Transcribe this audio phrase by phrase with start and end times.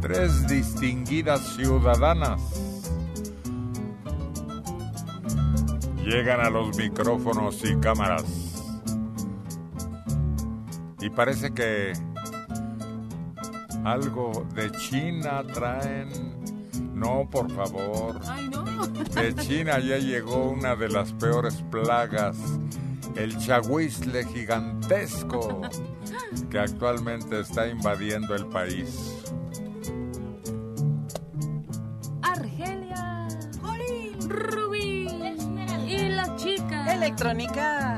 [0.00, 2.40] Tres distinguidas ciudadanas
[6.08, 8.24] llegan a los micrófonos y cámaras.
[11.00, 11.92] Y parece que
[13.84, 16.08] algo de China traen.
[16.94, 18.20] No, por favor.
[19.14, 22.36] De China ya llegó una de las peores plagas,
[23.16, 25.62] el chahuizle gigantesco,
[26.50, 29.14] que actualmente está invadiendo el país.
[32.22, 33.28] Argelia.
[34.28, 35.08] Rubí.
[35.86, 36.94] Y la chica.
[36.94, 37.97] Electrónica.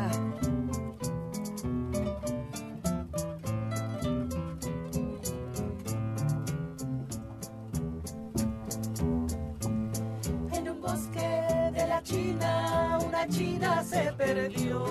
[13.91, 14.85] Se perdió.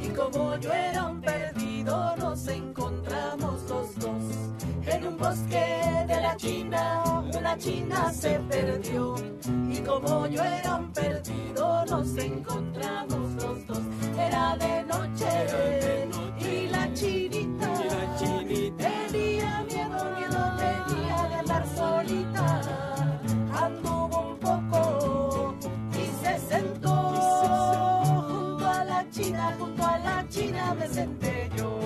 [0.00, 4.22] Y como yo era un perdido, nos encontramos los dos.
[4.86, 7.02] En un bosque de la China,
[7.38, 9.16] una china se perdió.
[9.70, 13.82] Y como yo era un perdido, nos encontramos los dos.
[14.18, 16.27] Era de noche, y la
[30.74, 31.78] me senté yo.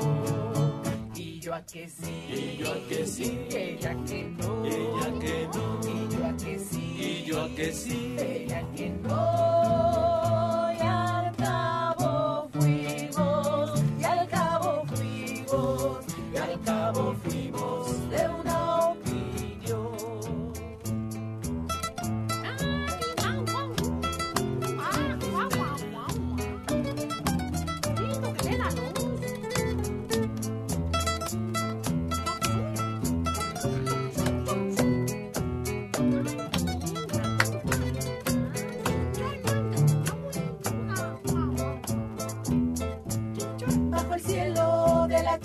[1.15, 5.49] Y yo a que sí, y yo a que sí, ella que no, ella que
[5.55, 10.73] no, y yo a que sí, y yo a que sí, ella que no.
[10.73, 10.79] Y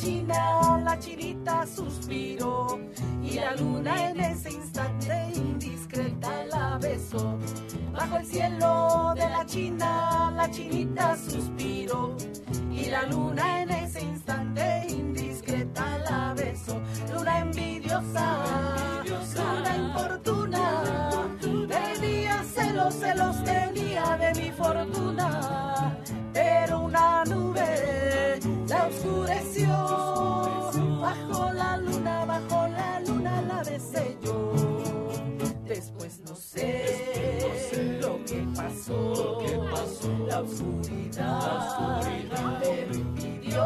[0.08, 2.80] China, la chinita suspiró
[3.22, 7.38] y la luna en ese instante indiscreta la besó.
[7.92, 12.16] Bajo el cielo de la China, la chinita suspiró
[12.72, 16.80] y la luna en ese instante indiscreta la besó.
[17.14, 20.84] Luna envidiosa, luna importuna,
[21.68, 26.00] tenía celos, celos tenía de mi fortuna,
[26.32, 27.98] pero una nube
[28.68, 29.68] la oscureció.
[31.02, 34.54] Bajo la luna, bajo la luna la besé yo.
[35.66, 39.42] Después no sé, lo que pasó,
[40.28, 42.02] la oscuridad,
[42.60, 43.66] me lo impidió.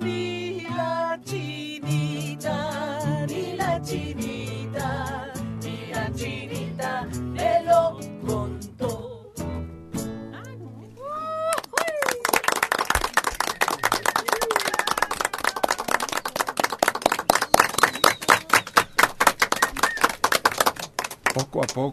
[0.00, 2.56] Ni la chinita,
[3.26, 4.41] ni la chinita,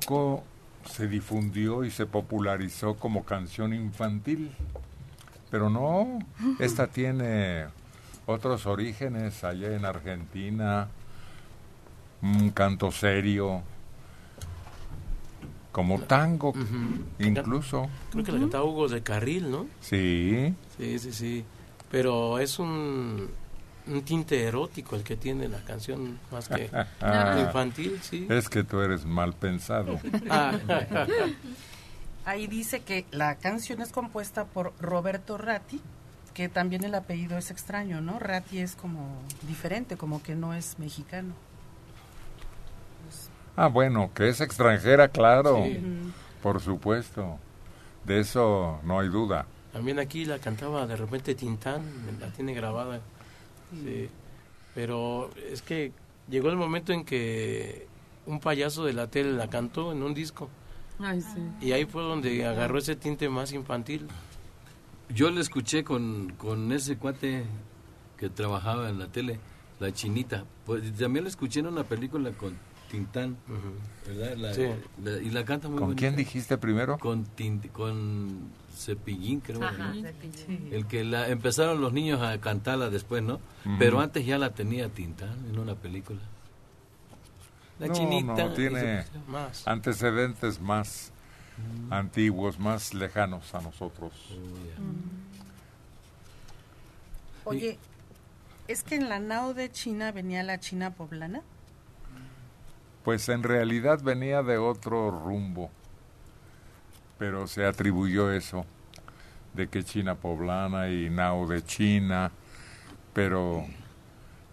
[0.09, 0.43] Poco
[0.85, 4.49] se difundió y se popularizó como canción infantil.
[5.51, 6.17] Pero no,
[6.57, 7.65] esta tiene
[8.25, 10.87] otros orígenes allá en Argentina,
[12.23, 13.61] un canto serio,
[15.71, 16.53] como tango
[17.19, 17.87] incluso.
[18.09, 19.67] Creo que la cantaba Hugo de Carril, ¿no?
[19.79, 21.45] Sí, Sí, sí, sí.
[21.91, 23.29] Pero es un,
[23.89, 26.69] un tinte erótico el que tiene la canción, más que
[27.39, 28.25] infantil, sí.
[28.29, 29.99] es que tú eres mal pensado.
[30.29, 30.53] Ah,
[32.25, 35.81] Ahí dice que la canción es compuesta por Roberto Ratti,
[36.35, 38.19] que también el apellido es extraño, ¿no?
[38.19, 39.07] Ratti es como
[39.47, 41.33] diferente, como que no es mexicano.
[43.55, 45.81] Ah, bueno, que es extranjera, claro, Sí.
[46.43, 47.39] por supuesto.
[48.05, 49.45] De eso no hay duda.
[49.73, 51.83] también aquí la cantaba de repente Tintán,
[52.19, 52.99] la tiene grabada.
[53.71, 54.09] Sí.
[54.75, 55.91] Pero es que
[56.29, 57.87] llegó el momento en que
[58.25, 60.49] un payaso de la tele la cantó en un disco.
[60.99, 61.41] Ay, sí.
[61.61, 64.07] Y ahí fue donde agarró ese tinte más infantil.
[65.13, 67.43] Yo le escuché con, con ese cuate
[68.17, 69.39] que trabajaba en la tele,
[69.79, 70.45] la chinita.
[70.65, 72.55] Pues también la escuché en una película con
[72.91, 73.37] Tintán,
[74.05, 74.35] ¿verdad?
[74.37, 74.63] La- Sí.
[75.03, 75.99] la- y la canta muy ¿Con bonita.
[75.99, 76.97] quién dijiste primero?
[76.99, 78.49] Con, Tint- con
[78.79, 79.63] Cepillín, creo.
[79.63, 79.93] Ajá.
[79.93, 80.07] ¿no?
[80.71, 83.39] El que la empezaron los niños a cantarla después, ¿no?
[83.77, 86.19] Pero antes ya la tenía Tintán en una película.
[87.79, 88.33] La no, chinita.
[88.33, 89.67] no, tiene Más.
[89.67, 91.11] antecedentes más
[91.89, 94.13] antiguos, más lejanos a nosotros.
[97.45, 97.77] Oye,
[98.67, 101.41] ¿es que en la nao de China venía la China poblana?
[103.03, 105.69] Pues en realidad venía de otro rumbo,
[107.19, 108.65] pero se atribuyó eso,
[109.53, 112.31] de que China poblana y Nao de China,
[113.13, 113.65] pero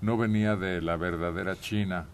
[0.00, 2.06] no venía de la verdadera China.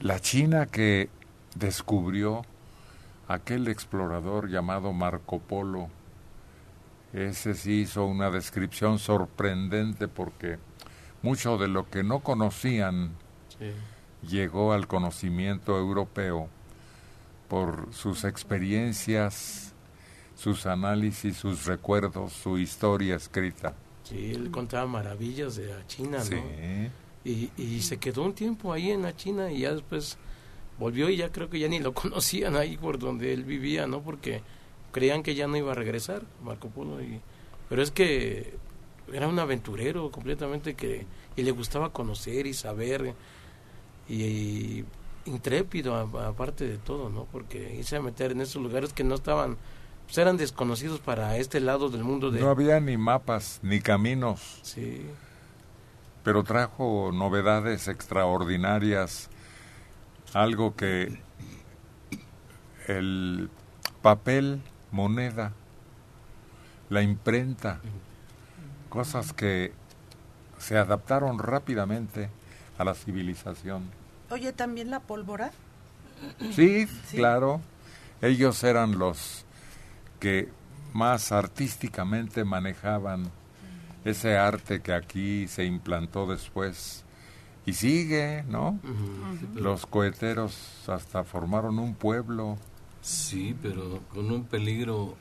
[0.00, 1.10] La China que
[1.56, 2.42] descubrió
[3.28, 5.88] aquel explorador llamado Marco Polo,
[7.12, 10.58] ese sí hizo una descripción sorprendente porque
[11.22, 13.10] mucho de lo que no conocían
[13.58, 13.72] Sí.
[14.26, 16.48] llegó al conocimiento europeo
[17.50, 19.74] por sus experiencias,
[20.36, 23.74] sus análisis, sus recuerdos, su historia escrita.
[24.04, 26.24] Sí, él contaba maravillas de la China, ¿no?
[26.24, 26.40] Sí.
[27.24, 30.16] Y, y se quedó un tiempo ahí en la China y ya después
[30.78, 34.00] volvió y ya creo que ya ni lo conocían ahí por donde él vivía, ¿no?
[34.00, 34.42] Porque
[34.92, 37.02] creían que ya no iba a regresar Marco Polo.
[37.02, 37.20] Y,
[37.68, 38.54] pero es que
[39.12, 41.04] era un aventurero completamente que
[41.34, 43.12] y le gustaba conocer y saber
[44.08, 44.84] y, y
[45.24, 47.26] intrépido aparte de todo, ¿no?
[47.30, 49.56] Porque irse a meter en esos lugares que no estaban,
[50.06, 52.40] pues eran desconocidos para este lado del mundo de...
[52.40, 55.06] No había ni mapas, ni caminos, Sí,
[56.24, 59.30] pero trajo novedades extraordinarias,
[60.34, 61.18] algo que
[62.86, 63.50] el
[64.02, 65.52] papel, moneda,
[66.88, 67.80] la imprenta,
[68.88, 69.72] cosas que
[70.58, 72.28] se adaptaron rápidamente
[72.78, 73.99] a la civilización.
[74.30, 75.50] Oye, también la pólvora.
[76.52, 77.16] Sí, Sí.
[77.16, 77.60] claro.
[78.22, 79.44] Ellos eran los
[80.18, 80.48] que
[80.92, 83.30] más artísticamente manejaban
[84.04, 87.04] ese arte que aquí se implantó después
[87.66, 88.78] y sigue, ¿no?
[89.54, 90.56] Los coheteros
[90.88, 92.58] hasta formaron un pueblo.
[93.02, 95.16] Sí, pero con un peligro.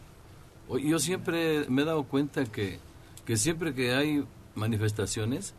[0.84, 2.80] Yo siempre me he dado cuenta que,
[3.26, 5.54] que siempre que hay manifestaciones,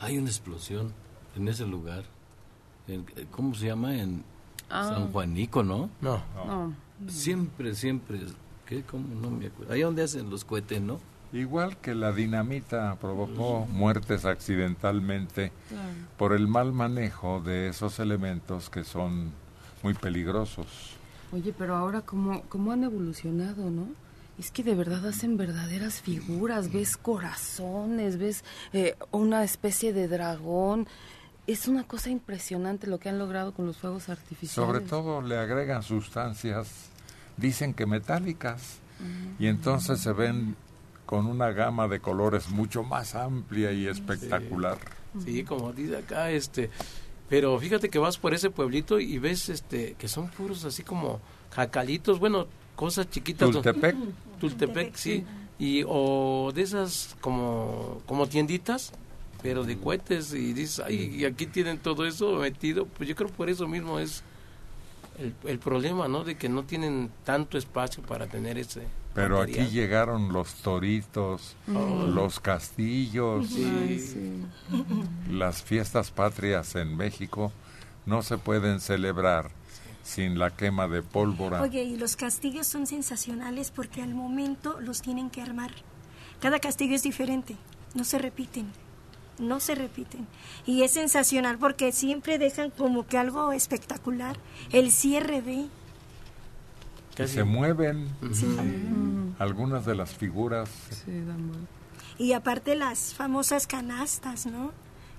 [0.00, 0.92] hay una explosión
[1.36, 2.04] en ese lugar.
[2.88, 3.96] En- ¿Cómo se llama?
[3.96, 4.22] En
[4.70, 4.84] Ah.
[4.94, 5.90] San Juanico, ¿no?
[6.00, 6.22] no.
[6.46, 6.74] No.
[7.08, 8.20] Siempre, siempre.
[8.66, 8.82] ¿Qué?
[8.82, 9.06] ¿Cómo?
[9.20, 9.72] No me acuerdo.
[9.72, 10.98] Ahí donde hacen los cohetes, ¿no?
[11.32, 15.88] Igual que la dinamita provocó muertes accidentalmente Claro.
[16.16, 19.32] por el mal manejo de esos elementos que son
[19.82, 20.66] muy peligrosos.
[21.32, 23.88] Oye, pero ahora cómo, cómo han evolucionado, ¿no?
[24.38, 30.86] Es que de verdad hacen verdaderas figuras, ves corazones, ves eh, una especie de dragón.
[31.46, 34.54] Es una cosa impresionante lo que han logrado con los fuegos artificiales.
[34.54, 36.90] Sobre todo le agregan sustancias,
[37.36, 38.78] dicen que metálicas,
[39.38, 40.56] y entonces se ven
[41.04, 44.78] con una gama de colores mucho más amplia y espectacular.
[45.22, 46.70] Sí, como dice acá, este,
[47.28, 51.20] pero fíjate que vas por ese pueblito y ves, este, que son puros así como
[51.50, 53.50] jacalitos, bueno, cosas chiquitas.
[53.50, 53.96] Tultepec,
[54.40, 55.24] Tultepec, sí,
[55.58, 58.92] y o de esas como, como tienditas,
[59.44, 63.28] pero de cohetes y dices, ay, y aquí tienen todo eso metido, pues yo creo
[63.28, 64.22] por eso mismo es
[65.18, 66.24] el, el problema, ¿no?
[66.24, 68.86] De que no tienen tanto espacio para tener ese.
[69.12, 69.66] pero material.
[69.66, 74.42] aquí llegaron los toritos, los castillos, Ay, sí.
[75.30, 77.52] las fiestas patrias en México
[78.06, 79.50] no se pueden celebrar
[80.02, 81.60] sin la quema de pólvora.
[81.60, 85.70] Oye, y los castillos son sensacionales porque al momento los tienen que armar.
[86.40, 87.56] Cada castillo es diferente,
[87.94, 88.72] no se repiten,
[89.38, 90.26] no se repiten.
[90.66, 94.36] Y es sensacional porque siempre dejan como que algo espectacular.
[94.72, 95.66] El cierre de...
[97.16, 98.46] Casi- se mueven Sí.
[99.38, 100.68] algunas de las figuras.
[100.90, 101.12] Sí.
[102.18, 104.72] Y aparte las famosas canastas, ¿no?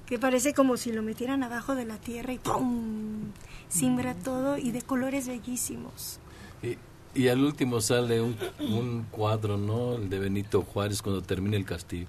[0.06, 3.32] Que parece como si lo metieran abajo de la tierra y ¡pum!
[3.70, 6.20] Simbra todo y de colores bellísimos.
[6.62, 6.78] Y,
[7.20, 9.96] y al último sale un, un cuadro, ¿no?
[9.96, 12.08] El de Benito Juárez cuando termina el castillo.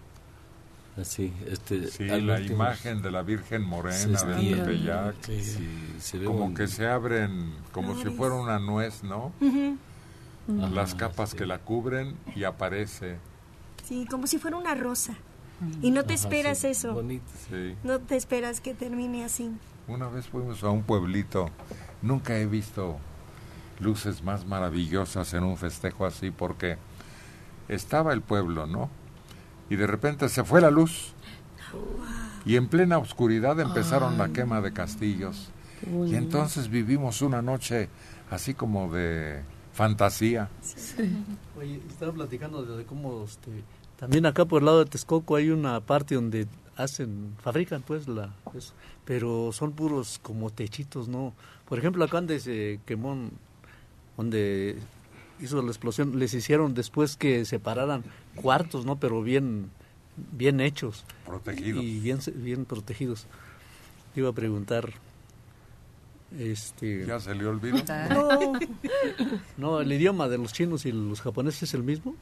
[1.00, 1.88] Así, este.
[1.88, 4.54] Sí, la último imagen de la Virgen se Morena de.
[4.54, 5.42] Tepeyac, Sí.
[5.42, 9.32] Sí, se ve como un- que se abren como si fuera una nuez, ¿no?
[9.40, 9.76] Ujú.
[10.58, 11.36] Ajá, Las capas sí.
[11.36, 13.18] que la cubren y aparece.
[13.84, 15.14] Sí, como si fuera una rosa.
[15.82, 16.94] Y no te Ajá, esperas sí, eso.
[16.94, 17.24] Bonito.
[17.50, 17.74] Sí.
[17.84, 19.50] No te esperas que termine así.
[19.88, 21.50] Una vez fuimos a un pueblito.
[22.02, 22.96] Nunca he visto
[23.80, 26.78] luces más maravillosas en un festejo así porque
[27.68, 28.88] estaba el pueblo, ¿no?
[29.68, 31.12] Y de repente se fue la luz.
[32.44, 35.50] Y en plena oscuridad empezaron la quema de castillos.
[36.06, 37.88] Y entonces vivimos una noche
[38.30, 39.42] así como de
[39.72, 40.48] fantasía.
[41.58, 43.50] Oye, estaba platicando de, de cómo este,
[43.98, 46.46] también acá por el lado de Texcoco hay una parte donde
[46.76, 51.32] hacen, fabrican pues la, eso, pero son puros como techitos, ¿no?
[51.66, 53.30] Por ejemplo, acá donde se quemó,
[54.16, 54.76] donde
[55.40, 58.04] hizo la explosión, les hicieron después que separaran
[58.36, 58.96] cuartos, ¿no?
[58.96, 59.70] Pero bien,
[60.32, 61.04] bien hechos.
[61.24, 61.82] Protegidos.
[61.82, 63.26] Y bien, bien protegidos.
[64.14, 64.92] Te iba a preguntar,
[66.38, 67.06] este...
[67.06, 67.78] ¿Ya se le olvidó?
[68.10, 68.52] No,
[69.56, 72.14] no, el idioma de los chinos y los japoneses es el mismo.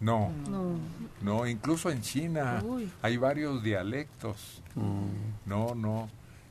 [0.00, 0.78] No, No.
[1.20, 2.90] no, incluso en China Uy.
[3.02, 4.62] hay varios dialectos.
[5.44, 6.08] No, no,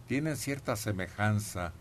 [0.07, 1.71] tienen cierta semejanza,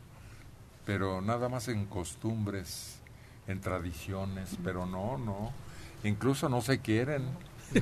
[0.86, 3.00] pero nada más en costumbres,
[3.46, 5.52] en tradiciones, pero no, no,
[6.04, 7.24] incluso no se quieren.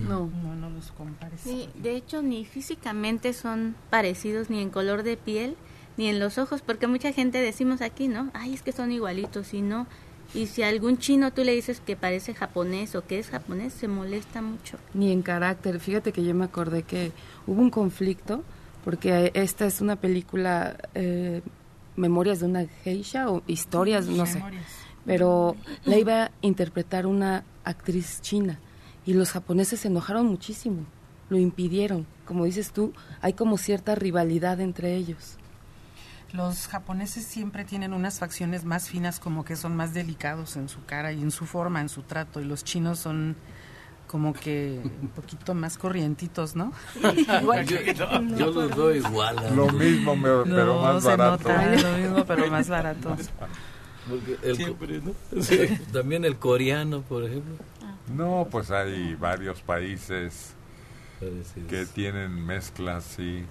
[0.01, 0.31] No.
[0.43, 1.41] No, no los compares.
[1.41, 5.57] Sí, de hecho ni físicamente son parecidos ni en color de piel
[5.97, 8.31] ni en los ojos, porque mucha gente decimos aquí, ¿no?
[8.35, 9.87] Ay, es que son igualitos y no.
[10.35, 13.73] Y si a algún chino tú le dices que parece japonés o que es japonés,
[13.73, 14.77] se molesta mucho.
[14.93, 15.81] Ni en carácter.
[15.81, 17.13] Fíjate que yo me acordé que
[17.47, 18.43] hubo un conflicto,
[18.85, 21.43] porque esta es una película, eh,
[21.97, 24.35] Memorias de una geisha o historias, no sé.
[24.35, 24.65] Memorias.
[25.07, 28.59] Pero la iba a interpretar una actriz china
[29.05, 30.87] y los japoneses se enojaron muchísimo,
[31.29, 32.07] lo impidieron.
[32.25, 35.37] Como dices tú, hay como cierta rivalidad entre ellos.
[36.33, 40.85] Los japoneses siempre tienen unas facciones más finas, como que son más delicados en su
[40.85, 43.37] cara y en su forma, en su trato, y los chinos son
[44.09, 46.73] como que un poquito más corrientitos, ¿no?
[47.43, 47.67] Igual
[48.37, 49.39] Yo, los veo igual.
[49.39, 51.49] a- Lo mismo, me- pero No, más barato.
[51.49, 53.17] nota, lo mismo, pero más barato.
[54.09, 55.13] Porque el- Siempre, ¿no?
[55.93, 57.55] También el coreano, por ejemplo.
[58.15, 60.55] No, pues hay varios países
[61.19, 61.69] parecidos.
[61.69, 63.45] que tienen mezclas sí,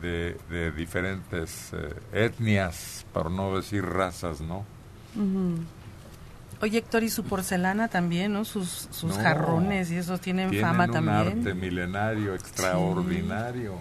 [0.00, 4.64] de, de diferentes eh, etnias, por no decir razas, ¿no?
[6.60, 8.44] Oye, Héctor, y su porcelana también, ¿no?
[8.44, 9.22] Sus, sus No.
[9.22, 11.38] jarrones y esos tienen, Tienen fama un también.
[11.38, 13.72] arte milenario extraordinario.
[13.72, 13.78] Sí,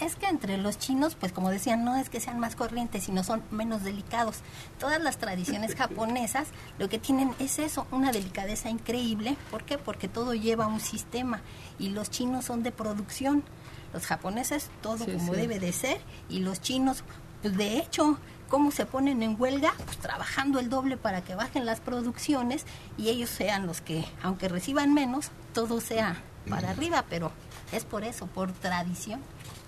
[0.00, 3.22] es que entre los chinos, pues como decían, no es que sean más corrientes, sino
[3.22, 4.38] son menos delicados.
[4.78, 6.48] Todas las tradiciones japonesas
[6.78, 9.36] lo que tienen es eso, una delicadeza increíble.
[9.50, 9.78] ¿Por qué?
[9.78, 11.42] Porque todo lleva un sistema
[11.78, 13.44] y los chinos son de producción.
[13.92, 15.40] Los japoneses todo Sí, como sí.
[15.40, 17.04] debe de ser y los chinos,
[17.42, 19.72] pues de hecho, ¿cómo se ponen en huelga?
[19.84, 22.64] Pues trabajando el doble para que bajen las producciones
[22.96, 26.16] y ellos sean los que, aunque reciban menos, todo sea
[26.50, 27.30] para arriba, pero
[27.72, 29.20] es por eso, por tradición.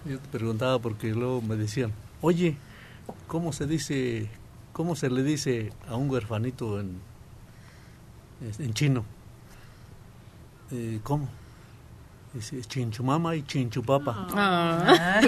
[0.04, 2.56] Yo te preguntaba porque luego me decían, oye,
[3.26, 4.28] ¿cómo se dice,
[4.72, 7.00] cómo se le dice a un huerfanito en,
[8.58, 9.04] en chino?
[10.70, 11.28] Eh, ¿Cómo?
[12.32, 14.28] Dice chinchumama y chinchupapa.
[14.30, 15.20] Ah.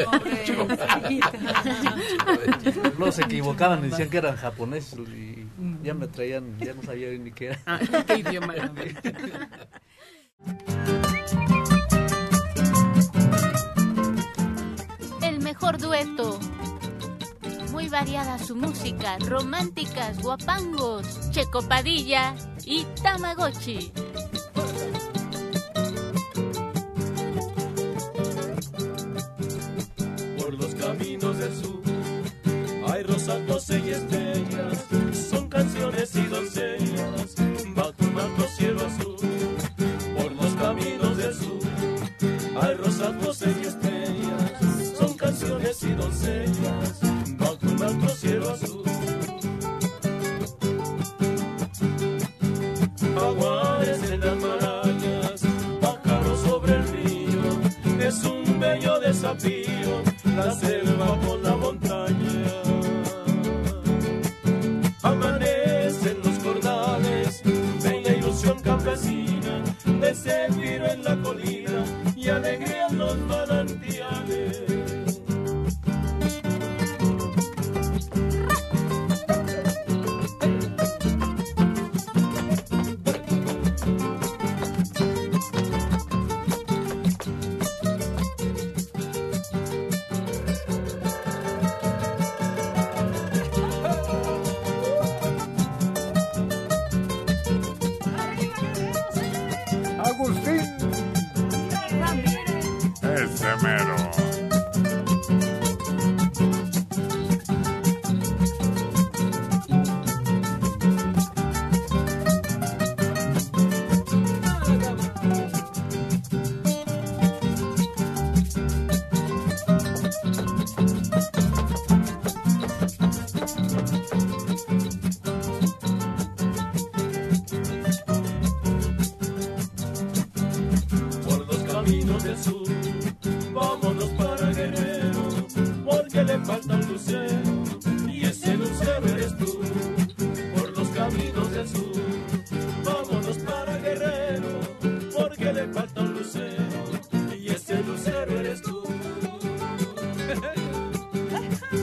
[2.96, 5.48] Luego se equivocaban y decían que eran japoneses y
[5.82, 7.80] ya me traían, ya no sabía ni qué era.
[8.06, 8.72] ¿Qué idioma era?
[15.52, 16.40] mejor dueto.
[17.72, 23.92] Muy variada su música, románticas, guapangos, Checo Padilla y Tamagotchi.
[30.38, 31.82] por los caminos del sur.
[32.88, 34.86] Hay rosas, y estrellas,
[35.30, 37.34] son canciones y doncellas,
[37.74, 39.16] bajo un cielo azul.
[40.16, 41.60] Por los caminos del sur,
[42.58, 43.71] hay rosas, y estrellas,
[46.02, 47.00] doncellas,
[47.38, 48.82] bajo un alto cielo azul.
[53.14, 55.42] Jaguares en las marañas,
[55.80, 60.02] pájaros sobre el río, es un bello desafío,
[60.36, 61.18] la selva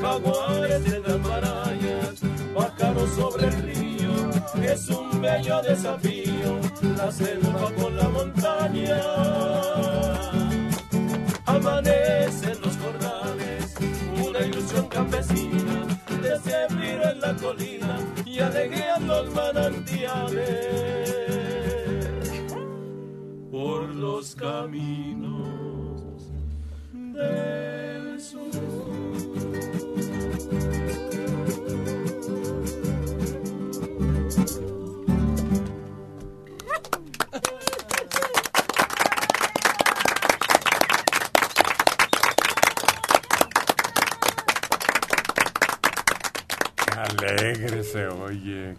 [0.09, 2.15] Jaguares en las marayas,
[2.55, 4.09] pájaros sobre el río,
[4.63, 6.59] es un bello desafío,
[6.97, 9.01] la selva con la montaña.
[11.45, 13.75] Amanecen los corrales,
[14.27, 15.85] una ilusión campesina,
[16.23, 20.39] de sembrío en la colina y alegrían los manantiales
[23.51, 26.31] por los caminos
[26.93, 29.88] del sur.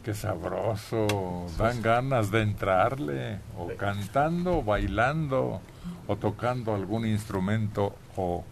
[0.04, 1.46] Qué sabroso.
[1.58, 5.60] Dan ganas de entrarle, o cantando, o bailando,
[6.06, 8.44] o tocando algún instrumento, o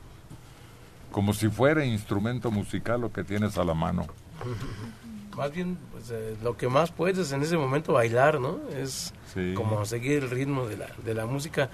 [1.10, 4.06] como si fuera instrumento musical lo que tienes a la mano.
[5.36, 8.58] Más bien, pues, eh, lo que más puedes en ese momento bailar, ¿no?
[8.76, 9.54] Es Sí.
[9.54, 11.70] como seguir el ritmo de la, de la música.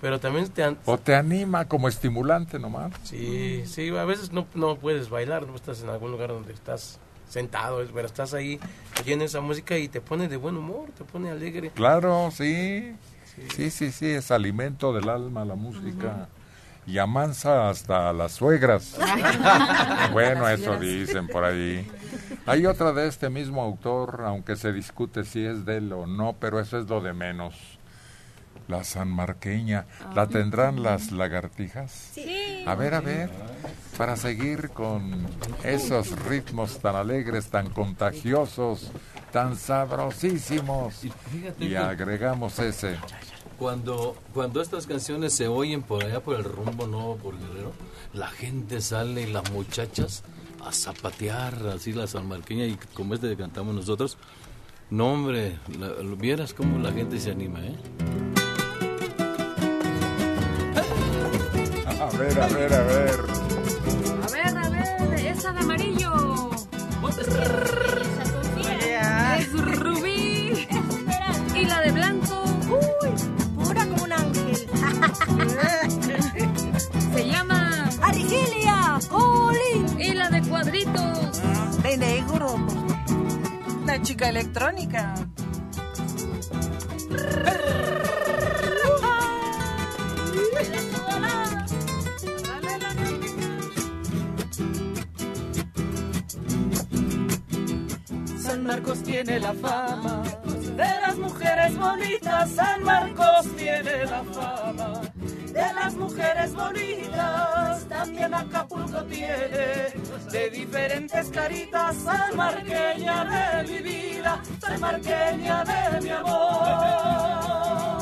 [0.00, 0.76] Pero también te...
[0.84, 2.92] O te anima como estimulante nomás.
[3.02, 7.00] Sí, sí, a veces no, no puedes bailar, no estás en algún lugar donde estás
[7.28, 8.58] sentado, pero estás ahí
[9.00, 11.70] oyendo esa música y te pone de buen humor, te pone alegre.
[11.70, 12.94] Claro, sí.
[13.54, 16.28] Sí, sí, sí, es alimento del alma la música.
[16.86, 18.96] Y amansa hasta a las suegras.
[20.12, 21.86] bueno, eso dicen por ahí.
[22.46, 26.36] Hay otra de este mismo autor, aunque se discute si es de él o no,
[26.40, 27.54] pero eso es lo de menos.
[28.68, 29.86] La sanmarqueña.
[30.14, 31.90] ¿La tendrán las lagartijas?
[31.90, 32.64] Sí.
[32.66, 33.30] A ver, a ver,
[33.98, 35.26] para seguir con
[35.64, 38.90] esos ritmos tan alegres, tan contagiosos,
[39.32, 40.94] tan sabrosísimos.
[41.58, 42.96] Y agregamos ese.
[43.58, 47.72] Cuando, cuando estas canciones se oyen por allá por el rumbo nuevo por Guerrero,
[48.14, 50.22] la gente sale y las muchachas
[50.64, 54.16] a zapatear así la salmarqueña y como este que cantamos nosotros.
[54.90, 57.74] No, hombre, la- lo- vieras cómo la gente se anima, ¿eh?
[62.00, 63.37] A ver, a ver, a ver.
[65.48, 66.50] A ver, a ver, esa de amarillo.
[69.38, 70.66] Es Rubí.
[71.54, 72.44] Y la de blanco.
[72.68, 73.08] Uy,
[73.64, 74.56] pura como un ángel.
[77.14, 78.98] Se llama Arigelia.
[79.10, 79.86] ¡Oli!
[79.98, 81.42] Y la de cuadritos.
[81.82, 82.54] De negro.
[83.86, 85.14] La chica electrónica.
[98.68, 102.50] Marcos tiene la fama de las mujeres bonitas.
[102.50, 105.00] San Marcos tiene la fama
[105.50, 107.88] de las mujeres bonitas.
[107.88, 109.88] También Acapulco tiene
[110.30, 111.96] de diferentes caritas.
[111.96, 117.97] San Marqueña de mi vida, San Marqueña de mi amor.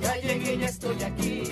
[0.00, 1.42] Ya llegué, ya estoy aquí.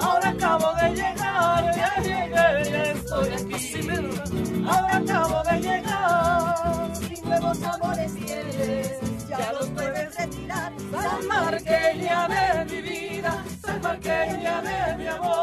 [0.00, 3.80] Ahora acabo de llegar, ya llegué, ya estoy aquí.
[4.68, 6.96] Ahora acabo de llegar.
[6.96, 10.72] Sin nuevos amores tienes, ya los puedes retirar.
[10.92, 15.36] San Marqueña de mi vida, San Marqueña de mi amor.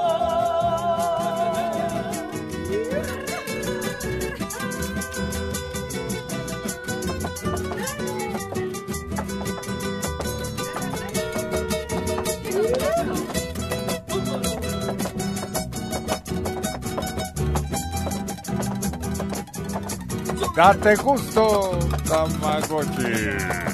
[20.53, 23.72] Date gusto, Tamagotchi.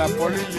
[0.00, 0.49] La polilla.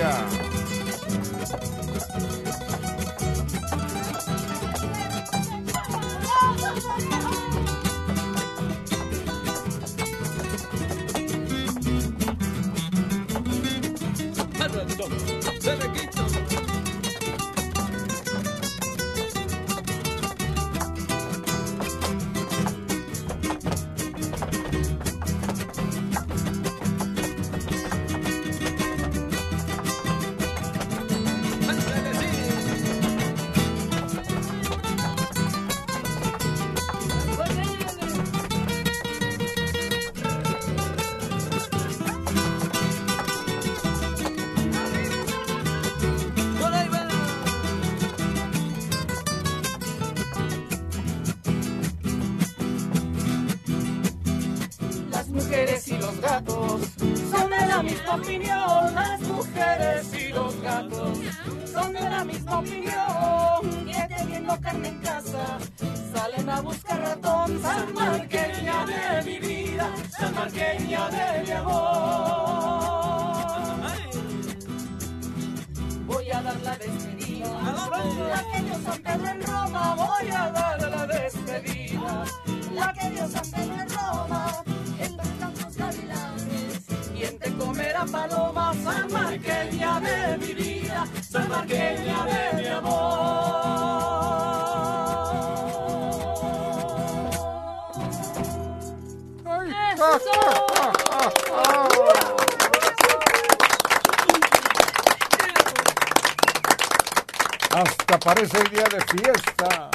[107.74, 109.92] Hasta parece el día de fiesta.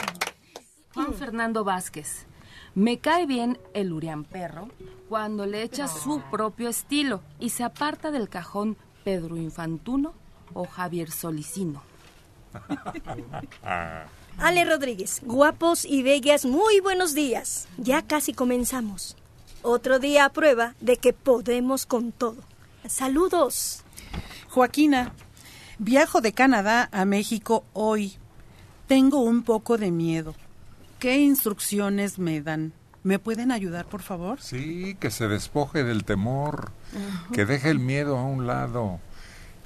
[0.95, 2.27] Juan Fernando Vázquez.
[2.75, 4.69] Me cae bien el Urián Perro
[5.11, 10.15] cuando le echa su propio estilo y se aparta del cajón Pedro Infantuno
[10.55, 11.83] o Javier Solicino.
[14.39, 17.69] Ale Rodríguez, guapos y bellas, muy buenos días.
[17.77, 19.17] Ya casi comenzamos.
[19.62, 22.37] Otro día a prueba de que podemos con todo.
[22.89, 23.83] Saludos.
[24.49, 25.12] Joaquina,
[25.79, 28.17] viajo de Canadá a México hoy.
[28.87, 30.35] Tengo un poco de miedo.
[30.99, 32.73] ¿Qué instrucciones me dan?
[33.03, 34.41] ¿Me pueden ayudar, por favor?
[34.41, 36.73] Sí, que se despoje del temor,
[37.33, 38.99] que deje el miedo a un lado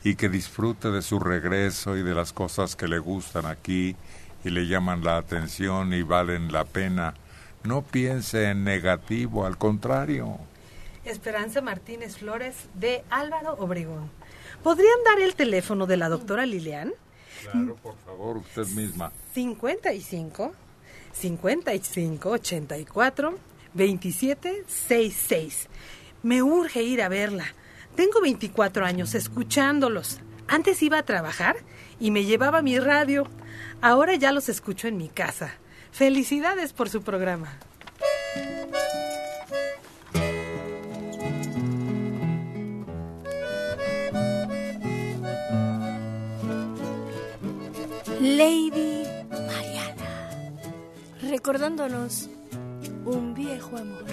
[0.05, 3.97] y que disfrute de su regreso y de las cosas que le gustan aquí
[4.45, 7.15] y le llaman la atención y valen la pena.
[7.63, 10.39] No piense en negativo, al contrario.
[11.05, 14.11] Esperanza Martínez Flores de Álvaro Obregón.
[14.63, 16.93] ¿Podrían dar el teléfono de la doctora Lilian?
[17.51, 19.13] Claro, por favor, usted misma.
[19.35, 20.53] 55
[21.13, 23.39] 55 84
[23.75, 25.69] 27 66.
[26.23, 27.47] Me urge ir a verla.
[27.97, 30.21] Tengo 24 años escuchándolos.
[30.49, 31.57] Antes iba a trabajar
[31.99, 33.27] y me llevaba mi radio.
[33.81, 35.55] Ahora ya los escucho en mi casa.
[35.93, 37.59] Felicidades por su programa.
[48.21, 50.29] Lady Mariana.
[51.23, 52.29] Recordándonos
[53.07, 54.05] un viejo amor.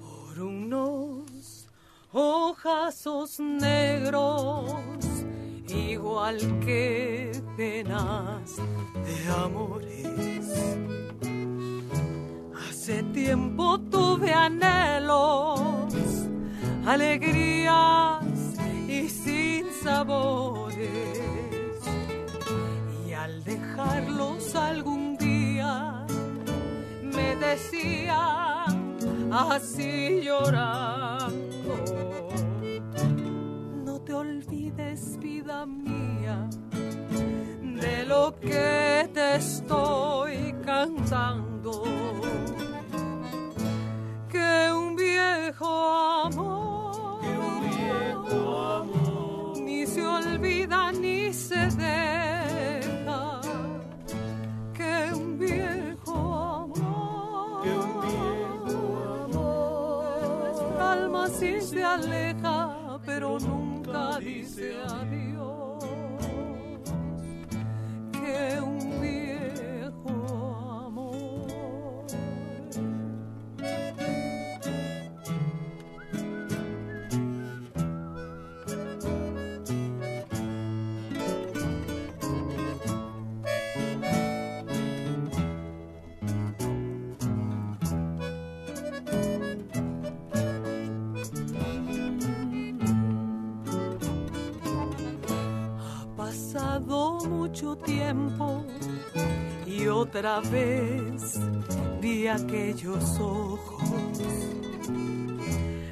[0.00, 1.68] por unos
[2.12, 4.72] ojazos negros,
[5.68, 10.48] igual que penas de amores.
[12.68, 15.90] Hace tiempo tuve anhelos,
[16.86, 18.24] alegrías
[18.88, 20.78] y sin sabores.
[23.06, 26.06] Y al dejarlos algún día,
[27.02, 28.96] me decían,
[29.32, 31.30] así llorando.
[33.84, 36.48] No te olvides, vida mía,
[37.62, 41.84] de lo que te estoy cantando.
[44.50, 45.70] Que un viejo
[46.26, 47.20] amor,
[49.62, 53.40] ni se olvida ni se deja.
[54.78, 56.16] Que un viejo
[56.62, 58.80] amor, que un viejo
[59.24, 62.58] amor, nuestra alma sí se aleja,
[63.06, 64.66] pero nunca dice
[64.98, 65.84] adiós.
[68.20, 69.39] Que un viejo
[97.76, 98.64] tiempo
[99.66, 101.38] y otra vez
[102.00, 104.20] vi aquellos ojos.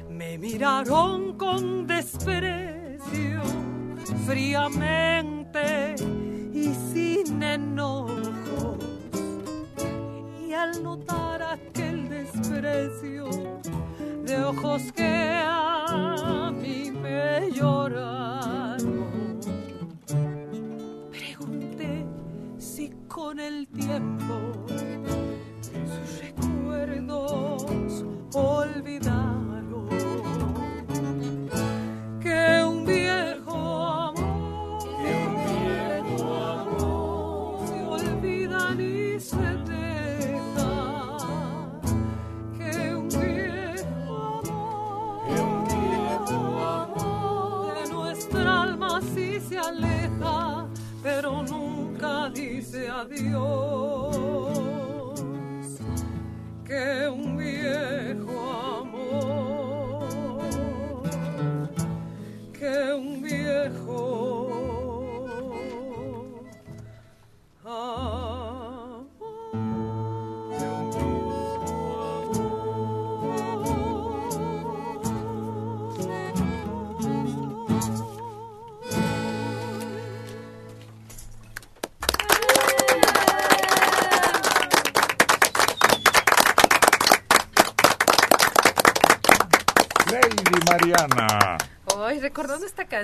[0.09, 3.41] Me miraron con desprecio,
[4.25, 5.95] fríamente
[6.53, 8.77] y sin enojo.
[10.47, 13.29] Y al notar aquel desprecio
[14.25, 18.18] de ojos que a mí me lloraron,
[23.89, 24.18] con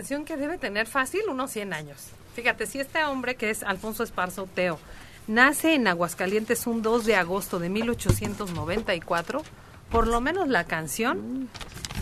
[0.05, 2.09] canción que debe tener fácil unos 100 años.
[2.35, 4.77] Fíjate, si este hombre que es Alfonso Esparza Uteo
[5.25, 9.41] nace en Aguascalientes un 2 de agosto de 1894,
[9.89, 11.49] por lo menos la canción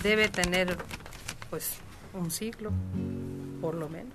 [0.04, 0.76] debe tener
[1.50, 1.76] pues
[2.14, 2.74] un siglo,
[3.62, 4.14] por lo menos.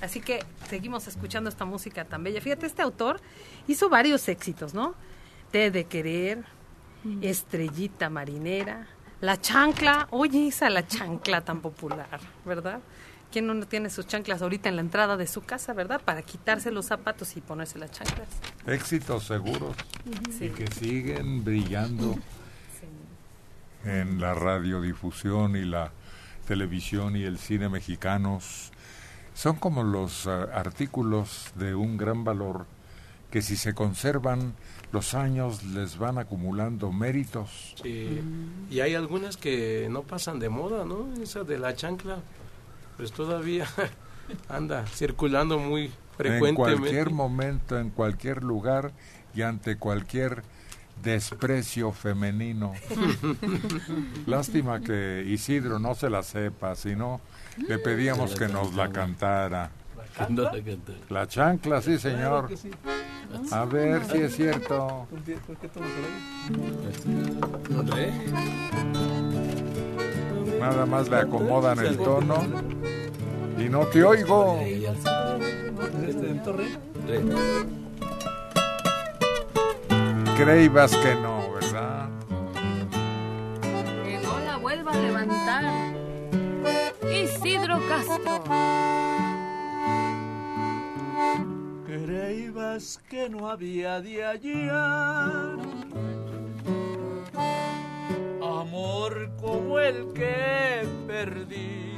[0.00, 2.40] Así que seguimos escuchando esta música tan bella.
[2.40, 3.20] Fíjate, este autor
[3.68, 4.94] hizo varios éxitos, ¿no?
[5.50, 6.46] Té de querer,
[7.20, 8.88] Estrellita marinera,
[9.20, 12.80] La chancla, oye esa la chancla tan popular, ¿verdad?
[13.32, 16.00] ¿Quién no tiene sus chanclas ahorita en la entrada de su casa, verdad?
[16.04, 18.28] Para quitarse los zapatos y ponerse las chanclas.
[18.66, 19.74] Éxitos seguros
[20.40, 22.16] y que siguen brillando
[23.84, 25.92] en la radiodifusión y la
[26.46, 28.70] televisión y el cine mexicanos.
[29.34, 32.66] Son como los eh, artículos de un gran valor
[33.30, 34.54] que si se conservan
[34.96, 37.74] los años les van acumulando méritos.
[37.82, 38.18] Sí.
[38.70, 41.06] Y hay algunas que no pasan de moda, ¿no?
[41.22, 42.16] Esa de la chancla,
[42.96, 43.66] pues todavía
[44.48, 46.80] anda circulando muy En frecuentemente.
[46.80, 48.92] cualquier momento, en cualquier lugar
[49.34, 50.42] y ante cualquier
[51.02, 52.72] desprecio femenino.
[54.26, 57.20] Lástima que Isidro no se la sepa, si no,
[57.68, 59.70] le pedíamos que nos la cantara.
[61.10, 62.46] La chancla, sí, señor.
[62.46, 62.70] Claro que sí.
[63.50, 65.06] A ver si es cierto.
[65.10, 67.80] ¿Por qué, por qué tono será?
[67.80, 68.12] Hombre,
[70.58, 72.42] Nada más le acomodan el tono
[73.58, 74.58] y no te oigo.
[76.06, 76.40] Este.
[80.36, 82.08] Creibas que no, ¿verdad?
[84.04, 85.64] Que no la vuelva a levantar.
[87.10, 88.42] Isidro Castro.
[91.86, 95.56] Creíbas que no había de hallar
[98.42, 101.94] amor como el que perdí.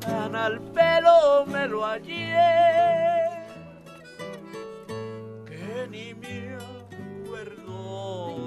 [0.00, 2.34] Tan al pelo me lo hallé
[5.46, 8.39] que ni me acuerdo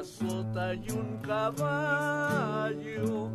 [0.00, 3.30] una sota y un caballo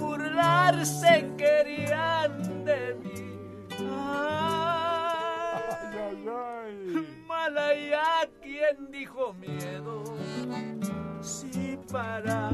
[0.00, 3.36] burlarse querían de mí.
[3.78, 3.84] Ay,
[6.08, 7.16] ay, ay.
[7.26, 10.02] Malaya, ¿quién dijo miedo?
[11.20, 12.50] Si para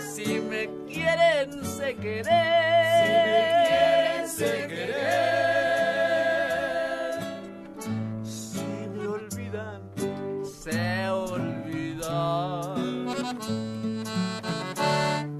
[0.00, 2.26] Si me quieren se querer,
[4.26, 5.12] Si me quieren se querer.
[8.24, 9.82] Si me olvidan
[10.44, 12.74] se olvidan.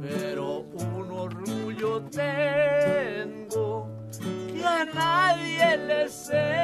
[0.00, 6.61] Pero un orgullo tengo que a nadie le sé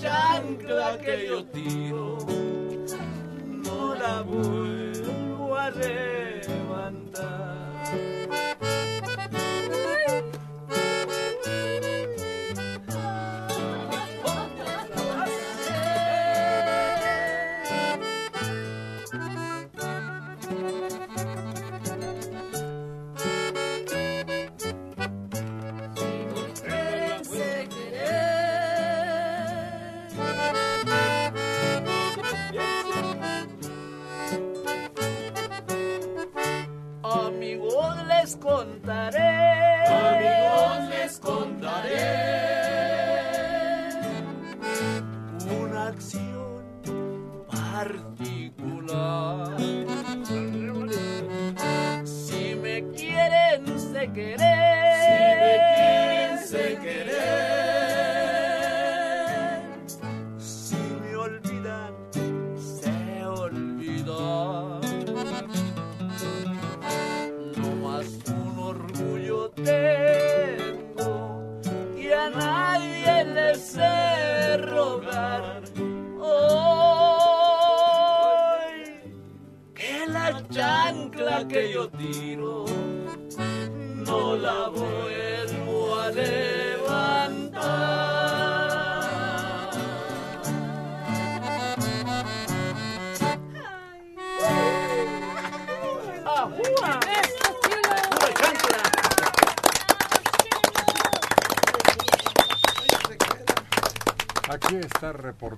[0.00, 2.18] chancla que yo tiro
[3.46, 6.29] no la vuelvo a.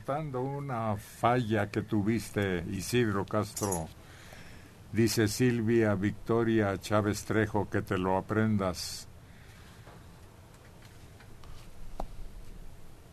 [0.03, 3.89] reportando una falla que tuviste, Isidro Castro.
[4.93, 9.07] Dice Silvia Victoria Chávez Trejo que te lo aprendas.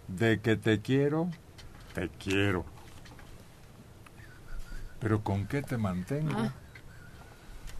[0.07, 1.29] De que te quiero,
[1.93, 2.65] te quiero.
[4.99, 6.33] Pero ¿con qué te mantengo?
[6.35, 6.53] Ah.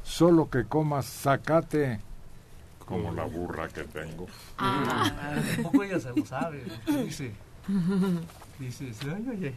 [0.04, 2.00] Solo que comas zacate
[2.86, 4.28] como la burra que tengo.
[4.58, 6.64] Ah, tampoco ella se lo sabe.
[7.04, 7.34] Dice,
[8.60, 9.56] dice, ay,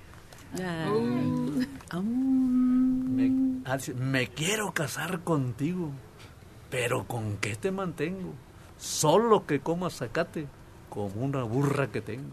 [3.64, 5.90] ah, dice, me quiero casar contigo,
[6.70, 8.32] pero ¿con qué te mantengo?
[8.78, 10.46] Solo que comas zacate
[10.88, 12.30] como una burra que tengo.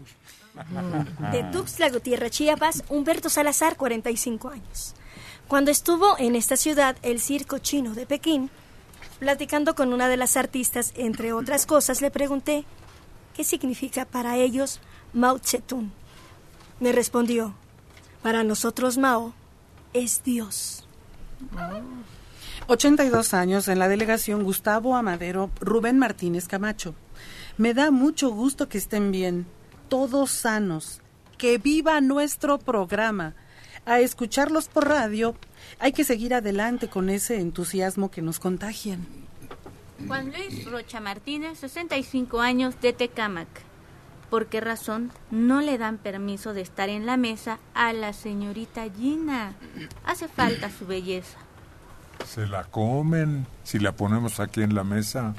[1.32, 4.94] De Tuxtla Gutiérrez, Chiapas, Humberto Salazar, 45 años.
[5.48, 8.50] Cuando estuvo en esta ciudad el circo chino de Pekín,
[9.18, 12.64] platicando con una de las artistas, entre otras cosas, le pregunté
[13.34, 14.80] qué significa para ellos
[15.12, 15.99] Mao Zedong.
[16.80, 17.54] Me respondió,
[18.22, 19.34] para nosotros Mao
[19.92, 20.86] es Dios.
[22.68, 26.94] 82 años en la delegación Gustavo Amadero Rubén Martínez Camacho.
[27.58, 29.46] Me da mucho gusto que estén bien,
[29.88, 31.02] todos sanos,
[31.36, 33.34] que viva nuestro programa.
[33.84, 35.34] A escucharlos por radio,
[35.80, 39.06] hay que seguir adelante con ese entusiasmo que nos contagian.
[40.06, 43.48] Juan Luis Rocha Martínez, 65 años, de Tecámac.
[44.30, 48.84] ¿Por qué razón no le dan permiso de estar en la mesa a la señorita
[48.96, 49.54] Gina?
[50.04, 51.36] Hace falta su belleza.
[52.26, 53.46] Se la comen.
[53.64, 55.34] Si la ponemos aquí en la mesa,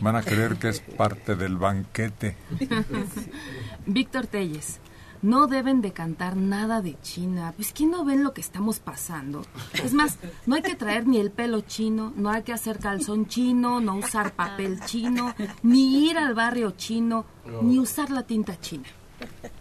[0.00, 2.36] van a creer que es parte del banquete.
[3.86, 4.78] Víctor Telles,
[5.22, 7.52] no deben de cantar nada de China.
[7.56, 9.46] Pues ¿quién no ven lo que estamos pasando?
[9.82, 13.26] Es más, no hay que traer ni el pelo chino, no hay que hacer calzón
[13.26, 17.24] chino, no usar papel chino, ni ir al barrio chino,
[17.62, 18.84] ni usar la tinta china.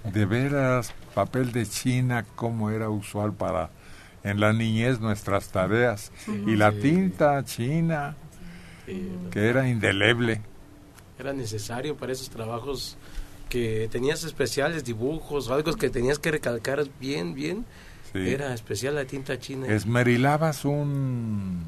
[0.04, 3.70] De veras, papel de China, como era usual para
[4.24, 6.12] en la niñez nuestras tareas.
[6.28, 8.16] Y la tinta china,
[8.86, 10.42] que era indeleble.
[11.20, 12.98] era necesario para esos trabajos
[13.52, 17.66] que tenías especiales, dibujos o algo que tenías que recalcar bien, bien.
[18.14, 18.20] Sí.
[18.30, 19.68] Era especial la tinta china.
[19.68, 21.66] Esmerilabas un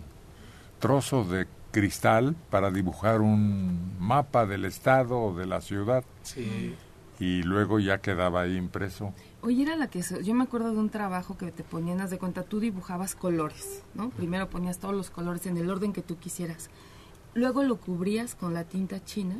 [0.80, 6.74] trozo de cristal para dibujar un mapa del estado o de la ciudad Sí.
[7.20, 9.14] y luego ya quedaba ahí impreso.
[9.42, 12.18] Oye, era la que yo me acuerdo de un trabajo que te ponían, haz de
[12.18, 14.10] cuenta, tú dibujabas colores, ¿no?
[14.10, 16.70] Primero ponías todos los colores en el orden que tú quisieras.
[17.34, 19.36] Luego lo cubrías con la tinta china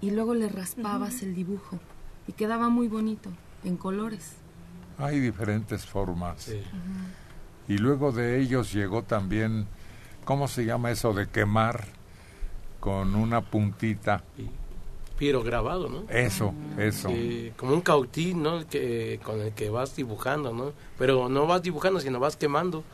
[0.00, 1.78] y luego le raspabas el dibujo
[2.26, 3.30] y quedaba muy bonito
[3.64, 4.34] en colores.
[4.98, 6.50] Hay diferentes formas.
[7.68, 9.66] Y luego de ellos llegó también,
[10.24, 11.84] ¿cómo se llama eso de quemar
[12.80, 14.24] con una puntita?
[15.18, 16.04] Piro grabado, ¿no?
[16.08, 17.10] Eso, eso.
[17.56, 18.58] Como un cautín, ¿no?
[18.58, 20.72] El que, con el que vas dibujando, ¿no?
[20.96, 22.84] Pero no vas dibujando, sino vas quemando.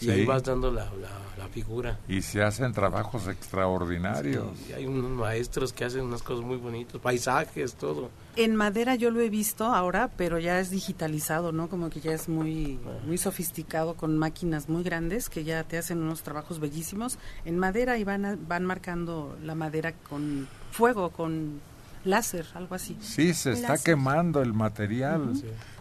[0.00, 1.98] Y ahí vas dando la, la, la figura.
[2.08, 4.46] Y se hacen trabajos extraordinarios.
[4.68, 8.10] Y hay unos maestros que hacen unas cosas muy bonitas, paisajes, todo.
[8.36, 11.68] En madera yo lo he visto ahora, pero ya es digitalizado, ¿no?
[11.68, 15.98] Como que ya es muy, muy sofisticado con máquinas muy grandes que ya te hacen
[16.02, 17.18] unos trabajos bellísimos.
[17.44, 21.60] En madera y van, a- van marcando la madera con fuego, con
[22.04, 22.96] láser, algo así.
[23.00, 25.32] Sí, se está quemando el material.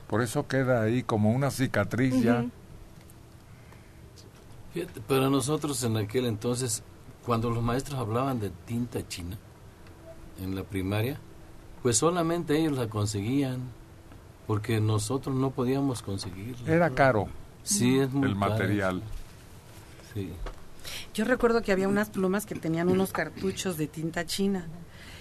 [0.07, 2.45] Por eso queda ahí como una cicatriz ya.
[5.07, 6.83] Pero nosotros en aquel entonces,
[7.25, 9.37] cuando los maestros hablaban de tinta china
[10.41, 11.19] en la primaria,
[11.83, 13.59] pues solamente ellos la conseguían,
[14.47, 16.71] porque nosotros no podíamos conseguirla.
[16.73, 17.27] Era caro.
[17.63, 18.49] Sí, es muy el caro.
[18.51, 19.01] material.
[20.13, 20.31] Sí.
[21.13, 24.65] Yo recuerdo que había unas plumas que tenían unos cartuchos de tinta china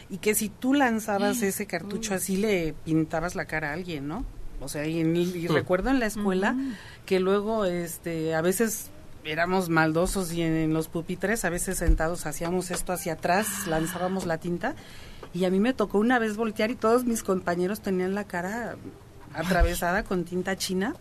[0.08, 4.24] y que si tú lanzabas ese cartucho así le pintabas la cara a alguien, ¿no?
[4.60, 6.56] O sea, y, en- y recuerdo en la escuela
[7.06, 8.90] que luego este a veces
[9.24, 14.26] éramos maldosos y en, en los pupitres a veces sentados hacíamos esto hacia atrás, lanzábamos
[14.26, 14.74] la tinta
[15.34, 18.76] y a mí me tocó una vez voltear y todos mis compañeros tenían la cara
[19.34, 20.94] atravesada con tinta china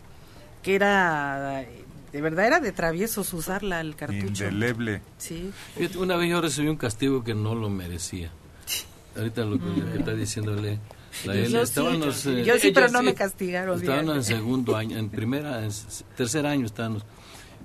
[0.62, 1.64] que era
[2.12, 4.44] de verdad era de traviesos usarla el cartucho.
[4.44, 5.02] Indeleble.
[5.18, 5.50] Sí.
[5.98, 8.30] Una vez yo recibí un castigo que no lo merecía.
[9.16, 10.78] Ahorita lo que, lo que está diciéndole
[11.24, 11.80] la Yo sí,
[12.28, 15.70] eh, yo sí, pero no me castigaron, Estábamos en segundo año, en primera, en
[16.16, 17.04] tercer año estábamos.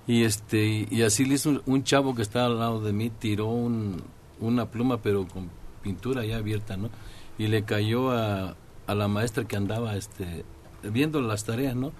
[0.05, 3.47] Y este y así le hizo un, chavo que estaba al lado de mí, tiró
[3.47, 4.03] un,
[4.39, 5.49] una pluma pero con
[5.81, 6.89] pintura ya abierta, ¿no?
[7.37, 8.55] Y le cayó a,
[8.87, 10.45] a la maestra que andaba este
[10.83, 11.91] viendo las tareas, ¿no?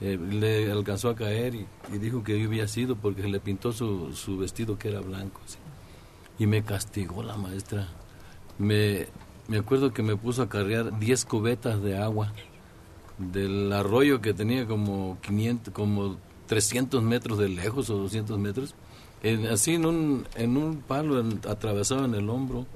[0.00, 1.66] Eh, le alcanzó a caer y,
[1.98, 5.40] dijo que yo había sido porque le pintó su, su vestido que era blanco.
[5.44, 5.58] así.
[6.40, 7.86] Y me castigó la maestra.
[8.58, 9.06] Me,
[9.46, 12.32] me acuerdo que me puso a cargar 10 cubetas de agua
[13.18, 16.16] del arroyo que tenía como 500, como
[16.46, 18.74] 300 metros de lejos o 200 metros.
[19.22, 22.66] En- así en un, en un palo en- atravesado en el hombro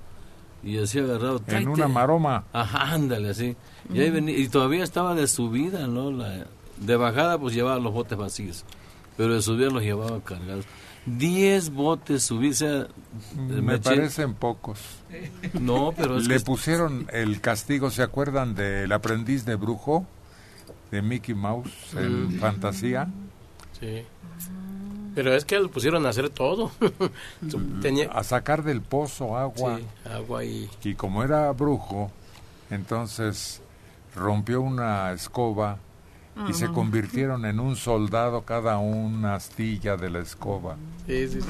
[0.62, 1.38] y así agarrado.
[1.38, 1.68] En tráete.
[1.68, 2.44] una maroma.
[2.52, 3.56] Ajá, ándale, así.
[3.92, 6.10] Y, ahí venía- y todavía estaba de subida, ¿no?
[6.12, 6.46] La,
[6.80, 8.64] de bajada pues llevaba los botes vacíos,
[9.16, 10.64] pero de subida los llevaba cargados.
[11.06, 12.88] Diez botes subí, o sea,
[13.36, 14.80] Me parecen pocos.
[15.60, 20.04] No, pero es Le que- pusieron el castigo, ¿se acuerdan del aprendiz de brujo?
[20.90, 22.38] De Mickey Mouse en Mm.
[22.40, 23.08] Fantasía.
[23.80, 24.04] Sí.
[25.14, 26.70] Pero es que lo pusieron a hacer todo.
[27.80, 29.78] Tenía A sacar del pozo agua.
[29.78, 30.68] Sí, agua y...
[30.84, 32.10] Y como era brujo,
[32.70, 33.62] entonces
[34.14, 35.78] rompió una escoba
[36.48, 40.76] y se convirtieron en un soldado cada una astilla de la escoba.
[41.06, 41.48] Sí, sí, sí.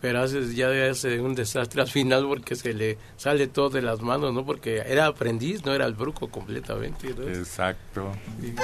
[0.00, 4.00] Pero hace, ya hace un desastre al final porque se le sale todo de las
[4.00, 4.44] manos, ¿no?
[4.44, 7.14] Porque era aprendiz, no era el brujo completamente.
[7.14, 7.28] ¿no?
[7.28, 8.12] Exacto.
[8.40, 8.54] Sí.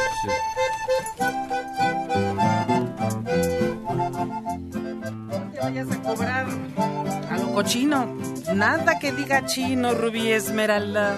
[5.63, 6.47] Vayas a cobrar
[7.31, 8.17] a lo cochino.
[8.55, 11.17] Nada que diga chino, Rubí Esmeralda.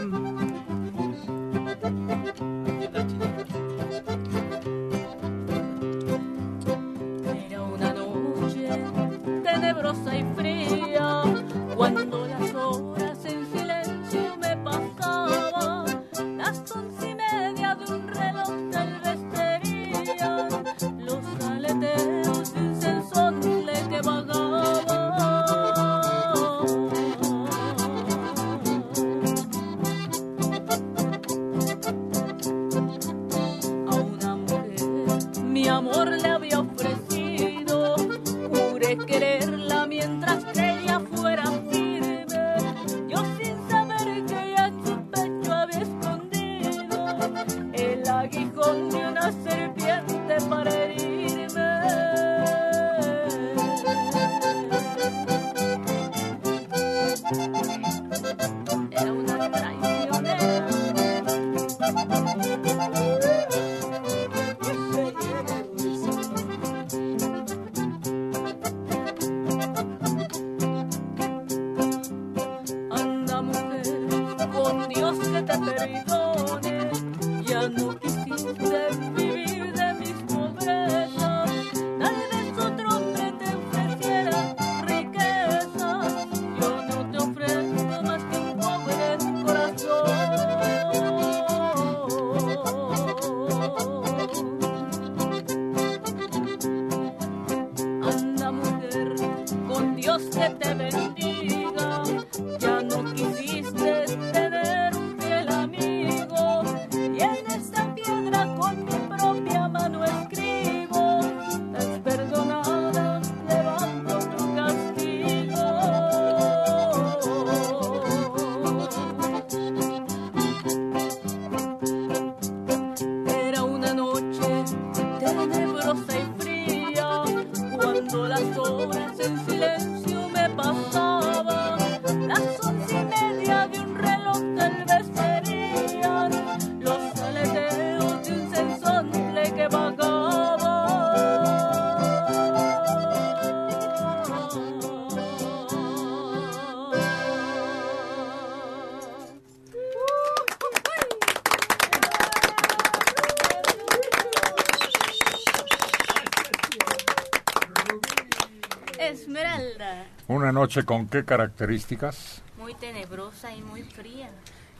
[159.12, 160.06] Esmeralda.
[160.28, 164.30] Una noche con qué características Muy tenebrosa y muy fría.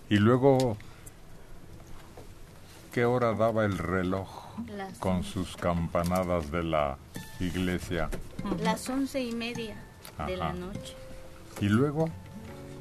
[0.09, 0.77] y luego
[2.93, 4.29] qué hora daba el reloj
[4.69, 6.97] Las- con sus campanadas de la
[7.41, 8.09] iglesia
[8.61, 9.77] Las once y media
[10.27, 10.95] de la noche.
[11.61, 12.09] y luego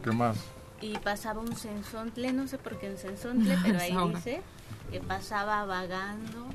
[0.03, 0.37] qué más
[0.81, 4.41] Y pasaba un sensontle, no sé por qué un sensontle, pero ahí dice
[4.91, 6.47] que pasaba vagando.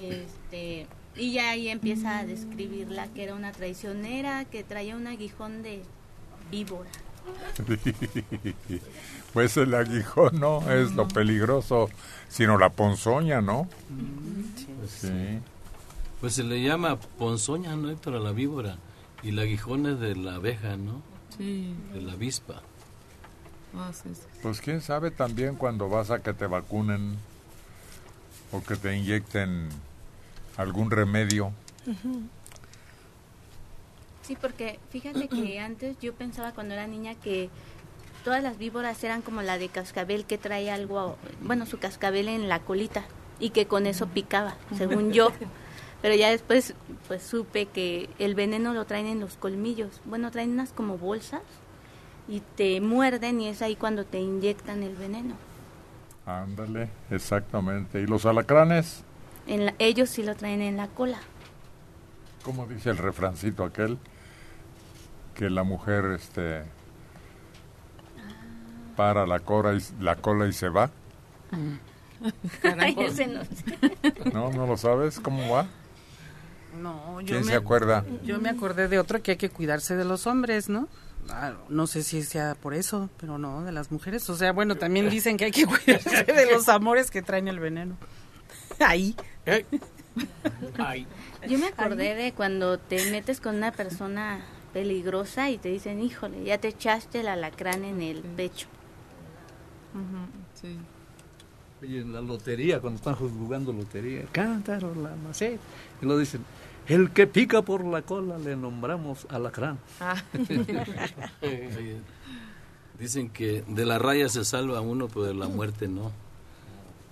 [0.00, 0.86] Este,
[1.16, 5.82] y ya ahí empieza a describirla que era una traicionera, que traía un aguijón de
[6.50, 6.90] víbora.
[9.32, 11.90] pues el aguijón no es lo peligroso
[12.28, 13.68] sino la ponzoña no
[14.88, 15.38] sí
[16.20, 18.16] Pues se le llama ponzoña, ¿no, Héctor?
[18.16, 18.76] A la víbora.
[19.22, 21.02] Y el aguijón es de la abeja, ¿no?
[21.36, 21.74] Sí.
[21.94, 22.62] De la avispa.
[23.74, 24.22] Ah, sí, sí.
[24.42, 27.16] Pues quién sabe también cuando vas a que te vacunen
[28.52, 29.68] o que te inyecten
[30.56, 31.52] algún remedio.
[34.22, 37.50] Sí, porque fíjate que antes yo pensaba cuando era niña que
[38.24, 42.48] todas las víboras eran como la de cascabel que trae algo, bueno, su cascabel en
[42.48, 43.04] la colita
[43.38, 45.32] y que con eso picaba, según yo.
[46.02, 46.74] Pero ya después
[47.08, 50.00] pues supe que el veneno lo traen en los colmillos.
[50.04, 51.42] Bueno, traen unas como bolsas
[52.28, 55.34] y te muerden y es ahí cuando te inyectan el veneno.
[56.24, 58.00] Ándale, exactamente.
[58.00, 59.04] ¿Y los alacranes?
[59.46, 61.18] En la- ellos sí lo traen en la cola.
[62.44, 63.98] ¿Cómo dice el refrancito aquel?
[65.34, 66.64] Que la mujer este
[68.96, 70.90] para la cola y, la cola y se va.
[72.78, 74.30] Ay, ese no sé.
[74.32, 74.50] ¿No?
[74.50, 75.20] ¿No lo sabes?
[75.20, 75.66] ¿Cómo va?
[76.80, 78.04] No, yo ¿Quién me, se acuerda?
[78.24, 80.86] Yo me acordé de otro que hay que cuidarse de los hombres, ¿no?
[81.30, 84.28] Ah, no sé si sea por eso, pero no, de las mujeres.
[84.30, 87.58] O sea, bueno, también dicen que hay que cuidarse de los amores que traen el
[87.58, 87.96] veneno.
[88.78, 89.14] Ahí.
[91.48, 94.40] Yo me acordé de cuando te metes con una persona
[94.72, 98.66] peligrosa y te dicen, híjole, ya te echaste el alacrán en el pecho.
[100.54, 100.76] Sí.
[101.82, 105.62] Oye, en la lotería, cuando están jugando lotería, cántaros la maceta.
[106.02, 106.44] Y lo dicen,
[106.86, 109.78] el que pica por la cola le nombramos alacrán.
[111.42, 111.96] Oye,
[112.98, 116.12] dicen que de la raya se salva uno, pero de la muerte no.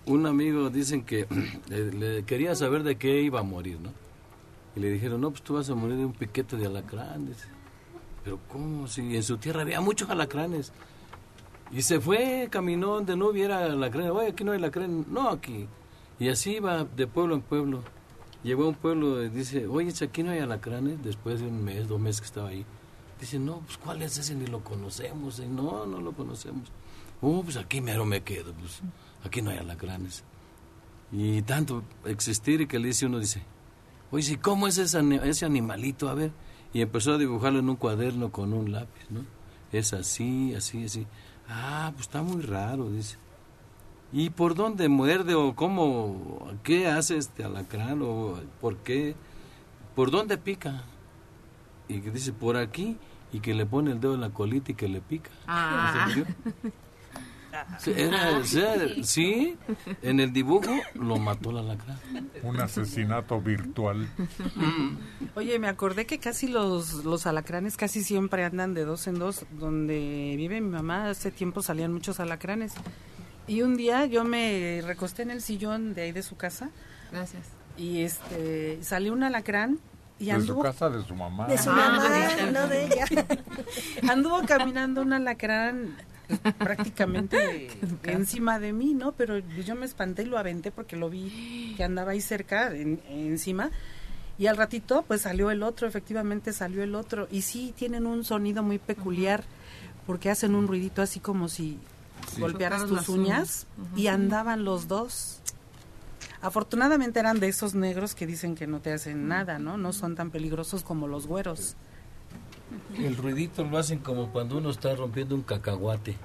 [0.09, 1.27] Un amigo dicen que
[1.69, 3.93] le, le quería saber de qué iba a morir, ¿no?
[4.75, 7.27] Y le dijeron, no, pues tú vas a morir de un piquete de alacrán.
[7.27, 7.47] Dice,
[8.25, 8.89] pero ¿cómo?
[8.89, 10.73] Si en su tierra había muchos alacranes.
[11.71, 14.13] Y se fue, caminó donde no hubiera alacranes.
[14.13, 15.05] Oye, aquí no hay alacrán.
[15.11, 15.67] No, aquí.
[16.19, 17.83] Y así iba de pueblo en pueblo.
[18.43, 21.63] Llegó a un pueblo y dice, oye, si aquí no hay alacranes, después de un
[21.63, 22.65] mes, dos meses que estaba ahí.
[23.21, 24.35] Dice, no, pues ¿cuál es ese?
[24.35, 25.39] Ni lo conocemos.
[25.41, 26.71] Y, no, no lo conocemos.
[27.21, 28.81] Oh, pues aquí mero me quedo, pues
[29.25, 30.25] aquí no hay alacranes.
[31.11, 33.43] Y tanto existir y que le dice uno, dice,
[34.11, 36.09] oye, ¿sí ¿cómo es ese, ani- ese animalito?
[36.09, 36.33] A ver.
[36.75, 39.21] Y empezó a dibujarlo en un cuaderno con un lápiz, ¿no?
[39.73, 41.07] Es así, así, así.
[41.49, 43.17] Ah, pues está muy raro, dice.
[44.13, 49.15] ¿Y por dónde muerde o cómo, qué hace este alacrán o por qué?
[49.95, 50.85] ¿Por dónde pica?
[51.89, 52.99] Y que dice, por aquí,
[53.33, 55.31] y que le pone el dedo en la colita y que le pica.
[55.47, 56.09] Ah.
[56.15, 56.25] ¿Se
[57.79, 58.41] Sí, era-
[60.03, 61.99] en el dibujo lo mató la alacrán.
[62.43, 64.09] Un asesinato virtual.
[65.35, 69.45] Oye, me acordé que casi los, los alacranes casi siempre andan de dos en dos.
[69.53, 72.73] Donde vive mi mamá, hace tiempo salían muchos alacranes.
[73.47, 76.71] Y un día yo me recosté en el sillón de ahí de su casa.
[77.13, 77.47] Gracias.
[77.77, 79.79] Y este salió un alacrán
[80.19, 81.47] y De su anduvo casa, de su mamá.
[81.47, 83.05] De su Ah, mamá, no de ella.
[84.13, 85.97] Anduvo caminando un alacrán
[86.59, 87.71] prácticamente
[88.05, 89.13] encima de mí, ¿no?
[89.13, 93.01] Pero yo me espanté y lo aventé porque lo vi que andaba ahí cerca, en-
[93.09, 93.71] encima.
[94.39, 97.27] Y al ratito, pues salió el otro, efectivamente salió el otro.
[97.31, 99.43] Y sí, tienen un sonido muy peculiar,
[100.07, 101.79] porque hacen un ruidito así como si
[102.35, 102.41] Sí.
[102.41, 103.99] golpearas tus uñas, uñas.
[103.99, 105.41] y andaban los dos.
[106.41, 109.77] Afortunadamente eran de esos negros que dicen que no te hacen nada, ¿no?
[109.77, 111.75] No son tan peligrosos como los güeros.
[112.97, 116.17] El ruidito lo hacen como cuando uno está rompiendo un cacahuate.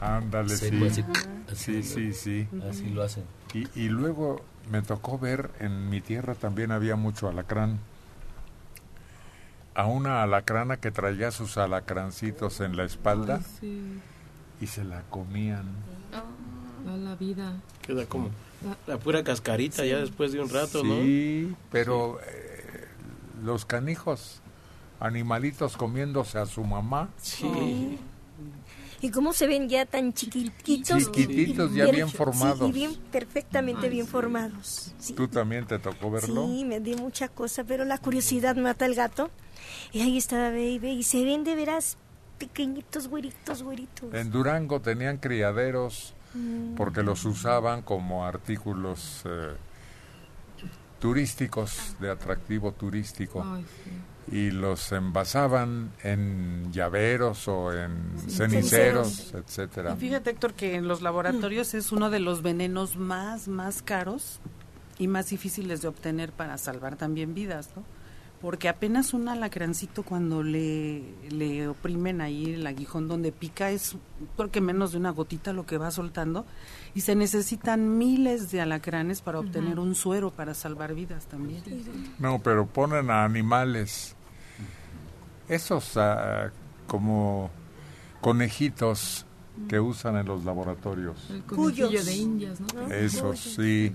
[0.00, 0.66] Ándale, sí.
[0.86, 1.04] así,
[1.50, 2.48] así, Sí, sí, sí.
[2.68, 3.24] Así lo hacen.
[3.54, 7.78] Y, y luego me tocó ver, en mi tierra también había mucho alacrán.
[9.74, 14.00] A una alacrana que traía sus alacrancitos en la espalda Sí,
[14.60, 15.66] y se la comían.
[16.84, 17.60] da la vida.
[17.82, 18.30] Queda como
[18.86, 20.94] la pura cascarita ya después de un rato, ¿no?
[21.02, 22.86] Sí, pero eh,
[23.44, 24.40] los canijos,
[25.00, 27.08] animalitos comiéndose a su mamá.
[27.20, 27.98] Sí.
[29.02, 31.12] ¿Y cómo se ven ya tan chiquititos?
[31.12, 32.58] Chiquititos, ya bien formados.
[32.60, 34.92] Sí, y bien, perfectamente bien formados.
[34.98, 35.12] Sí.
[35.12, 36.46] ¿Tú también te tocó verlo?
[36.46, 39.30] Sí, me di mucha cosa, pero la curiosidad mata al gato.
[39.92, 41.98] Y ahí estaba Baby, y se ven de veras
[42.38, 44.14] pequeñitos, güeritos, güeritos.
[44.14, 46.74] En Durango tenían criaderos Mm.
[46.74, 49.54] porque los usaban como artículos eh,
[50.98, 53.42] turísticos, de atractivo turístico.
[53.44, 53.90] Ay, sí.
[54.30, 59.94] Y los envasaban en llaveros o en ceniceros, etcétera.
[59.94, 64.40] Y fíjate, Héctor, que en los laboratorios es uno de los venenos más, más caros
[64.98, 67.84] y más difíciles de obtener para salvar también vidas, ¿no?
[68.40, 73.96] Porque apenas un alacrancito cuando le, le oprimen ahí el aguijón donde pica es
[74.36, 76.44] creo que menos de una gotita lo que va soltando
[76.94, 81.62] y se necesitan miles de alacranes para obtener un suero para salvar vidas también.
[82.18, 84.15] No, pero ponen a animales,
[85.48, 86.50] esos ah,
[86.86, 87.50] como
[88.20, 89.26] conejitos
[89.68, 91.30] que usan en los laboratorios.
[91.30, 92.06] El conejillo Cuyos.
[92.06, 92.92] de indias, ¿no?
[92.92, 93.94] Esos sí,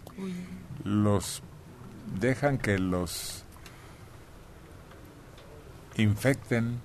[0.84, 1.44] los
[2.20, 3.44] dejan que los
[5.98, 6.80] infecten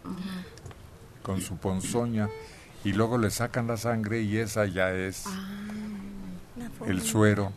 [1.23, 2.29] con su ponzoña
[2.85, 5.25] y luego le sacan la sangre y esa ya es
[6.79, 6.93] forma.
[6.93, 7.53] el suero.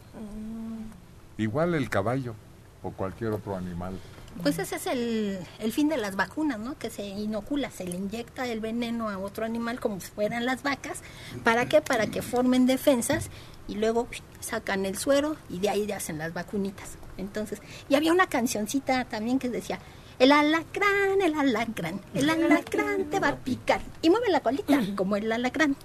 [1.38, 2.36] Igual el caballo
[2.84, 3.97] o cualquier otro animal.
[4.41, 6.77] Pues ese es el, el fin de las vacunas, ¿no?
[6.77, 10.63] Que se inocula, se le inyecta el veneno a otro animal como si fueran las
[10.63, 11.01] vacas.
[11.43, 11.82] ¿Para qué?
[11.82, 13.30] Para que formen defensas
[13.67, 14.07] y luego
[14.39, 16.97] sacan el suero y de ahí hacen las vacunitas.
[17.17, 19.80] Entonces, y había una cancioncita también que decía,
[20.19, 23.82] el alacrán, el alacrán, el alacrán te va a picar.
[24.01, 25.75] Y mueve la colita como el alacrán.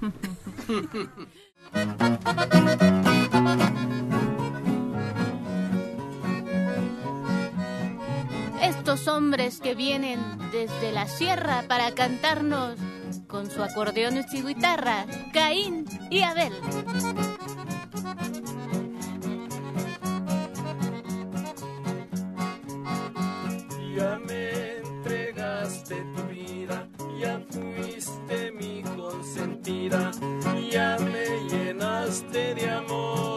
[8.62, 10.20] Estos hombres que vienen
[10.52, 12.76] desde la sierra para cantarnos
[13.26, 16.52] con su acordeón y su guitarra, Caín y Abel.
[23.96, 26.86] Ya me entregaste tu vida,
[27.18, 30.12] ya fuiste mi consentida,
[30.70, 33.31] ya me llenaste de amor.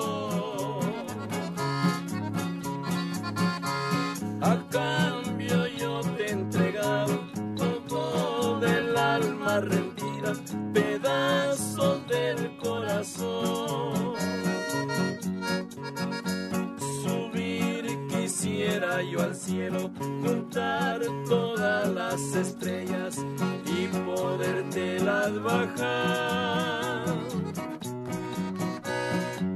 [18.95, 19.91] Quisiera yo al cielo,
[20.23, 23.17] contar todas las estrellas
[23.65, 27.05] y podértelas bajar.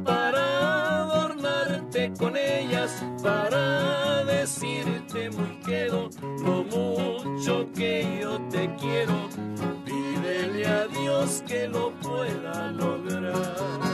[0.04, 6.10] Para adornarte con ellas, para decirte muy quedo
[6.44, 9.30] lo mucho que yo te quiero.
[9.86, 13.89] Pídele a Dios que lo pueda lograr.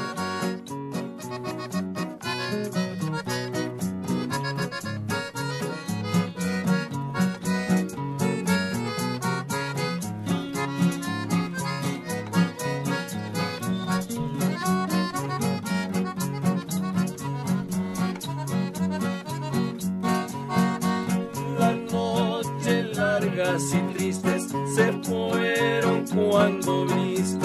[26.45, 27.44] Mongolis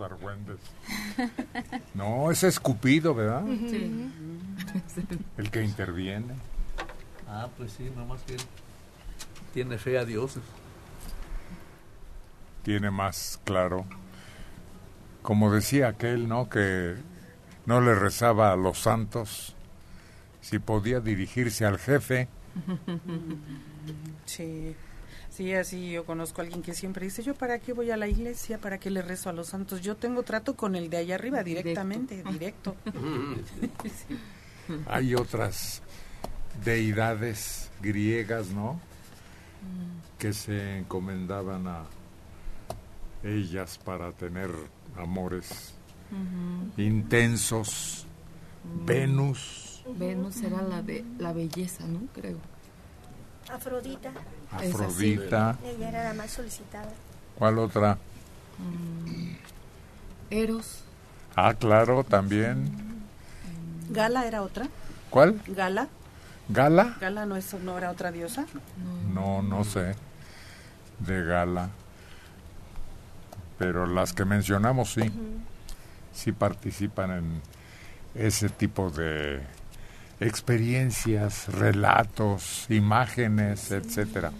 [0.00, 0.58] argüendes?
[1.94, 3.44] No, es escupido, ¿verdad?
[3.68, 4.10] Sí.
[5.36, 6.34] El que interviene.
[7.28, 8.36] Ah, pues sí, nomás que
[9.52, 10.38] tiene fe a Dios.
[12.62, 13.84] tiene más claro.
[15.22, 16.48] Como decía aquel, ¿no?
[16.48, 16.96] Que
[17.66, 19.54] no le rezaba a los santos.
[20.40, 22.28] Si podía dirigirse al jefe,
[24.26, 24.74] Sí,
[25.32, 28.06] sí, así yo conozco a alguien que siempre dice, yo para qué voy a la
[28.06, 31.14] iglesia, para qué le rezo a los santos, yo tengo trato con el de allá
[31.14, 32.76] arriba directamente, directo.
[34.06, 34.16] Sí.
[34.86, 35.82] hay otras
[36.64, 38.80] deidades griegas, ¿no?
[40.18, 41.84] Que se encomendaban a
[43.22, 44.50] ellas para tener
[44.96, 45.74] amores
[46.76, 48.06] intensos.
[48.86, 52.00] Venus, Venus era la de la belleza, ¿no?
[52.14, 52.38] Creo.
[53.50, 54.12] Afrodita.
[54.52, 55.56] Afrodita.
[55.64, 56.90] Ella era la más solicitada.
[57.38, 57.98] ¿Cuál otra?
[58.58, 59.32] Mm,
[60.30, 60.84] Eros.
[61.34, 62.70] Ah, claro, también.
[63.90, 64.68] Gala era otra.
[65.10, 65.40] ¿Cuál?
[65.46, 65.88] Gala.
[66.48, 66.96] ¿Gala?
[67.00, 68.46] Gala no, es, no era otra diosa.
[69.12, 69.94] No, no sé.
[70.98, 71.70] De gala.
[73.58, 75.10] Pero las que mencionamos sí.
[76.12, 77.42] Sí participan en
[78.14, 79.40] ese tipo de
[80.26, 84.32] experiencias, relatos, imágenes, etcétera.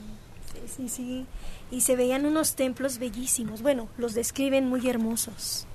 [0.52, 1.26] Sí, sí, sí.
[1.70, 3.62] Y se veían unos templos bellísimos.
[3.62, 5.66] Bueno, los describen muy hermosos.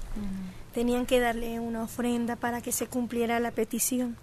[0.73, 4.15] Tenían que darle una ofrenda para que se cumpliera la petición.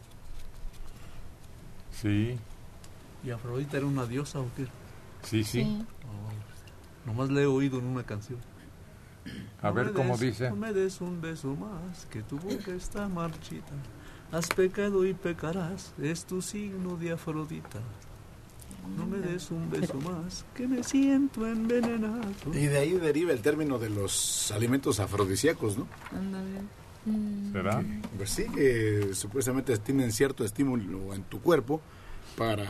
[1.93, 2.37] Sí,
[3.25, 4.67] ¿Y Afrodita era una diosa o qué?
[5.23, 5.63] sí, sí.
[6.05, 8.39] Oh, nomás le he oído en una canción.
[9.63, 10.51] A No ver cómo des- dice.
[10.51, 13.73] No me des un beso más, que tu boca está marchita.
[14.33, 17.79] Has pecado y pecarás, es tu signo de Afrodita.
[18.97, 22.21] No me des un beso más, que me siento envenenado.
[22.53, 25.87] Y de ahí deriva el término de los alimentos afrodisíacos, ¿no?
[27.53, 27.83] ¿Será?
[28.17, 31.81] Pues sí, que supuestamente tienen cierto estímulo en tu cuerpo
[32.37, 32.67] para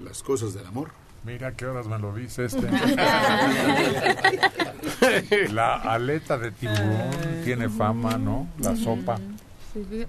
[0.00, 0.90] las cosas del amor.
[1.24, 2.68] Mira qué horas me lo dice este.
[5.52, 7.10] La aleta de tiburón
[7.44, 8.46] tiene fama, ¿no?
[8.58, 9.18] La sopa.
[9.72, 10.06] Sí,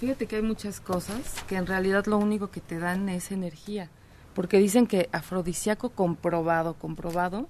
[0.00, 3.90] fíjate que hay muchas cosas que en realidad lo único que te dan es energía.
[4.34, 7.48] Porque dicen que afrodisíaco comprobado, comprobado,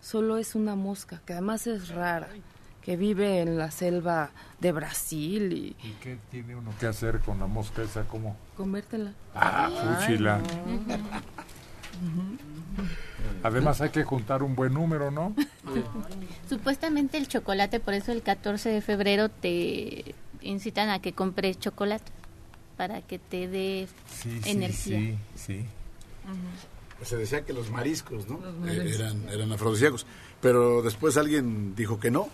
[0.00, 2.28] solo es una mosca, que además es rara,
[2.80, 4.30] que vive en la selva
[4.60, 8.04] de Brasil y ¿Y qué tiene uno que hacer con la mosca esa?
[8.04, 8.34] ¿Cómo?
[8.56, 9.12] comértela.
[9.34, 10.40] Ah, fúchila.
[13.42, 15.34] Además hay que juntar un buen número, ¿no?
[16.48, 22.10] Supuestamente el chocolate, por eso el 14 de febrero te incitan a que compres chocolate
[22.76, 24.98] para que te dé Sí, sí, energía.
[24.98, 25.64] sí, sí.
[27.04, 28.38] Se decía que los mariscos, ¿no?
[28.40, 29.00] Los Eh, mariscos.
[29.00, 30.06] eran, eran afrodisíacos.
[30.40, 32.28] Pero después alguien dijo que no,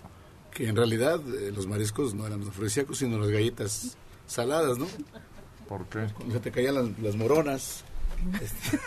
[0.52, 3.96] que en realidad eh, los mariscos no eran afrodisíacos, sino las galletas
[4.26, 4.86] saladas, ¿no?
[5.68, 6.06] ¿Por qué?
[6.14, 7.84] Cuando se te caían las, las moronas.
[8.40, 8.78] Este,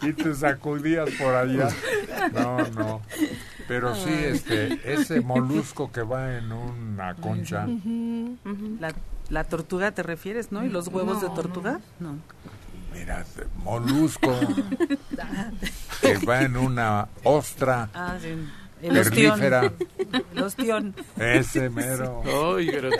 [0.06, 1.68] y te sacudías por allá.
[2.32, 3.00] No, no.
[3.68, 7.66] Pero sí, este, ese molusco que va en una concha.
[8.78, 8.92] La,
[9.28, 10.64] la tortuga te refieres, ¿no?
[10.64, 11.80] ¿Y los huevos de No, tortuga?
[11.98, 12.16] No.
[12.92, 13.24] Mira,
[13.62, 14.32] molusco
[16.00, 18.34] que va en una ostra Ah, sí.
[18.82, 19.42] El ostión.
[19.42, 20.94] El ostión.
[21.18, 22.22] Ese mero.
[22.56, 22.90] Ay, pero,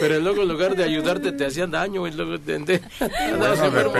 [0.00, 3.94] pero luego en lugar de ayudarte te hacían daño y luego te andabas enfermo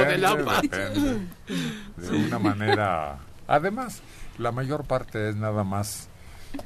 [1.96, 3.18] de una manera.
[3.46, 4.02] Además,
[4.38, 6.08] la mayor parte es nada más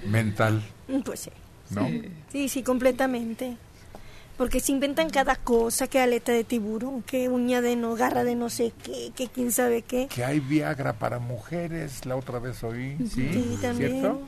[0.07, 0.63] mental,
[1.05, 1.31] Pues sí.
[1.71, 1.89] ¿no?
[2.31, 3.57] Sí, sí, completamente.
[4.43, 8.35] Porque se inventan cada cosa, que aleta de tiburón, que uña de no, garra de
[8.35, 10.09] no sé qué, que quién sabe qué.
[10.13, 13.31] Que hay Viagra para mujeres, la otra vez oí, ¿sí?
[13.33, 14.01] Sí, también.
[14.01, 14.23] ¿Cierto?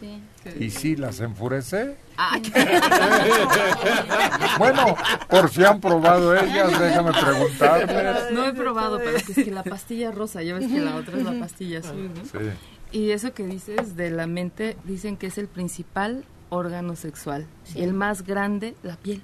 [0.00, 0.22] Sí.
[0.58, 1.98] ¿Y si las enfurece?
[2.16, 2.40] Ah,
[4.58, 4.96] Bueno,
[5.28, 8.32] por si han probado ellas, déjame preguntarles.
[8.32, 11.18] No he probado, pero que es que la pastilla rosa, ya ves que la otra
[11.18, 12.24] es la pastilla azul, ¿no?
[12.24, 12.48] Sí.
[12.92, 17.46] Y eso que dices de la mente, dicen que es el principal órgano sexual.
[17.74, 19.20] Y el más grande, la piel.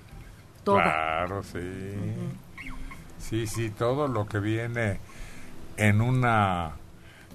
[0.66, 0.82] Toda.
[0.82, 1.60] Claro, sí.
[3.20, 4.98] Sí, sí, todo lo que viene
[5.76, 6.72] en una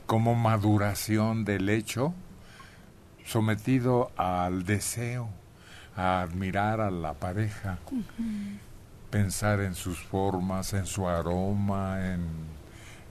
[0.06, 2.14] como maduración del hecho,
[3.26, 5.30] sometido al deseo,
[5.96, 7.78] a admirar a la pareja,
[9.10, 12.28] pensar en sus formas, en su aroma, en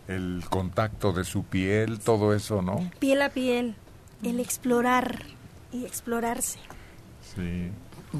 [0.06, 2.90] el contacto de su piel, todo eso, ¿no?
[2.98, 3.74] Piel a piel,
[4.22, 5.22] el explorar
[5.72, 6.58] y explorarse.
[7.22, 7.70] Sí.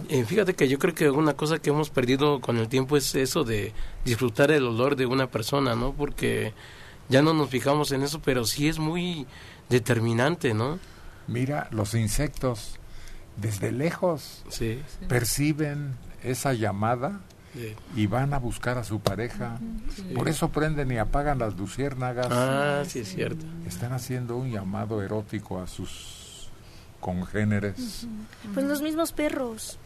[0.08, 3.14] Eh, fíjate que yo creo que una cosa que hemos perdido con el tiempo es
[3.16, 3.72] eso de
[4.04, 5.92] disfrutar el olor de una persona, ¿no?
[5.92, 6.54] Porque
[7.08, 9.26] ya no nos fijamos en eso, pero sí es muy
[9.68, 10.78] determinante, ¿no?
[11.26, 12.78] Mira, los insectos
[13.36, 14.80] desde lejos Sí.
[15.08, 17.20] perciben esa llamada
[17.52, 17.74] Sí.
[17.96, 19.58] y van a buscar a su pareja.
[19.96, 20.02] Sí.
[20.14, 22.28] Por eso prenden y apagan las luciérnagas.
[22.30, 23.44] Ah, sí, es cierto.
[23.66, 26.48] Están haciendo un llamado erótico a sus
[27.00, 28.06] congéneres.
[28.54, 29.78] Pues los mismos perros.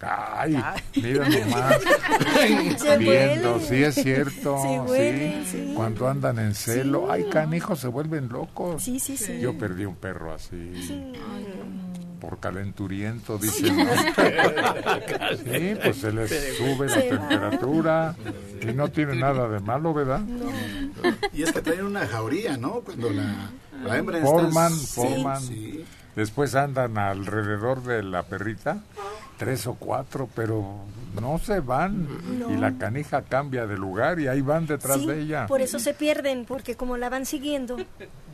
[0.00, 0.62] Ay,
[0.96, 1.76] mira nomás.
[2.78, 4.58] Se Viendo, sí es cierto.
[4.88, 5.72] Se sí.
[5.74, 8.82] Cuando andan en celo, ay, canijos, se vuelven locos.
[8.82, 9.40] Sí, sí, sí.
[9.40, 10.82] Yo perdí un perro así.
[10.86, 11.12] Sí.
[12.20, 13.76] Por calenturiento, dicen.
[13.76, 13.84] ¿no?
[15.44, 18.14] sí, pues se les sube la temperatura
[18.62, 20.22] y no tiene nada de malo, ¿verdad?
[21.32, 22.80] Y es que traen una jauría, ¿no?
[22.80, 23.50] Cuando la,
[23.84, 25.40] la hembra está- Forman, forman.
[25.42, 25.84] Sí.
[26.16, 28.78] Después andan alrededor de la perrita,
[29.38, 30.64] tres o cuatro, pero
[31.20, 32.06] no se van.
[32.38, 32.50] No.
[32.52, 35.46] Y la canija cambia de lugar y ahí van detrás Sí, de ella.
[35.46, 37.76] Por eso se pierden, porque como la van siguiendo,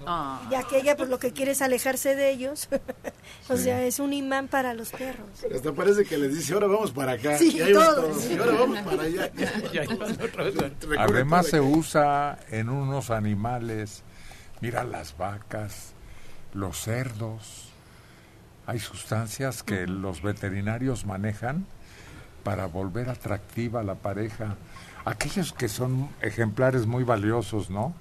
[0.07, 0.41] Ah.
[0.51, 2.69] ya que ella pues lo que quiere es alejarse de ellos,
[3.49, 3.65] o Sí.
[3.65, 5.29] sea, es un imán para los perros.
[5.41, 7.39] Pero hasta parece que les dice, ahora vamos para acá.
[7.39, 8.25] Sí, y ahí todos.
[8.31, 9.31] y ahora vamos para allá.
[9.73, 11.79] Recorre Además se todo aquí.
[11.79, 14.03] usa en unos animales,
[14.61, 15.93] mira las vacas,
[16.55, 17.72] los cerdos.
[18.73, 21.67] Hay sustancias que los veterinarios manejan
[22.43, 24.57] para volver atractiva a la pareja.
[25.05, 27.93] Aquellos que son ejemplares muy valiosos, ¿no?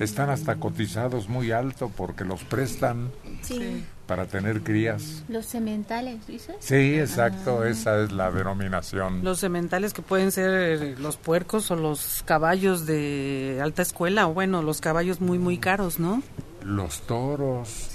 [0.00, 3.10] Están hasta cotizados muy alto porque los prestan
[3.40, 3.82] Sí.
[4.06, 5.24] para tener crías.
[5.30, 6.56] Los sementales, ¿dices?
[6.60, 9.24] Sí, exacto, esa es la denominación.
[9.24, 14.34] Los sementales que pueden ser eh, los puercos o los caballos de alta escuela, o
[14.34, 16.22] bueno, los caballos muy, muy caros, ¿no?
[16.64, 17.90] Los toros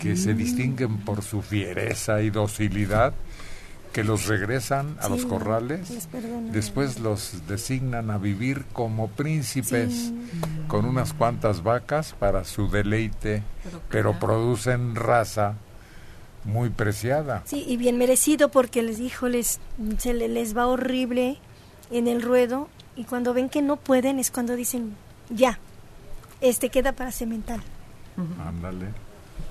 [0.00, 3.14] que se distinguen por su fiereza y docilidad
[3.92, 6.08] que los regresan a Sí, los corrales
[6.52, 10.14] después los designan a vivir como príncipes Sí.
[10.68, 13.42] con unas cuantas vacas para su deleite
[13.90, 15.54] pero producen raza
[16.44, 19.60] muy preciada Sí, y bien merecido porque les dijo, les,
[19.98, 21.38] se le- les va horrible
[21.90, 24.94] en el ruedo y cuando ven que no pueden es cuando dicen,
[25.30, 25.58] ya,
[26.40, 27.60] este queda para cemental.
[28.46, 28.86] Ándale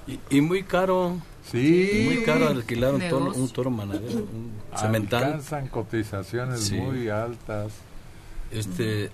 [0.07, 1.17] Y, y muy caro.
[1.45, 2.03] Sí.
[2.05, 5.23] Muy caro alquilar un toro, un toro manadero, un cemental.
[5.25, 6.75] alcanzan cotizaciones Sí.
[6.77, 7.73] muy altas
[8.51, 9.09] Este,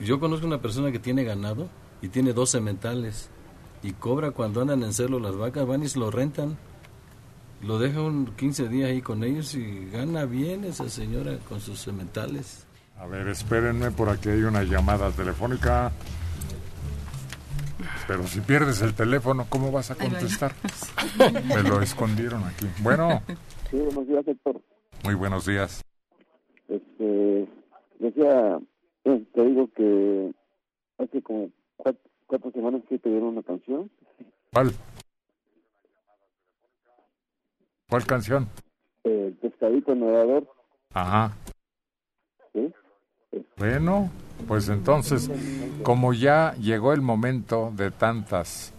[0.00, 1.68] yo conozco una persona que tiene ganado
[2.02, 3.28] y tiene dos sementales
[3.82, 6.56] y cobra cuando andan en celo las vacas, van y se lo rentan.
[7.62, 11.78] Lo deja un 15 días ahí con ellos y gana bien esa señora con sus
[11.80, 12.66] sementales.
[12.98, 15.90] A ver, espérenme, por aquí hay una llamada telefónica.
[18.06, 20.52] Pero si pierdes el teléfono, ¿cómo vas a contestar?
[21.44, 22.66] Me lo escondieron aquí.
[22.82, 23.22] Bueno,
[23.70, 24.60] Sí, buenos días, Héctor.
[25.04, 25.82] muy buenos días.
[26.68, 27.48] Este,
[27.98, 28.58] decía,
[29.04, 30.32] eh, te digo que
[30.98, 33.90] hace como cuatro, cuatro semanas que te dieron una canción.
[34.52, 34.72] ¿Cuál?
[37.88, 38.48] ¿Cuál canción?
[39.04, 40.46] El pescadito nadador.
[40.92, 41.36] Ajá.
[42.52, 42.72] ¿sí?
[43.56, 44.10] Bueno,
[44.46, 45.30] pues entonces,
[45.82, 48.72] como ya llegó el momento de tantas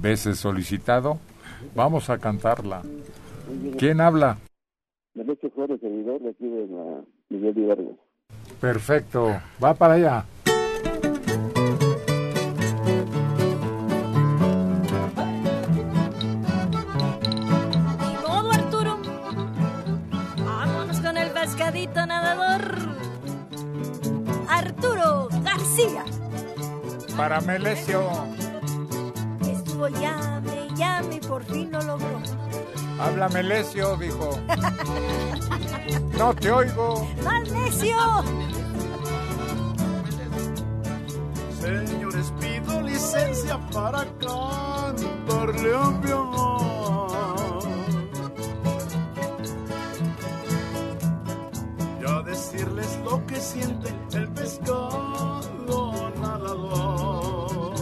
[0.00, 1.18] veces solicitado,
[1.74, 2.82] vamos a cantarla.
[3.78, 4.38] ¿Quién habla?
[5.14, 7.96] Derecho Flores, servidor de aquí de la Miguel Hidalgo.
[8.60, 10.24] Perfecto, va para allá.
[24.84, 26.04] Arturo García.
[27.16, 28.02] Para Melesio.
[29.48, 32.20] Estuvo llame, llame y por fin lo logró.
[33.00, 34.38] Habla Melesio, dijo.
[36.18, 37.08] No te oigo.
[37.22, 37.96] ¡Mal necio!
[41.60, 46.63] Señores, pido licencia para cantarle a mi amor.
[54.14, 57.74] El pescado nadador.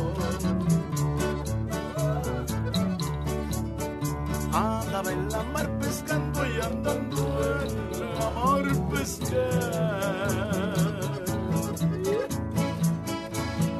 [4.53, 7.23] Andaba en la mar pescando y andando
[7.63, 9.49] en la mar pesqué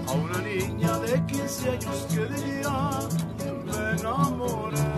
[0.09, 3.01] a una niña de 15 años que diría
[3.67, 4.92] me enamoré.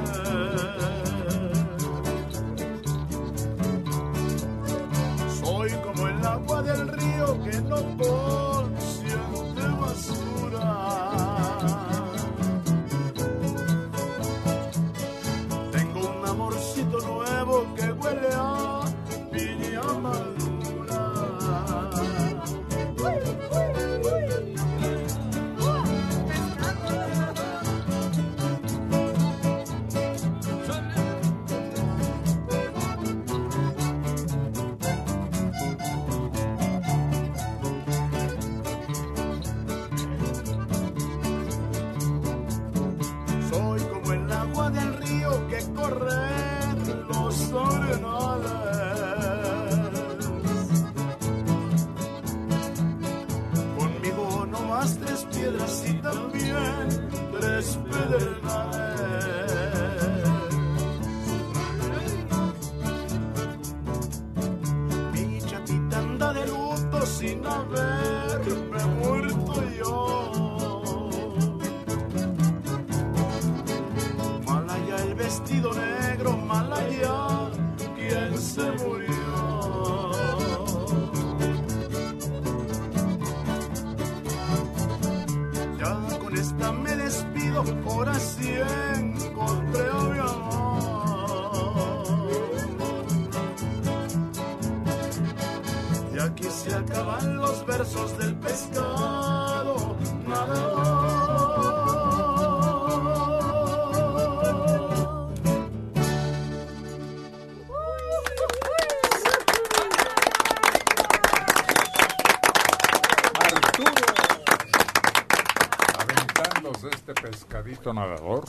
[117.93, 118.45] Nadador.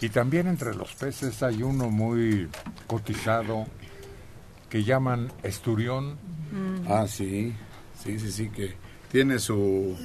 [0.00, 2.48] Y también entre los peces hay uno muy
[2.86, 3.66] cotizado
[4.68, 6.16] que llaman esturión.
[6.88, 7.54] Ah, sí,
[8.02, 8.74] sí, sí, sí, que
[9.10, 9.96] tiene su,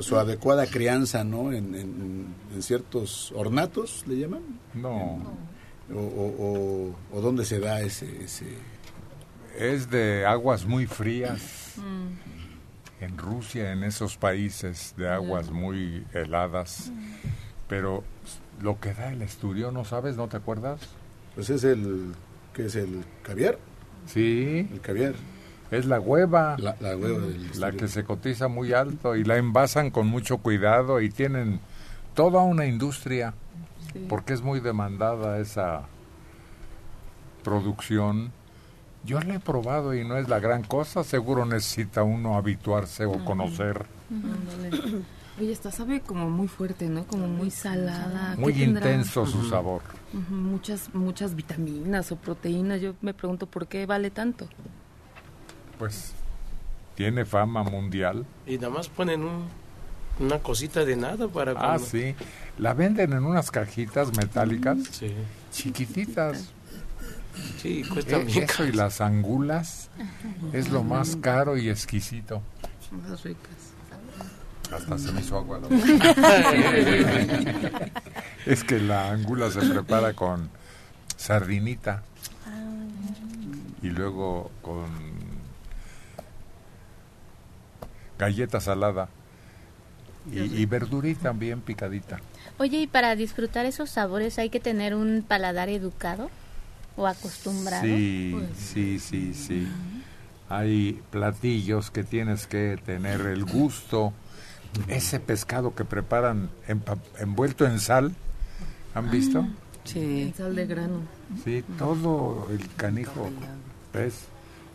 [0.00, 1.52] su adecuada crianza, ¿no?
[1.52, 4.42] En, en- en ciertos ornatos, ¿le llaman?
[4.74, 5.22] No.
[5.92, 8.46] O, o, o- o dónde se da ese, ese...
[9.58, 11.74] Es de aguas muy frías.
[13.04, 16.90] En Rusia, en esos países de aguas muy heladas.
[17.68, 18.02] Pero
[18.60, 20.16] lo que da el esturión, ¿no sabes?
[20.16, 20.80] ¿No te acuerdas?
[21.34, 22.12] Pues es el,
[22.52, 23.58] ¿qué es el caviar?
[24.06, 24.68] Sí.
[24.72, 25.14] El caviar.
[25.70, 26.56] Es la hueva.
[26.58, 30.38] La, la hueva del La que se cotiza muy alto y la envasan con mucho
[30.38, 31.60] cuidado y tienen
[32.14, 33.34] toda una industria
[33.92, 34.06] Sí.
[34.08, 35.82] porque es muy demandada esa
[37.42, 38.32] producción.
[39.04, 43.22] Yo la he probado y no es la gran cosa, seguro necesita uno habituarse o
[43.24, 43.84] conocer.
[45.38, 47.04] Oye, esta sabe como muy fuerte, ¿no?
[47.06, 48.34] Como muy salada.
[48.36, 48.86] ¿Qué Muy tendrá?
[48.90, 49.82] intenso su sabor.
[50.30, 52.80] Muchas, muchas vitaminas o proteínas.
[52.80, 54.48] Yo me pregunto por qué vale tanto.
[55.78, 56.12] Pues
[56.94, 58.24] tiene fama mundial.
[58.46, 59.48] Y nada más ponen un-
[60.20, 62.14] una cosita de nada para Ah, cuando- sí.
[62.58, 64.78] La venden en unas cajitas metálicas
[65.50, 66.52] chiquititas.
[67.60, 69.90] Sí, cuesta Eh, bien Eso y las angulas
[70.52, 72.42] es lo más caro y exquisito.
[73.08, 73.50] Más ricas.
[74.72, 75.60] Hasta se me hizo agua.
[78.46, 80.48] es que la angula se prepara con
[81.16, 82.02] sardinita
[83.82, 84.86] y luego con
[88.18, 89.08] galleta salada
[90.32, 92.20] y, y verdurita bien picadita.
[92.58, 96.30] Oye, y para disfrutar esos sabores hay que tener un paladar educado
[96.96, 97.84] o acostumbrado.
[97.84, 99.68] Sí, Pues, sí, sí, sí.
[100.48, 104.12] Hay platillos que tienes que tener el gusto.
[104.88, 106.50] Ese pescado que preparan
[107.18, 108.14] envuelto en sal,
[108.94, 109.46] ¿han visto?
[109.84, 110.22] Sí.
[110.22, 111.00] En sal de grano.
[111.44, 113.30] Sí, todo el canijo
[113.92, 114.14] pez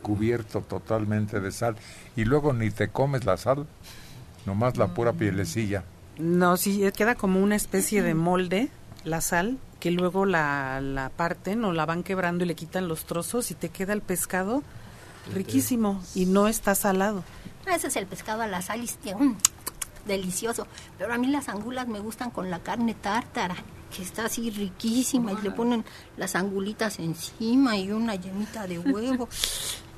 [0.01, 1.75] cubierto totalmente de sal.
[2.15, 3.67] Y luego ni te comes la sal,
[4.45, 5.83] nomás la pura pielecilla.
[6.17, 8.69] No, sí, queda como una especie de molde,
[9.03, 13.05] la sal, que luego la, la parten o la van quebrando y le quitan los
[13.05, 14.63] trozos y te queda el pescado
[15.33, 17.23] riquísimo y no está salado.
[17.65, 19.37] Ese es el pescado a la sal y este, mm,
[20.05, 20.67] delicioso.
[20.97, 23.55] Pero a mí las angulas me gustan con la carne tártara,
[23.95, 25.85] que está así riquísima y le ponen
[26.17, 29.29] las angulitas encima y una llenita de huevo.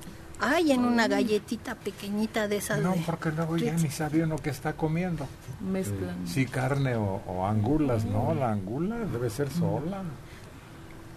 [0.42, 2.80] Ay, en una galletita pequeñita de esas.
[2.82, 5.28] No, de- porque luego ya ni sabe uno qué está comiendo.
[5.62, 6.28] Mezclan.
[6.28, 10.02] Sí, carne o, o angulas, no, la angula debe ser sola.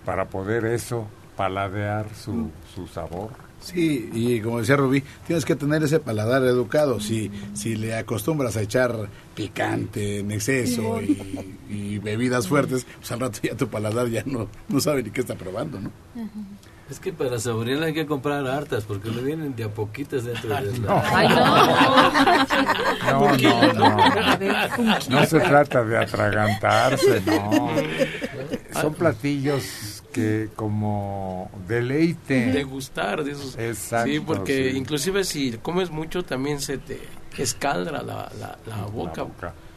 [0.04, 1.06] Para poder eso,
[1.36, 3.30] paladear su, su sabor.
[3.60, 7.00] Sí, y como decía Rubí, tienes que tener ese paladar educado.
[7.00, 13.20] Si, si le acostumbras a echar picante en exceso y, y bebidas fuertes, pues al
[13.20, 15.90] rato ya tu paladar ya no, no sabe ni qué está probando, ¿no?
[16.90, 20.50] Es que para saborearla hay que comprar hartas porque le vienen de a poquitas dentro
[20.54, 20.78] de la...
[20.78, 21.02] no.
[21.02, 21.44] Ay, no.
[23.10, 24.98] No, no, no.
[25.08, 27.70] No se trata de atragantarse, no.
[28.80, 32.52] Son platillos que como deleite.
[32.52, 34.76] de gustar de esos Exacto, sí porque sí.
[34.78, 37.00] inclusive si comes mucho también se te
[37.38, 39.26] escaldra la, la, la boca,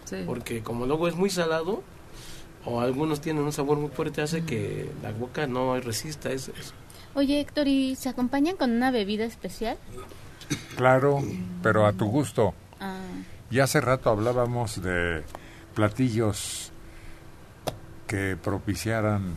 [0.06, 0.18] Sí.
[0.26, 1.82] porque como luego es muy salado
[2.66, 6.74] o algunos tienen un sabor muy fuerte hace que la boca no resista eso, eso.
[7.18, 9.76] Oye, Héctor, ¿y se acompañan con una bebida especial?
[10.76, 11.24] Claro,
[11.64, 12.54] pero a tu gusto.
[12.80, 13.00] Ah,
[13.50, 15.24] Y hace rato hablábamos de
[15.74, 16.72] platillos
[18.06, 19.34] que propiciaran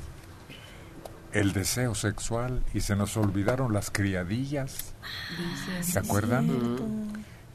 [1.32, 4.94] el deseo sexual y se nos olvidaron las criadillas.
[5.80, 7.08] ¿Se acuerdan?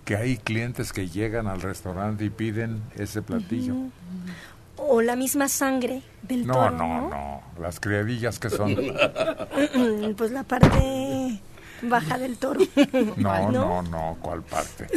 [0.06, 3.76] que hay clientes que llegan al restaurante y piden ese platillo.
[4.78, 6.72] O la misma sangre del No, toro.
[6.72, 7.42] no, no.
[7.62, 8.76] Las criadillas que son.
[10.18, 11.40] pues la parte
[11.82, 12.62] baja del toro.
[13.18, 14.18] No, no, no.
[14.22, 14.88] ¿Cuál parte?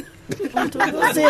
[0.55, 1.25] Entonces, no sé.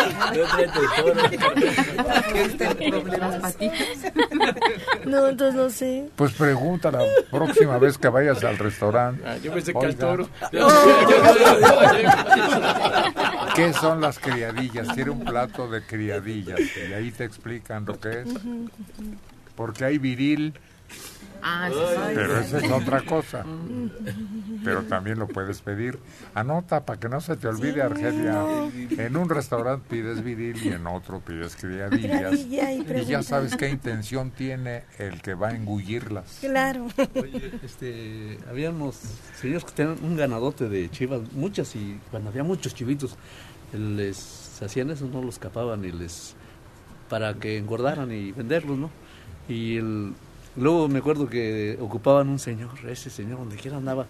[5.05, 6.09] No, entonces no sé.
[6.15, 9.23] Pues pregunta la próxima vez que vayas al restaurante.
[9.25, 10.27] Ah, yo pensé que al toro.
[13.55, 14.93] ¿Qué son las criadillas?
[14.93, 18.27] Tiene un plato de criadillas y ahí te explican lo que es.
[19.55, 20.53] Porque hay viril,
[21.41, 21.69] Ah,
[22.13, 23.45] pero esa es otra cosa.
[24.63, 25.99] Pero también lo puedes pedir.
[26.33, 28.43] Anota para que no se te olvide, Argelia.
[28.97, 32.35] En un restaurante pides viril y en otro pides criadillas.
[32.35, 36.39] Criadilla y Y ya sabes qué intención tiene el que va a engullirlas.
[36.41, 36.87] Claro.
[37.15, 38.99] Oye, este, había unos
[39.39, 43.15] señores que tenían un ganadote de chivas, muchas, y cuando había muchos chivitos,
[43.73, 46.35] les hacían eso, no los capaban y les
[47.09, 48.89] para que engordaran y venderlos, ¿no?
[49.47, 50.13] Y el,
[50.55, 54.07] luego me acuerdo que ocupaban un señor, ese señor donde quiera andaba.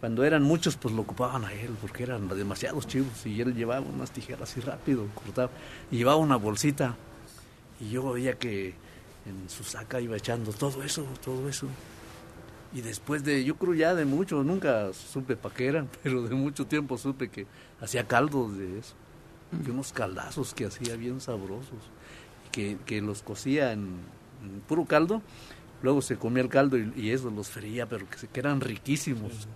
[0.00, 3.84] Cuando eran muchos, pues lo ocupaban a él, porque eran demasiados chivos, y él llevaba
[3.86, 5.50] unas tijeras así rápido, cortaba,
[5.90, 6.96] y llevaba una bolsita,
[7.80, 8.74] y yo veía que
[9.26, 11.66] en su saca iba echando todo eso, todo eso.
[12.72, 16.34] Y después de, yo creo ya de mucho, nunca supe para qué eran, pero de
[16.34, 17.46] mucho tiempo supe que
[17.80, 18.94] hacía caldos de eso.
[19.66, 21.90] Y unos caldazos que hacía bien sabrosos.
[22.52, 23.98] Que, que los cocía en,
[24.44, 25.22] en puro caldo,
[25.82, 28.60] luego se comía el caldo y, y eso los freía, pero que, se- que eran
[28.60, 29.48] riquísimos.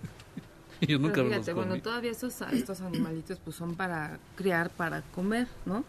[0.81, 1.67] Y yo nunca Pero me los fíjate, comí.
[1.67, 5.83] bueno, todavía estos, estos animalitos pues son para criar, para comer, ¿no?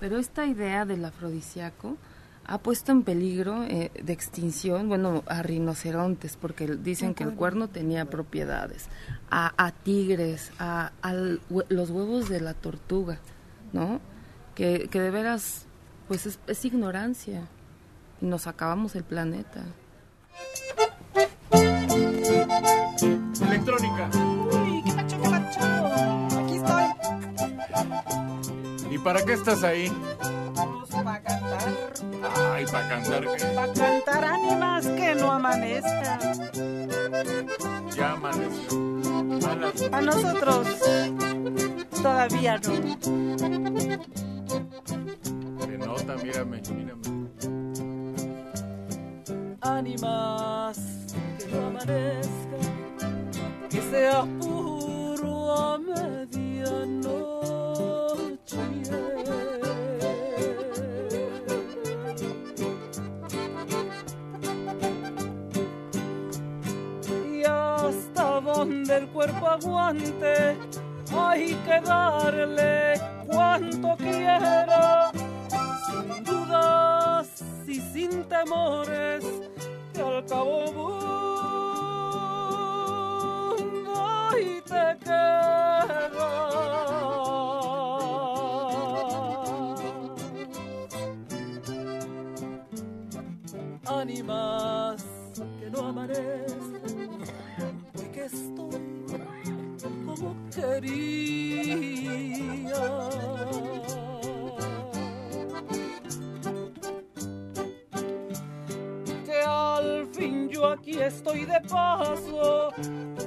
[0.00, 1.96] Pero esta idea del afrodisíaco
[2.44, 7.68] ha puesto en peligro eh, de extinción, bueno, a rinocerontes, porque dicen que el cuerno
[7.68, 8.86] tenía propiedades,
[9.30, 10.92] a, a tigres, a,
[11.50, 13.18] hue- los huevos de la tortuga,
[13.74, 14.00] ¿no?
[14.54, 15.66] Que, que de veras,
[16.06, 17.46] pues es, es ignorancia
[18.20, 19.62] nos acabamos el planeta.
[23.40, 24.10] Electrónica.
[24.14, 25.60] Uy, qué pacho, qué pacho.
[26.38, 26.84] Aquí estoy.
[28.94, 29.92] ¿Y para qué estás ahí?
[30.54, 31.74] Pues para cantar.
[32.52, 33.44] Ay, para cantar qué.
[33.54, 36.18] Para cantar ánimas que no amanezcan.
[37.96, 38.88] Ya amaneció.
[39.92, 40.68] A nosotros
[42.02, 42.74] todavía no.
[45.60, 47.17] Se nota, mírame, mírame.
[49.68, 50.78] Ánimas
[51.38, 52.58] que no amanezca,
[53.70, 57.18] que sea puro a medianoche.
[67.30, 70.56] Y hasta donde el cuerpo aguante,
[71.16, 75.10] hay que darle cuanto quiera,
[75.86, 77.28] sin dudas
[77.66, 79.24] y sin temores,
[80.00, 81.98] al cabo mundo
[84.38, 86.28] y te queda.
[93.86, 95.04] Ánimas
[95.60, 97.14] que no amanezcan,
[97.98, 98.80] hoy que estoy
[100.04, 101.88] como quería
[110.58, 112.72] yo aquí estoy de paso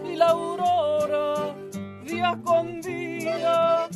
[0.05, 1.55] y la aurora
[2.03, 3.87] día con día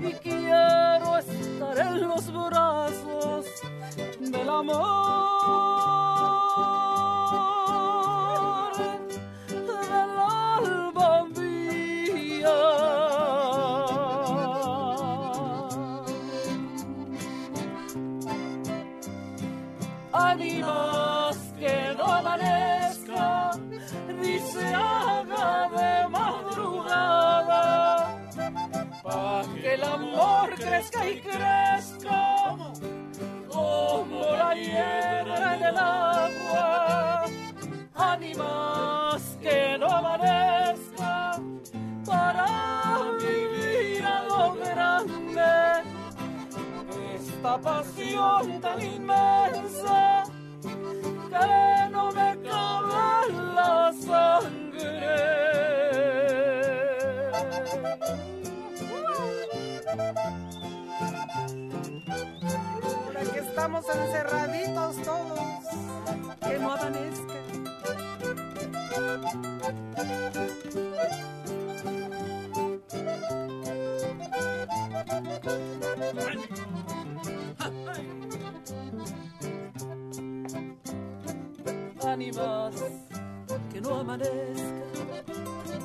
[0.00, 3.46] y quiero estar en los brazos
[4.20, 6.13] del amor
[30.74, 32.56] crezca y crezca,
[33.48, 37.24] como la hierba en el agua.
[37.94, 41.40] Ánimas que no amanezca,
[42.04, 42.46] para
[43.20, 45.82] vivir a lo grande
[47.14, 50.24] esta pasión tan inmensa
[51.30, 54.64] que no me cabe la sangre.
[63.56, 65.38] estamos encerraditos todos,
[66.40, 66.48] este.
[66.48, 67.34] que no amanezca.
[82.04, 82.74] Ánimas,
[83.72, 84.84] que no amanezca,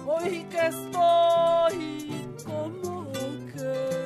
[0.08, 3.12] hoy que estoy como
[3.54, 3.99] que...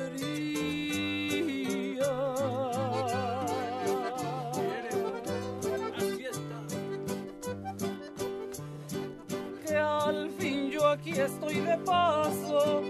[10.94, 12.82] aquí estoy de paso.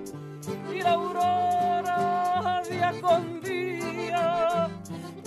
[0.72, 4.68] Y la aurora día con día.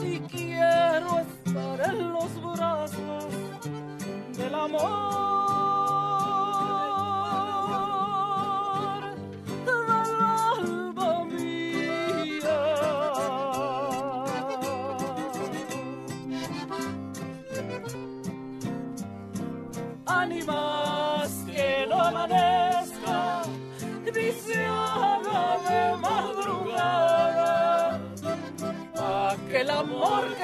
[0.03, 3.25] Y quiero estar en los brazos
[4.37, 5.16] del amor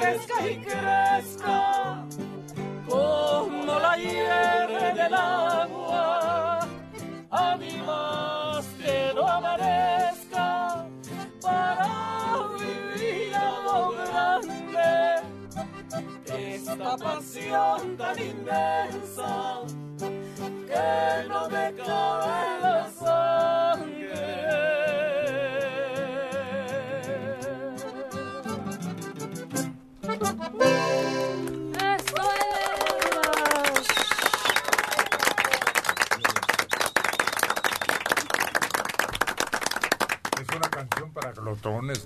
[0.03, 2.05] crezca y crezca
[2.88, 6.67] como la hierve del agua.
[7.31, 10.85] Ánimas que no amanezca
[11.41, 11.89] para
[12.59, 15.21] vivir a lo grande
[16.27, 19.61] esta pasión tan inmensa
[20.67, 23.62] que no me cabe la.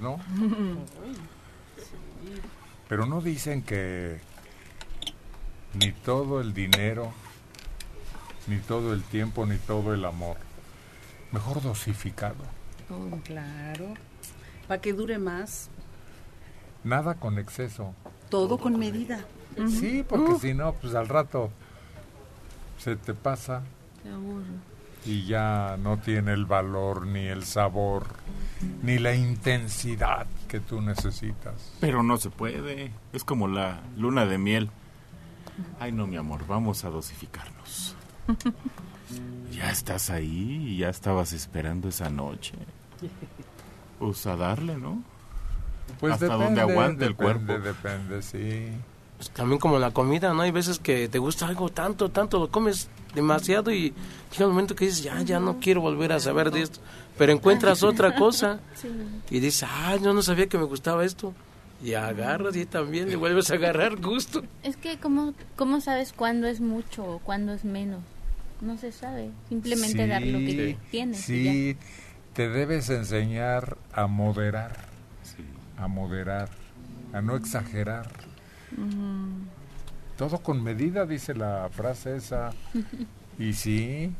[0.02, 0.20] ¿No?
[2.88, 4.20] Pero no dicen que
[5.74, 7.12] ni todo el dinero,
[8.48, 10.38] ni todo el tiempo, ni todo el amor.
[11.32, 12.36] Mejor dosificado.
[12.88, 13.94] Todo, claro.
[14.68, 15.70] Para que dure más.
[16.84, 17.94] Nada con exceso.
[18.30, 19.26] Todo con medida.
[19.68, 21.50] Sí, porque si no, pues al rato
[22.78, 23.64] se te pasa
[24.04, 24.77] Te aburre.
[25.08, 28.08] Y ya no tiene el valor, ni el sabor,
[28.84, 31.72] ni la intensidad que tú necesitas.
[31.80, 32.92] Pero no se puede.
[33.14, 34.70] Es como la luna de miel.
[35.80, 37.96] Ay, no, mi amor, vamos a dosificarnos.
[39.54, 42.54] Ya estás ahí y ya estabas esperando esa noche.
[43.98, 45.02] Pues a darle, ¿no?
[46.00, 47.64] Pues Hasta depende, donde aguante el depende, cuerpo.
[47.66, 48.68] Depende, sí.
[49.16, 50.42] Pues también como la comida, ¿no?
[50.42, 53.94] Hay veces que te gusta algo tanto, tanto, lo comes demasiado y
[54.32, 56.80] llega un momento que dices, ya, ya no quiero volver a saber de esto.
[57.18, 58.60] Pero encuentras otra cosa
[59.30, 61.34] y dices, ah, yo no sabía que me gustaba esto.
[61.84, 64.44] Y agarras y también le vuelves a agarrar gusto.
[64.64, 68.02] Es que, ¿cómo, ¿cómo sabes cuándo es mucho o cuándo es menos?
[68.62, 69.30] No se sabe.
[69.50, 71.30] Simplemente dar lo que Sí, tienes.
[71.30, 71.52] y ya.
[71.52, 71.78] Sí,
[72.34, 74.76] te debes enseñar a moderar,
[75.78, 76.50] a moderar,
[77.14, 78.10] a no exagerar.
[80.18, 82.52] Todo con medida, dice la frase esa.
[83.40, 84.12] Y sí,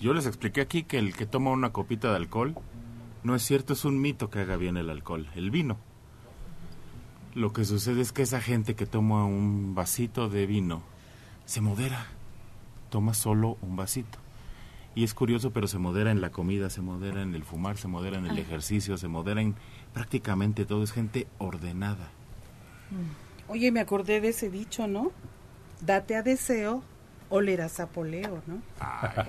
[0.00, 2.56] Yo les expliqué aquí que el que toma una copita de alcohol
[3.22, 5.76] no es cierto, es un mito que haga bien el alcohol, el vino.
[7.34, 10.82] Lo que sucede es que esa gente que toma un vasito de vino
[11.44, 12.06] se modera,
[12.90, 14.18] toma solo un vasito.
[14.96, 17.86] Y es curioso, pero se modera en la comida, se modera en el fumar, se
[17.86, 18.40] modera en el Ah.
[18.40, 19.54] ejercicio, se modera en
[19.94, 20.82] prácticamente todo.
[20.82, 22.08] Es gente ordenada.
[23.48, 25.10] Oye, me acordé de ese dicho, ¿no?
[25.80, 26.82] Date a deseo,
[27.30, 28.60] olerás a poleo, ¿no?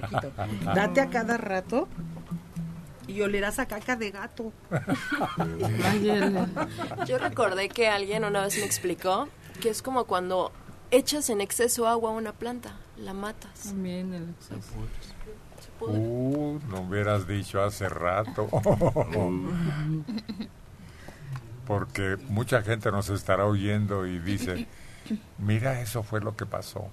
[0.02, 0.32] Poquito.
[0.66, 1.88] Date a cada rato
[3.08, 4.52] y olerás a caca de gato.
[7.08, 9.30] Yo recordé que alguien una vez me explicó
[9.62, 10.52] que es como cuando
[10.92, 13.64] echas en exceso agua a una planta, la matas.
[13.64, 14.74] También el exceso.
[15.82, 18.50] Uh, no hubieras dicho hace rato.
[21.70, 24.66] Porque mucha gente nos estará oyendo y dice,
[25.38, 26.88] mira, eso fue lo que pasó.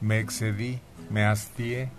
[0.00, 0.80] Me excedí,
[1.10, 1.90] me hastié.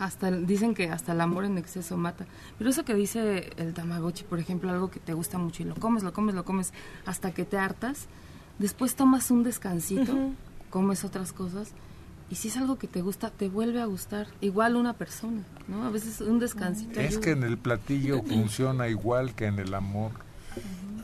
[0.00, 2.26] Hasta el- dicen que hasta el amor en exceso mata.
[2.58, 5.76] Pero eso que dice el Tamagotchi, por ejemplo, algo que te gusta mucho y lo
[5.76, 6.72] comes, lo comes, lo comes
[7.06, 8.06] hasta que te hartas,
[8.58, 10.32] después tomas un descansito,
[10.68, 11.70] comes otras cosas
[12.28, 14.26] y si es algo que te gusta, te vuelve a gustar.
[14.40, 15.84] Igual una persona, ¿no?
[15.84, 16.98] A veces un descansito.
[16.98, 17.20] Es ayuda.
[17.20, 20.10] que en el platillo funciona igual que en el amor.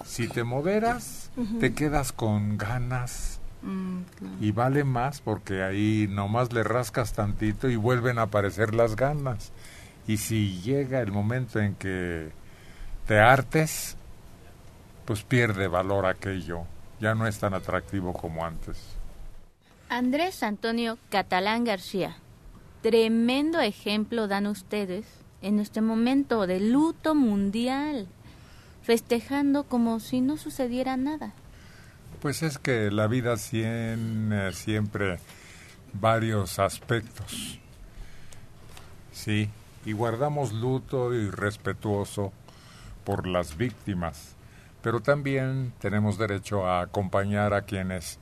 [0.05, 1.31] Si te moderas,
[1.61, 4.35] te quedas con ganas Mm, claro.
[4.41, 9.53] y vale más porque ahí nomás le rascas tantito y vuelven a aparecer las ganas.
[10.07, 12.31] Y si llega el momento en que
[13.07, 13.97] te hartes,
[15.07, 16.65] pues pierde valor aquello.
[17.01, 18.79] Ya no es tan atractivo como antes.
[19.89, 22.17] Andrés Antonio Catalán García.
[22.83, 25.07] Tremendo ejemplo dan ustedes
[25.41, 28.09] en este momento de luto mundial,
[28.85, 31.33] festejando como si no sucediera nada.
[32.21, 35.19] Pues es que la vida tiene siempre
[35.95, 37.59] varios aspectos.
[39.13, 39.49] Sí,
[39.85, 42.33] y guardamos luto y respetuoso
[43.05, 44.35] por las víctimas,
[44.83, 48.19] pero también tenemos derecho a acompañar a quienes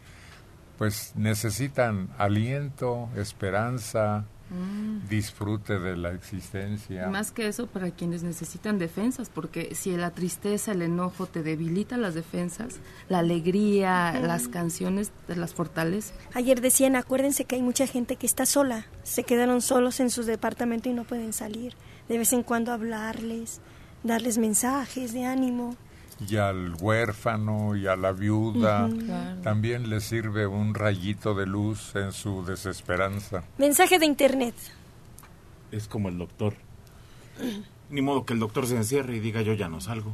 [0.78, 5.08] pues necesitan aliento, esperanza, Mm.
[5.08, 7.08] disfrute de la existencia.
[7.08, 11.96] Más que eso, para quienes necesitan defensas, porque si la tristeza, el enojo te debilita
[11.96, 12.76] las defensas,
[13.08, 14.26] la alegría, Mm.
[14.26, 16.12] las canciones te las fortalece.
[16.34, 20.22] Ayer decían, acuérdense que hay mucha gente que está sola, se quedaron solos en su
[20.22, 21.74] departamento y no pueden salir.
[22.08, 23.60] De vez en cuando hablarles,
[24.02, 25.76] darles mensajes de ánimo.
[26.28, 28.88] Y al huérfano y a la viuda.
[28.88, 29.40] Claro.
[29.42, 33.44] también les sirve un rayito de luz en su desesperanza.
[33.58, 34.54] Mensaje de internet.
[35.70, 36.54] Es como el doctor.
[37.90, 40.12] Ni modo que el doctor se encierre y diga yo ya no salgo.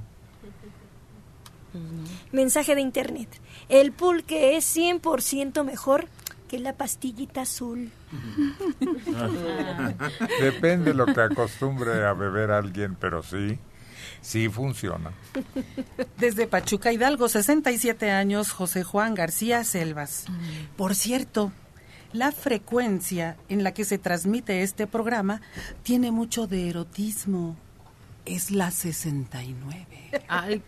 [2.32, 3.28] Mensaje de internet.
[3.68, 6.06] El pulque es 100% mejor
[6.48, 7.90] que la pastillita azul.
[10.40, 13.58] Depende lo que acostumbre a beber alguien, pero sí,
[14.20, 15.12] sí funciona.
[16.18, 20.26] Desde Pachuca Hidalgo, 67 años, José Juan García Selvas.
[20.76, 21.52] Por cierto,
[22.12, 25.40] la frecuencia en la que se transmite este programa
[25.82, 27.56] tiene mucho de erotismo.
[28.24, 29.86] Es la 69.
[30.28, 30.62] Ay,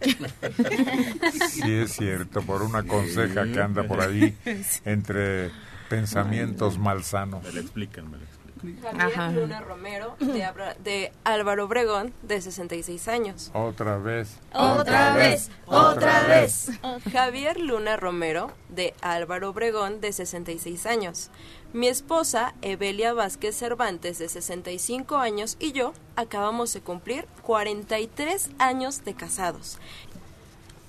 [1.51, 4.37] Sí es cierto, por una conseja que anda por ahí
[4.85, 5.51] entre
[5.89, 7.43] pensamientos malsanos.
[7.43, 8.30] Me lo explican, me lo explican.
[8.61, 9.31] Javier Ajá.
[9.31, 13.51] Luna Romero, de, Abra- de Álvaro Obregón, de 66 años.
[13.55, 14.37] Otra vez.
[14.53, 16.71] Otra vez, otra vez.
[17.13, 21.31] Javier Luna Romero, de Álvaro Obregón, de 66 años.
[21.73, 29.05] Mi esposa, Evelia Vázquez Cervantes, de 65 años, y yo acabamos de cumplir 43 años
[29.05, 29.79] de casados.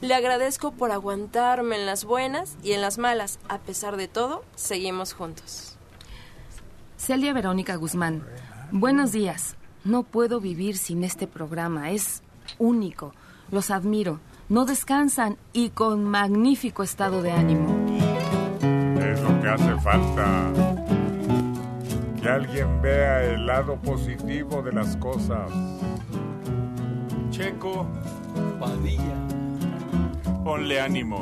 [0.01, 3.37] Le agradezco por aguantarme en las buenas y en las malas.
[3.49, 5.70] A pesar de todo, seguimos juntos.
[7.01, 8.21] Celia Verónica Guzmán,
[8.71, 9.55] buenos días.
[9.83, 12.21] No puedo vivir sin este programa, es
[12.59, 13.15] único.
[13.49, 14.19] Los admiro,
[14.49, 17.87] no descansan y con magnífico estado de ánimo.
[19.01, 20.53] Es lo que hace falta.
[22.21, 25.51] Que alguien vea el lado positivo de las cosas.
[27.31, 27.87] Checo.
[28.59, 29.15] Padilla.
[30.43, 31.19] Ponle ánimo.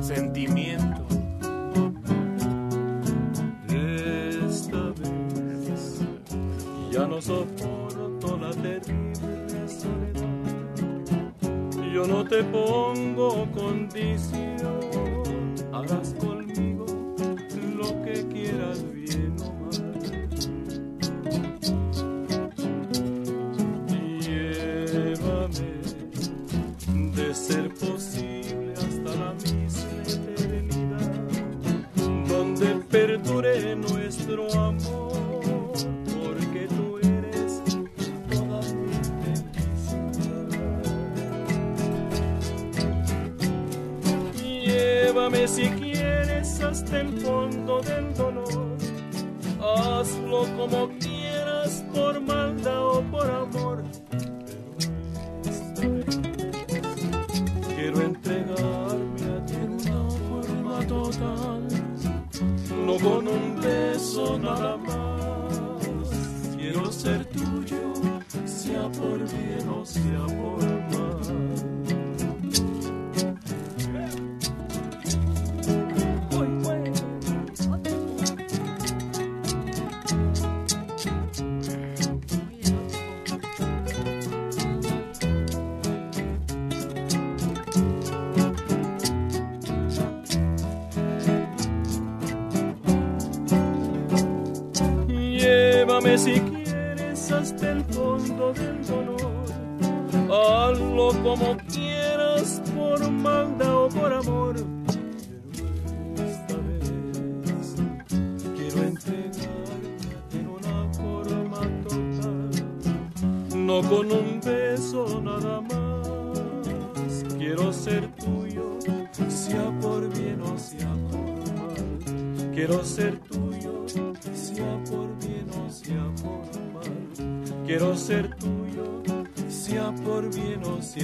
[0.00, 1.23] Sentimiento.
[6.94, 11.32] Ya no soporto la terrible soledad.
[11.92, 14.80] Yo no te pongo condición,
[15.72, 16.86] harás conmigo
[17.76, 19.74] lo que quieras bien o mal.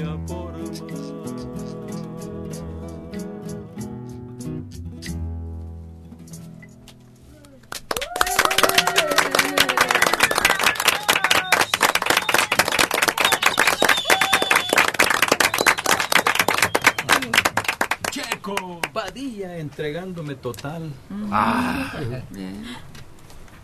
[0.01, 0.51] Sea por.
[18.11, 20.91] Chico Padilla entregándome total.
[21.31, 21.93] Ah.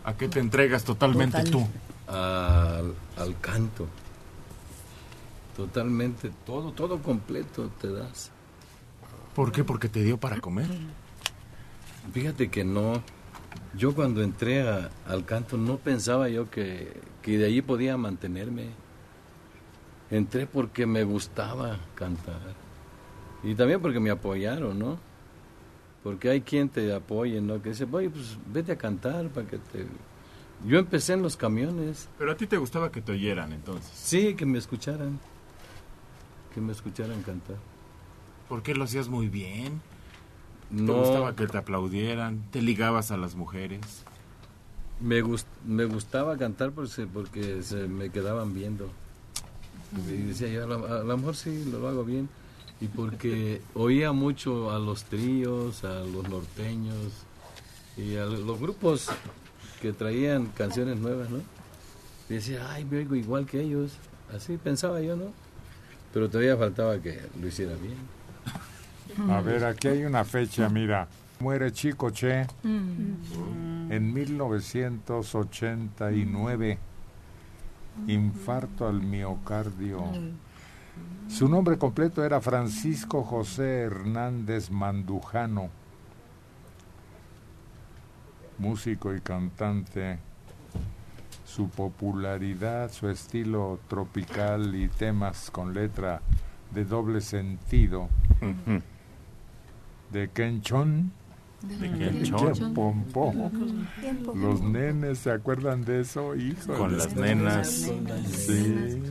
[0.05, 1.51] ¿A qué te entregas totalmente Total.
[1.51, 1.69] tú?
[2.07, 3.89] Al, al canto.
[5.57, 8.31] Totalmente, todo, todo completo te das.
[9.35, 9.65] ¿Por qué?
[9.65, 10.67] ¿Porque te dio para comer?
[12.13, 13.03] Fíjate que no.
[13.75, 16.93] Yo cuando entré a- al canto no pensaba yo que,
[17.23, 18.69] que de allí podía mantenerme.
[20.11, 22.41] Entré porque me gustaba cantar.
[23.43, 24.99] Y también porque me apoyaron, ¿no?
[26.03, 27.61] Porque hay quien te apoye, ¿no?
[27.61, 29.87] Que dice, oye, pues vete a cantar para que te...
[30.65, 32.09] Yo empecé en los camiones.
[32.19, 33.91] Pero a ti te gustaba que te oyeran entonces.
[33.93, 35.19] Sí, que me escucharan.
[36.57, 37.57] Que me escucharan cantar.
[38.49, 39.83] ¿Por qué lo hacías muy bien?
[40.75, 40.95] ¿Te No.
[40.95, 42.43] gustaba que te aplaudieran?
[42.51, 43.81] ¿Te ligabas a las mujeres?
[44.99, 48.89] Me, gust- me gustaba cantar porque, porque se me quedaban viendo.
[50.09, 52.29] Y decía yo, a lo, a lo mejor sí lo hago bien.
[52.81, 57.13] Y porque oía mucho a los tríos, a los norteños
[57.99, 59.09] y a los grupos
[59.83, 61.39] que traían canciones nuevas, ¿no?
[62.31, 63.93] Y decía, ay, me oigo igual que ellos.
[64.35, 65.33] Así pensaba yo, ¿no?
[66.17, 67.99] Pero todavía faltaba que lo hiciera bien.
[69.31, 71.07] A ver, aquí hay una fecha, mira.
[71.41, 76.79] Muere Chico Che en 1989.
[78.07, 80.05] Infarto al miocardio.
[81.29, 85.69] Su nombre completo era Francisco José Hernández Mandujano.
[88.57, 90.19] Músico y cantante.
[91.57, 96.21] Su popularidad, su estilo tropical y temas con letra
[96.75, 98.11] de doble sentido
[100.13, 101.11] de Kenchon.
[101.63, 103.07] De Kenchon.
[104.35, 106.35] Los nenes, ¿se acuerdan de eso?
[106.35, 107.91] Hijo Con las nenas.
[108.29, 109.03] Sí.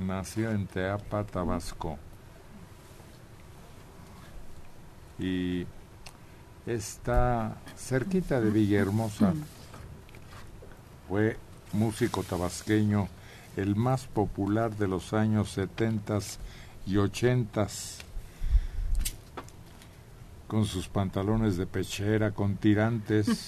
[0.00, 1.98] Nació en Teapa, Tabasco.
[5.20, 5.68] Y
[6.66, 9.34] está cerquita de Villahermosa.
[11.08, 11.36] Fue
[11.72, 13.08] músico tabasqueño,
[13.56, 16.18] el más popular de los años 70
[16.86, 17.66] y 80
[20.46, 23.46] con sus pantalones de pechera, con tirantes,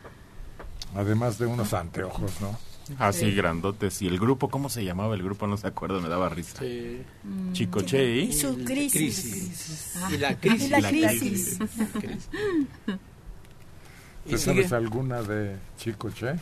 [0.94, 2.56] además de unos anteojos, ¿no?
[2.98, 4.00] Así grandotes.
[4.00, 4.48] ¿Y el grupo?
[4.48, 5.48] ¿Cómo se llamaba el grupo?
[5.48, 6.62] No se acuerda, me daba risa.
[7.52, 8.18] Chicoche y...
[8.26, 8.92] Y su crisis.
[8.92, 9.92] crisis.
[9.96, 10.08] Ah.
[10.12, 10.66] Y la crisis.
[10.66, 11.58] Y la La crisis.
[11.58, 12.28] crisis.
[14.28, 16.34] ¿Te sabes alguna de Chico Che?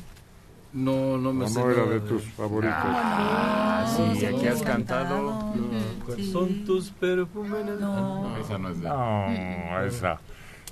[0.74, 2.74] No, no me ¿O sé no era nada de tus favoritos?
[2.76, 4.64] Ah, sí, Sí, aquí has sí.
[4.64, 5.32] cantado.
[5.54, 7.64] No, ¿cuáles son tus perfumes?
[7.80, 8.88] No, esa no es de...
[8.88, 10.18] No, esa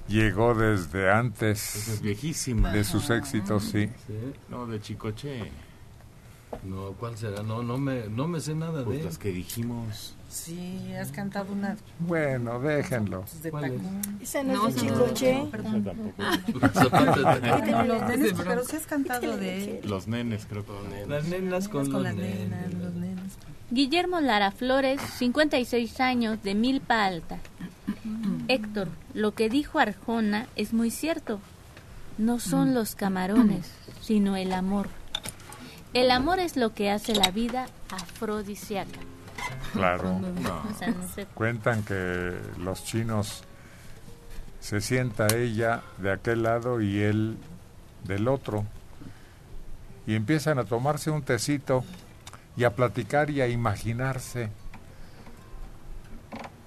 [0.09, 1.77] llegó desde antes.
[1.77, 2.73] Esa es viejísima.
[2.73, 3.89] De sus éxitos, sí.
[4.49, 5.51] No, de Chicoche.
[6.65, 7.43] No, ¿cuál será?
[7.43, 10.17] No, no me, no me sé nada Pues de las que dijimos.
[10.33, 13.25] Sí, has cantado una Bueno, déjenlo.
[13.43, 13.73] de ¿Cuál es?
[13.83, 14.01] Tacún.
[14.23, 15.15] Esa no, No, es de esa Chico no.
[15.15, 15.49] Che.
[15.51, 15.85] Perdón.
[16.55, 17.89] Los de tacón.
[17.89, 21.07] los nenes, pero sí has cantado de Los nenes, creo que.
[21.07, 22.49] Las nenas con, con los las nenes.
[22.49, 23.33] nenas, los nenes.
[23.71, 27.39] Guillermo Lara Flores, 56 años, de Milpa Alta.
[28.49, 31.41] Héctor, lo que dijo Arjona es muy cierto.
[32.19, 33.67] No son los camarones,
[34.01, 34.89] sino el amor.
[35.95, 38.99] El amor es lo que hace la vida afrodisíaca.
[39.73, 40.19] Claro.
[40.19, 40.63] No.
[40.71, 41.27] O sea, no sé.
[41.35, 43.45] Cuentan que los chinos
[44.61, 47.37] se sienta ella de aquel lado y él
[48.05, 48.65] del otro.
[50.07, 51.85] Y empiezan a tomarse un tecito
[52.57, 54.51] y a platicar y a imaginarse.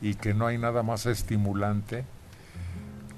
[0.02, 2.06] Y que no hay nada más estimulante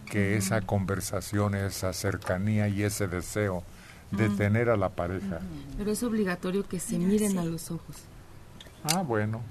[0.05, 3.63] que esa conversación, esa cercanía y ese deseo
[4.11, 5.39] de tener a la pareja.
[5.77, 7.97] Pero es obligatorio que se miren a los ojos.
[8.83, 9.41] Ah, bueno.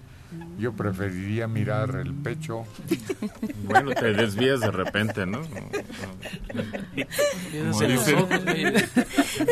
[0.59, 2.65] Yo preferiría mirar el pecho.
[3.65, 5.43] Bueno, te desvías de repente, ¿no?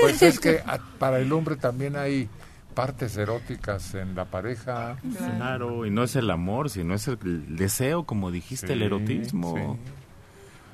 [0.00, 2.28] Pues es que a- para el hombre también hay
[2.74, 4.96] partes eróticas en la pareja.
[5.36, 9.54] Claro, y no es el amor, sino es el deseo, como dijiste, el erotismo.
[9.56, 9.62] sí.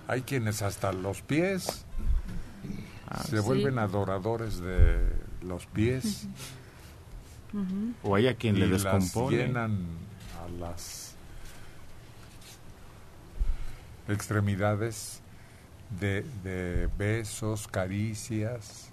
[0.09, 1.85] Hay quienes hasta los pies
[3.09, 3.43] Ah, se sí.
[3.45, 4.99] vuelven adoradores de
[5.43, 6.27] los pies.
[8.03, 9.37] O hay a quien y le las descompone.
[9.37, 9.87] llenan
[10.45, 11.15] a las
[14.09, 15.21] extremidades
[16.01, 18.91] de, de besos, caricias,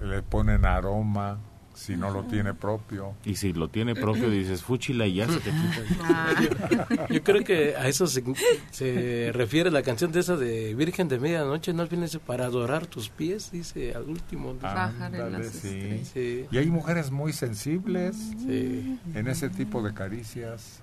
[0.00, 1.38] le ponen aroma
[1.80, 3.14] si no lo tiene propio.
[3.24, 7.06] Y si lo tiene propio, dices fúchila y ya se te quita.
[7.10, 8.22] Yo creo que a eso se,
[8.70, 11.86] se refiere la canción de esa de Virgen de Medianoche, ¿no?
[11.86, 14.54] Viene ese, para adorar tus pies, dice al último.
[14.62, 16.02] Ándale, sí.
[16.04, 16.46] Sí.
[16.50, 18.14] Y hay mujeres muy sensibles
[18.46, 18.98] Sí.
[19.14, 20.82] en ese tipo de caricias.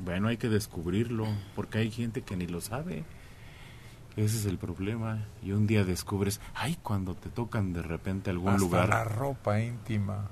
[0.00, 3.04] Bueno, hay que descubrirlo, porque hay gente que ni lo sabe.
[4.24, 5.24] Ese es el problema.
[5.42, 8.88] Y un día descubres, ay, cuando te tocan de repente algún Hasta lugar.
[8.88, 10.28] la ropa íntima.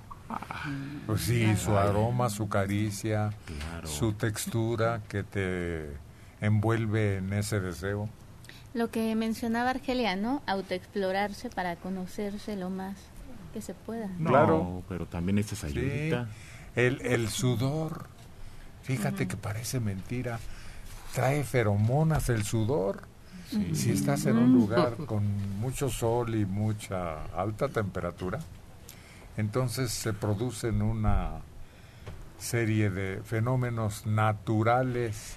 [1.06, 3.31] Pues sí, su aroma, su caricia,
[3.85, 5.97] su textura que te
[6.43, 8.10] envuelve en ese deseo.
[8.74, 10.43] Lo que mencionaba Argelia, ¿no?
[10.47, 12.97] Autoexplorarse para conocerse lo más
[13.55, 14.09] que se pueda.
[14.19, 14.82] No, Claro.
[14.86, 16.28] pero también necesitas Sí, ayudita.
[16.77, 18.06] el, el sudor,
[18.82, 20.39] fíjate que parece mentira,
[21.15, 23.09] trae feromonas el sudor.
[23.51, 23.74] Sí.
[23.74, 25.24] Si estás en un lugar con
[25.59, 28.39] mucho sol y mucha alta temperatura,
[29.36, 31.40] entonces se producen una
[32.39, 35.36] serie de fenómenos naturales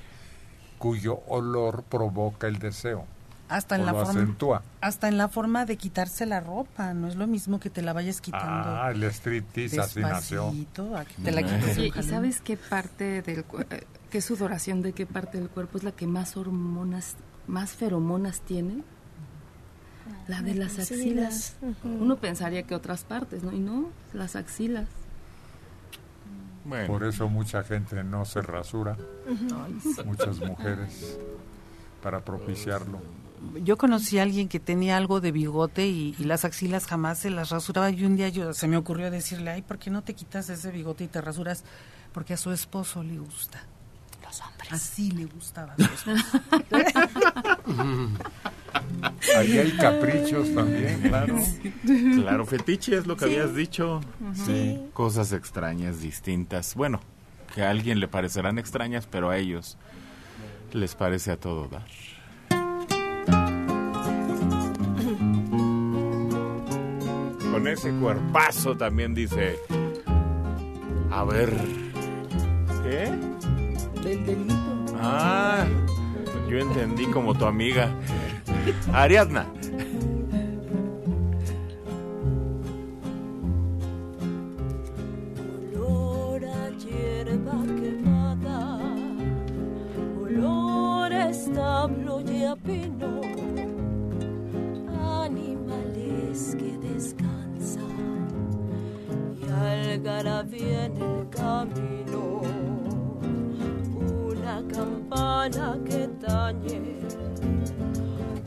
[0.77, 3.05] cuyo olor provoca el deseo.
[3.49, 4.63] Hasta en o la lo forma acentúa.
[4.79, 7.91] hasta en la forma de quitarse la ropa, no es lo mismo que te la
[7.91, 8.69] vayas quitando.
[8.69, 10.53] Ah, el striptease así nació.
[11.23, 15.49] te la un ¿y sabes qué parte del eh, qué sudoración de qué parte del
[15.49, 17.17] cuerpo es la que más hormonas,
[17.47, 18.83] más feromonas tiene?
[20.27, 21.55] La de las axilas.
[21.83, 23.51] Uno pensaría que otras partes, ¿no?
[23.51, 24.87] Y no, las axilas.
[26.87, 28.95] Por eso mucha gente no se rasura,
[30.05, 31.17] muchas mujeres,
[32.03, 33.01] para propiciarlo.
[33.63, 37.31] Yo conocí a alguien que tenía algo de bigote y, y las axilas jamás se
[37.31, 40.13] las rasuraba y un día yo se me ocurrió decirle, ay, ¿por qué no te
[40.13, 41.63] quitas ese bigote y te rasuras?
[42.13, 43.63] Porque a su esposo le gusta.
[44.31, 44.71] Los hombres.
[44.71, 46.39] Así le gustaba a su esposo.
[49.37, 51.35] Ahí hay caprichos también, claro.
[52.15, 53.31] Claro, fetiche es lo que Sí.
[53.35, 53.99] habías dicho.
[54.33, 54.79] Sí.
[54.93, 56.75] Cosas extrañas, distintas.
[56.75, 57.01] Bueno,
[57.53, 59.77] que a alguien le parecerán extrañas, pero a ellos
[60.71, 61.83] les parece a todo dar.
[67.51, 69.57] Con ese cuerpazo también dice...
[71.11, 71.53] A ver...
[72.83, 73.11] ¿Qué?
[74.03, 74.55] Del delito.
[74.99, 75.65] Ah,
[76.49, 77.89] yo entendí como tu amiga.
[78.93, 79.45] Ariadna.
[85.73, 88.79] olor a hierba quemada,
[90.21, 93.21] olor a establo y a pino,
[95.23, 98.27] animales que descansan
[99.39, 102.41] y algarabía en el camino,
[104.51, 106.81] una campana que tañe,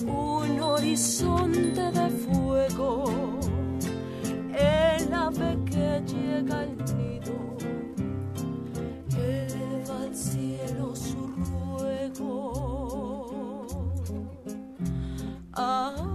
[0.07, 3.05] un horizonte de fuego
[4.53, 7.57] el ave que llega al nido
[9.17, 12.43] eleva al cielo su ruego.
[15.55, 16.14] Ah.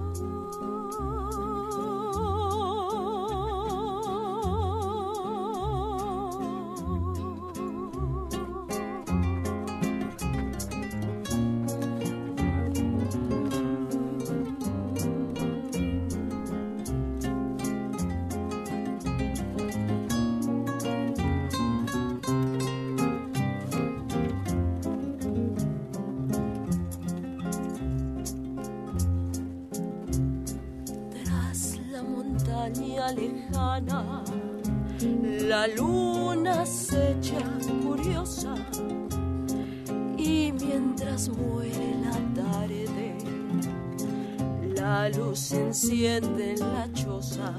[45.89, 47.51] Enciende en la choza,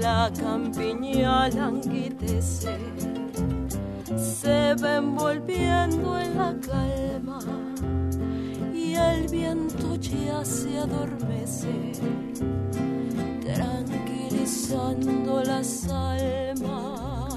[0.00, 2.78] la campiña languidece,
[4.16, 7.40] se va envolviendo en la calma
[8.72, 11.90] y el viento ya se adormece,
[13.42, 17.34] tranquilizando las almas.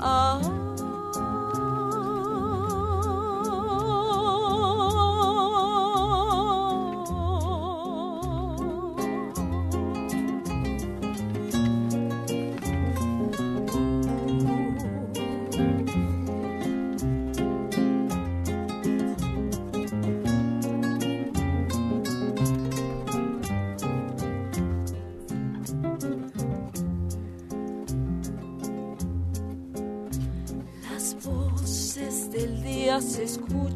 [0.00, 0.53] Ah.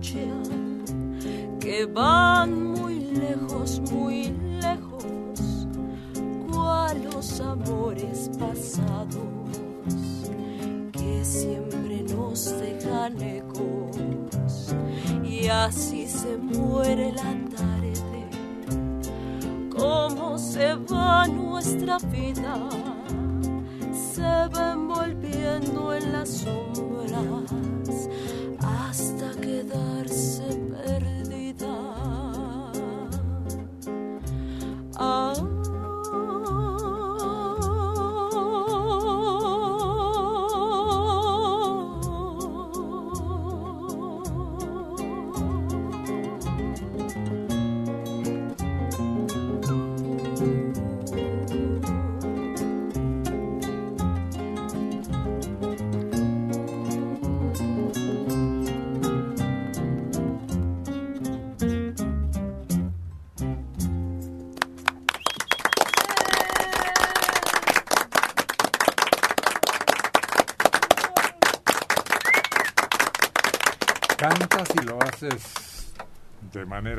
[0.02, 0.57] Se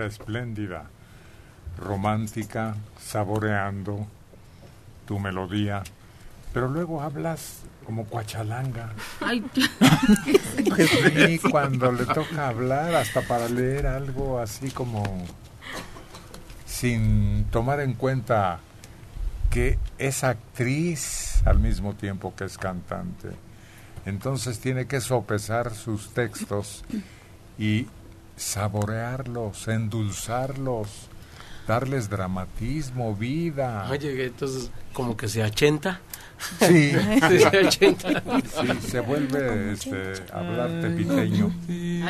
[0.09, 0.85] espléndida,
[1.77, 4.07] romántica, saboreando
[5.05, 5.83] tu melodía,
[6.53, 8.91] pero luego hablas como cuachalanga.
[9.21, 9.43] Ay,
[11.29, 15.03] Y cuando le toca hablar, hasta para leer algo así como
[16.65, 18.59] sin tomar en cuenta
[19.49, 23.29] que es actriz al mismo tiempo que es cantante.
[24.05, 26.83] Entonces tiene que sopesar sus textos
[27.57, 27.87] y
[28.39, 30.87] saborearlos, endulzarlos,
[31.67, 33.87] darles dramatismo, vida.
[33.91, 36.01] Oye, entonces como que se achenta.
[36.59, 38.23] Sí, se achenta.
[38.43, 41.51] Sí, se vuelve este, hablar tepiteño.
[41.67, 42.01] Sí,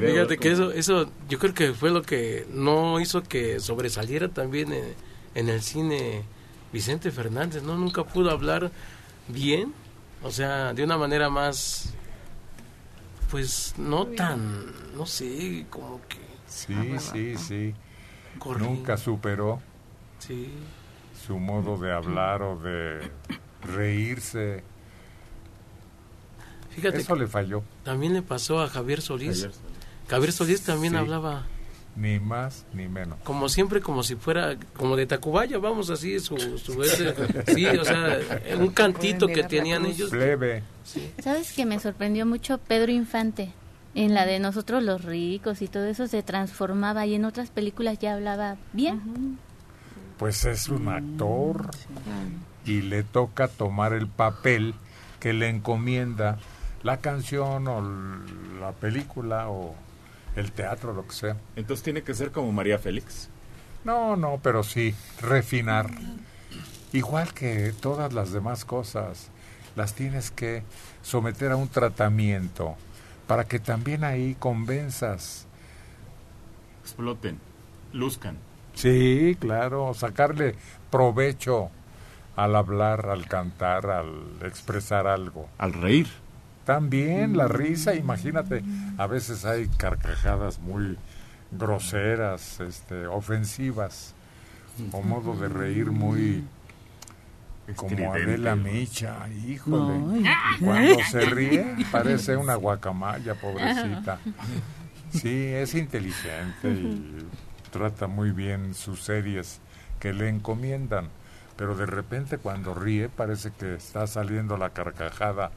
[0.00, 4.72] fíjate, que eso, eso yo creo que fue lo que no hizo que sobresaliera también
[4.72, 4.94] en,
[5.34, 6.24] en el cine
[6.72, 7.76] Vicente Fernández, ¿no?
[7.76, 8.70] Nunca pudo hablar
[9.28, 9.74] bien,
[10.22, 11.92] o sea, de una manera más,
[13.30, 14.66] pues no tan,
[14.96, 16.18] no sé, como que...
[16.46, 17.74] Sí, sí, sí.
[18.38, 18.74] Corriente.
[18.74, 19.60] Nunca superó
[20.18, 20.52] Sí.
[21.26, 23.10] su modo de hablar o de
[23.62, 24.64] reírse.
[26.70, 27.62] Fíjate Eso le falló.
[27.84, 29.42] También le pasó a Javier Solís.
[29.42, 29.52] Javier
[30.08, 30.98] Javier Solís también Sí.
[30.98, 31.46] hablaba
[32.00, 33.18] Ni más ni menos.
[33.24, 37.14] como siempre, como si fuera, como de Tacubaya, vamos así, su, su ese-
[37.54, 38.18] sí, o sea,
[38.58, 40.08] un cantito que tenían ellos.
[40.10, 40.62] Plebe.
[41.22, 43.52] ¿Sabes que me sorprendió mucho Pedro Infante?
[43.94, 47.98] En la de nosotros los ricos y todo eso se transformaba y en otras películas
[47.98, 49.38] ya hablaba bien.
[50.16, 51.70] Pues es un actor
[52.64, 54.74] y le toca tomar el papel
[55.18, 56.38] que le encomienda
[56.82, 57.82] la canción o
[58.60, 59.74] la película o
[60.36, 61.36] el teatro, lo que sea.
[61.56, 63.28] Entonces tiene que ser como María Félix.
[63.84, 65.90] No, no, pero sí, refinar.
[66.92, 69.30] Igual que todas las demás cosas,
[69.76, 70.62] las tienes que
[71.02, 72.76] someter a un tratamiento
[73.26, 75.46] para que también ahí convenzas.
[76.82, 77.38] Exploten,
[77.92, 78.36] luzcan.
[78.74, 80.56] Sí, claro, sacarle
[80.90, 81.70] provecho
[82.36, 85.48] al hablar, al cantar, al expresar algo.
[85.58, 86.08] Al reír.
[86.64, 88.62] También la risa, imagínate,
[88.98, 90.96] a veces hay carcajadas muy
[91.50, 94.14] groseras, este, ofensivas,
[94.92, 96.44] o modo de reír muy
[97.76, 98.12] como.
[98.12, 100.24] Adela Micha, híjole.
[100.60, 104.18] Cuando se ríe parece una guacamaya, pobrecita.
[105.12, 107.26] Sí, es inteligente y
[107.72, 109.60] trata muy bien sus series
[109.98, 111.08] que le encomiendan,
[111.56, 115.50] pero de repente cuando ríe parece que está saliendo la carcajada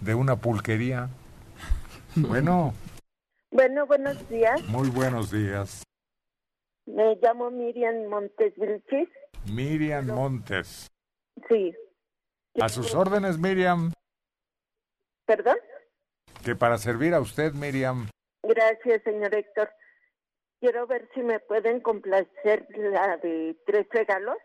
[0.00, 1.08] de una pulquería.
[2.16, 2.74] Bueno,
[3.50, 4.62] Bueno, buenos días.
[4.68, 5.82] muy buenos días.
[6.86, 9.08] Me llamo Miriam Montes Vilchis.
[9.46, 10.86] Miriam Montes.
[11.48, 11.74] Sí.
[12.60, 13.92] A sus órdenes, Miriam.
[15.26, 15.56] ¿Perdón?
[16.44, 18.08] Que para servir a usted, Miriam.
[18.42, 19.70] Gracias, señor Héctor.
[20.60, 24.36] Quiero ver si me pueden complacer la de tres regalos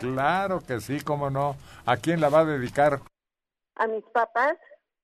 [0.00, 1.56] Claro que sí, cómo no.
[1.84, 3.00] ¿A quién la va a dedicar?
[3.76, 4.54] A mis papás,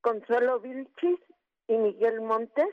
[0.01, 1.19] Consuelo Vilchis
[1.69, 2.69] y Miguel Montes,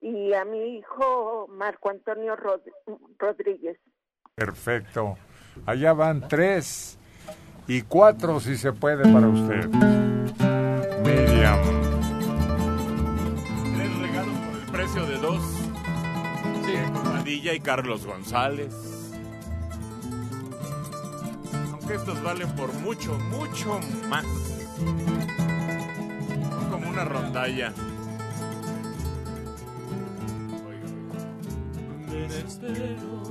[0.00, 2.62] y a mi hijo Marco Antonio Rod-
[3.18, 3.78] Rodríguez.
[4.34, 5.16] Perfecto.
[5.66, 6.98] Allá van tres
[7.66, 9.66] y cuatro si se puede para usted.
[11.04, 11.58] Miriam.
[13.76, 15.42] Tres regalos por el precio de dos.
[16.64, 18.72] Sí, con Padilla y Carlos González.
[21.88, 24.22] Aunque estos valen por mucho, mucho más.
[26.50, 27.72] Son como una rondalla.
[32.10, 33.22] me espero.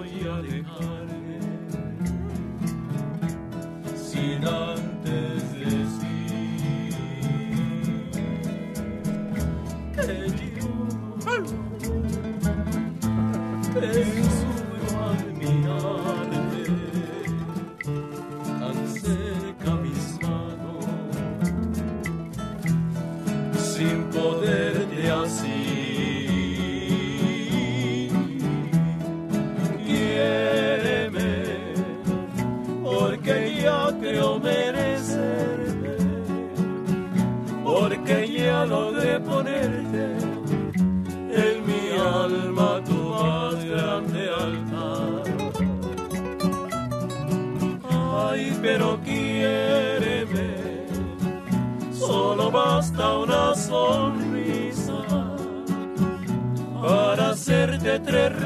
[58.14, 58.43] hacerte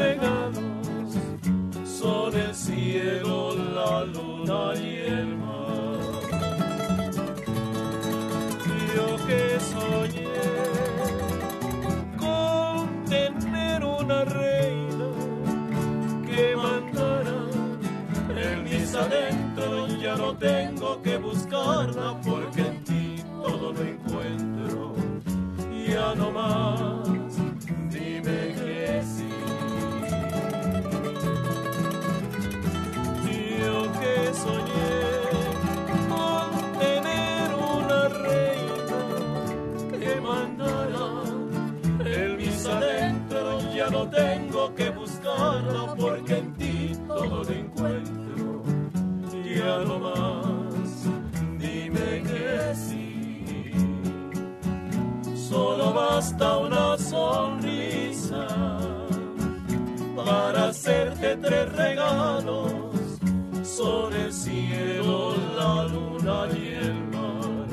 [60.87, 62.71] hacerte tres regalos
[63.61, 67.67] son el cielo, la luna y el mar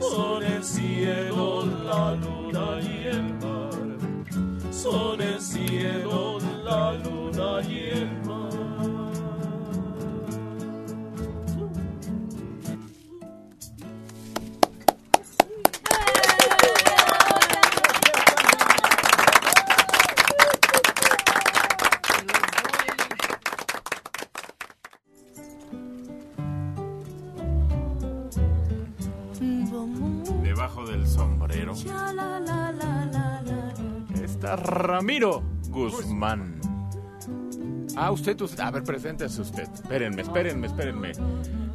[0.00, 7.84] son el cielo, la luna y el mar son el cielo, la luna y el
[7.88, 7.89] mar.
[38.10, 38.58] Ah, usted, usted.
[38.58, 39.68] A ver, preséntese usted.
[39.72, 41.12] Espérenme, espérenme, espérenme.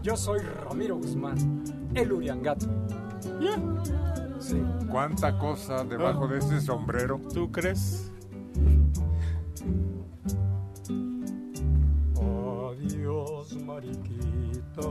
[0.03, 1.63] Yo soy Ramiro Guzmán,
[1.93, 2.65] el Uriangato.
[4.37, 4.61] Sí.
[4.91, 7.21] ¿Cuánta cosa debajo de ese sombrero?
[7.33, 8.11] ¿Tú crees?
[12.19, 14.89] Adiós, mariquita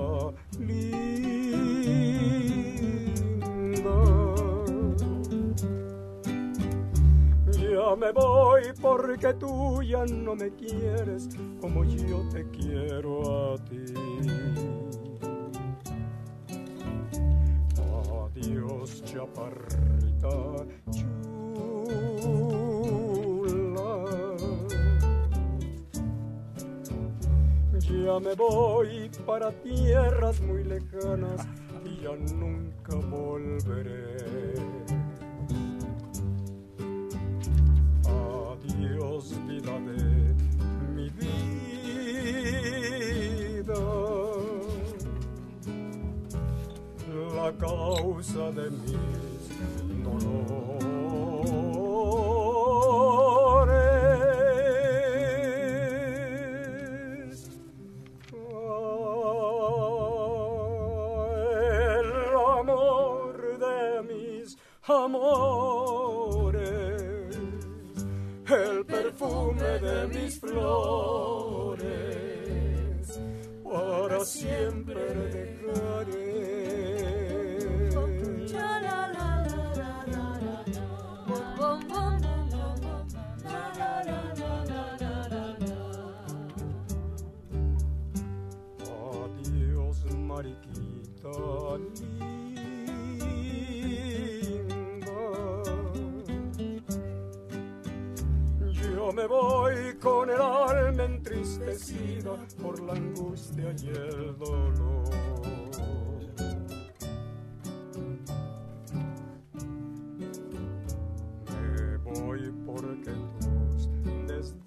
[7.85, 11.29] Ya me voy porque tú ya no me quieres
[11.61, 13.85] como yo te quiero a ti.
[18.25, 20.31] Adiós, chaparrita
[20.93, 21.25] chula.
[27.87, 31.47] Ya me voy para tierras muy lejanas
[31.85, 34.84] y ya nunca volveré.
[38.71, 39.99] Adiós, vida de
[40.95, 42.55] mi vida.
[47.37, 49.49] La causa de mis
[50.03, 50.55] dolores.
[58.33, 58.95] Ah,
[62.01, 62.11] el
[62.61, 64.49] amor de mis
[64.89, 66.14] amores,
[68.53, 71.85] el perfume de mis flores,
[73.63, 74.95] para siempre
[75.31, 76.84] dejaré.
[99.25, 104.75] Me voy con el alma entristecida por la angustia y el dolor.
[111.47, 113.89] Me voy porque tus
[114.27, 114.65] desdenes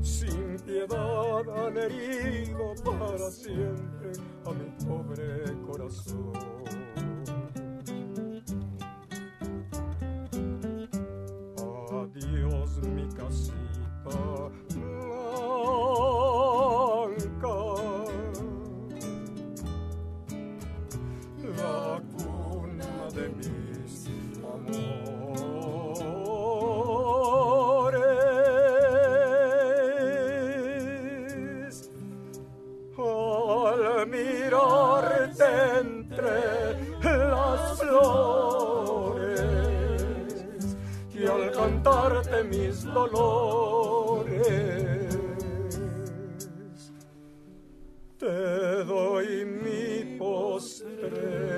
[0.00, 4.12] sin piedad han herido para siempre
[4.46, 6.59] a mi pobre corazón.
[12.80, 13.52] 積み重ね
[14.04, 14.89] た
[41.90, 44.28] al cantarte mis dolores,
[48.18, 51.49] te doy mi postrer.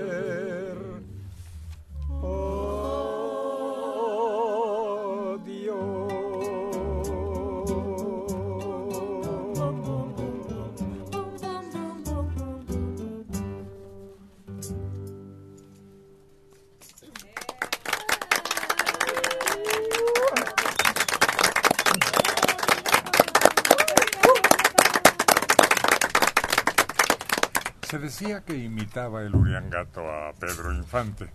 [28.12, 31.30] Decía que imitaba el Uriangato a Pedro Infante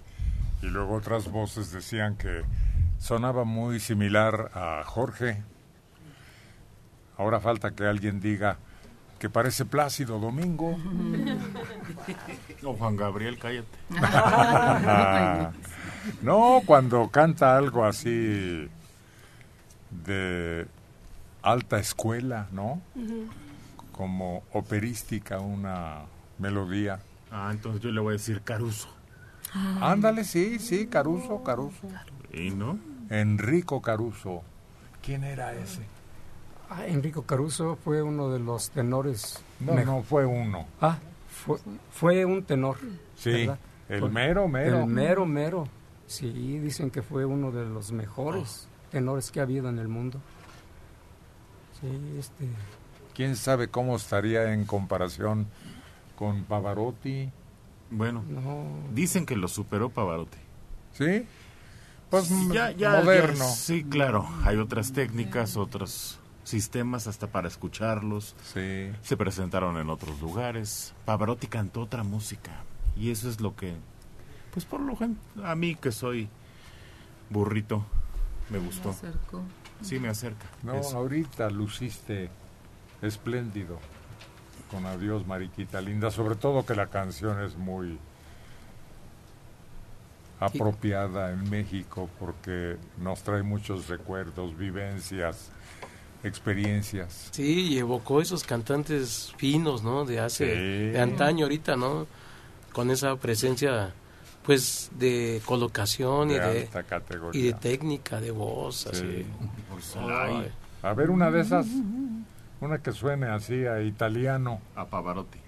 [0.61, 2.43] y luego otras voces decían que
[2.99, 5.41] sonaba muy similar a Jorge.
[7.17, 8.59] Ahora falta que alguien diga
[9.17, 10.77] que parece Plácido Domingo.
[12.63, 13.77] O Juan Gabriel, cállate.
[16.21, 18.67] no, cuando canta algo así
[20.05, 20.67] de
[21.41, 22.81] alta escuela, ¿no?
[23.91, 26.01] Como operística, una
[26.39, 26.99] melodía.
[27.31, 28.89] Ah, entonces yo le voy a decir Caruso.
[29.81, 31.87] Ándale, sí, sí, Caruso, Caruso.
[32.33, 32.77] ¿Y no?
[33.09, 34.43] Enrico Caruso.
[35.01, 35.81] ¿Quién era ese?
[36.69, 39.41] Ah, Enrico Caruso fue uno de los tenores.
[39.59, 40.65] No, mejo- no, fue uno.
[40.81, 40.99] Ah,
[41.29, 41.57] fue,
[41.91, 42.77] fue un tenor.
[43.15, 43.59] Sí, ¿verdad?
[43.89, 44.79] el Fue- mero, mero.
[44.81, 45.67] El mero, mero.
[46.07, 50.19] Sí, dicen que fue uno de los mejores tenores que ha habido en el mundo.
[51.79, 51.87] Sí,
[52.19, 52.47] este.
[53.13, 55.47] ¿Quién sabe cómo estaría en comparación
[56.17, 57.29] con Pavarotti?
[57.89, 58.23] Bueno,
[58.93, 60.37] dicen que lo superó Pavarotti.
[60.93, 61.25] ¿Sí?
[62.09, 63.37] Pues ya, ya, moderno.
[63.39, 64.27] ya, sí, claro.
[64.43, 68.35] Hay otras técnicas, otros sistemas hasta para escucharlos.
[68.53, 68.89] Sí.
[69.01, 70.93] Se presentaron en otros lugares.
[71.05, 72.51] Pavarotti cantó otra música.
[72.95, 73.75] Y eso es lo que,
[74.51, 76.29] pues por lo gen- a mí que soy
[77.29, 77.85] burrito,
[78.49, 78.89] me gustó.
[78.89, 79.41] acercó.
[79.81, 80.45] Sí, me acerca.
[80.63, 80.97] No, Eso.
[80.97, 82.29] ahorita luciste
[83.01, 83.77] espléndido
[84.71, 87.97] con Adiós Mariquita Linda, sobre todo que la canción es muy
[90.39, 95.49] apropiada en México porque nos trae muchos recuerdos, vivencias,
[96.23, 97.29] experiencias.
[97.31, 100.05] Sí, y evocó esos cantantes finos, ¿no?
[100.05, 100.91] De hace, Sí.
[100.93, 102.05] de antaño ahorita, ¿no?
[102.71, 103.91] Con esa presencia,
[104.43, 107.41] pues, de colocación y De de, alta categoría.
[107.41, 109.25] y de técnica de voz, Sí.
[109.73, 109.97] así.
[110.07, 110.51] Ay.
[110.83, 111.65] A ver una de esas,
[112.61, 114.59] una que suene así a italiano.
[114.75, 115.39] A Pavarotti.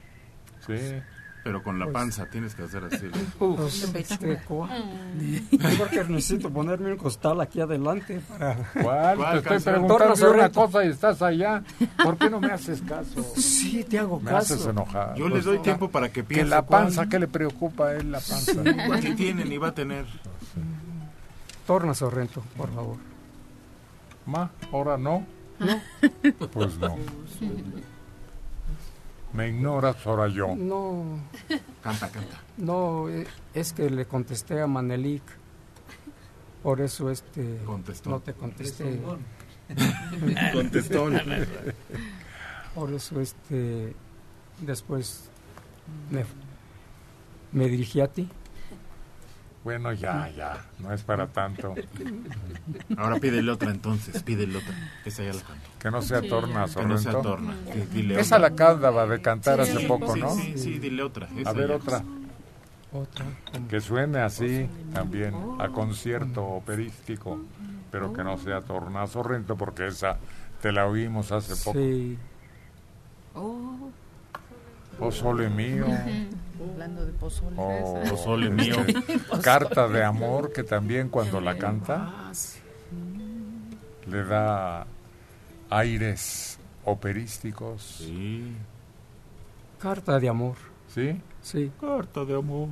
[0.66, 0.76] Sí.
[1.42, 3.10] Pero con la Pues- panza tienes que hacer así.
[3.40, 4.40] Pues, este.
[5.78, 8.56] Porque necesito ponerme un costal aquí adelante para...
[8.84, 9.18] ¿Cuál?
[9.44, 11.64] Te estoy preguntando una cosa y estás allá.
[12.04, 13.24] ¿Por qué no me haces caso?
[13.38, 14.56] Sí, te hago Me caso.
[14.56, 15.16] haces enojar.
[15.16, 16.84] Yo le doy tiempo para que piense Que la cuál.
[16.84, 18.62] panza, ¿qué le preocupa a él la panza?
[19.02, 20.06] ¿Qué tiene ni va a tener?
[21.66, 22.98] Torna Sorrento, por favor.
[24.26, 25.26] Ma, ahora no.
[25.60, 25.82] ¿No?
[26.54, 26.96] Pues no.
[29.34, 30.56] Me ignoras ahora yo.
[30.56, 31.20] No,
[31.84, 32.42] Canta, canta.
[32.58, 35.22] no, eh, es que le contesté a Manelik.
[36.64, 38.10] Por eso este Contestó.
[38.10, 39.00] no te contesté.
[40.54, 41.14] Contestón.
[42.76, 43.94] Por eso este
[44.62, 45.30] después
[46.12, 46.26] me,
[47.52, 48.28] me dirigí a ti.
[49.64, 50.66] Bueno, ya, ya.
[50.80, 51.76] No es para tanto.
[52.98, 54.74] Ahora pídele otra entonces, pídele otra.
[55.06, 55.70] Esa ya la canto.
[55.80, 57.56] Que no sea torna, Que no sea torna.
[57.74, 58.50] Sí, dile Esa otra.
[58.50, 60.30] la acaba de cantar Sí, hace poco, sí, ¿no?
[60.36, 61.28] Sí, sí, dile otra.
[61.46, 61.76] A ver ya.
[61.76, 62.04] otra.
[62.92, 63.26] Otra.
[63.70, 67.40] Que suene así también, a concierto operístico,
[67.92, 70.18] pero que no sea torna Sorrento, porque esa
[70.62, 71.78] te la oímos hace poco.
[71.78, 72.18] Sí.
[73.36, 73.92] Oh.
[75.00, 75.86] Oh, sole mío.
[76.72, 77.56] Hablando de pozole.
[77.58, 78.76] Oh, Pozole mío.
[79.42, 82.32] Carta de amor, que también cuando la canta
[84.08, 84.86] le da
[85.70, 87.82] aires operísticos.
[88.00, 88.56] Sí.
[89.80, 90.56] Carta de amor.
[90.94, 91.22] ¿Sí?
[91.42, 91.72] Sí.
[91.80, 92.68] Carta de amor.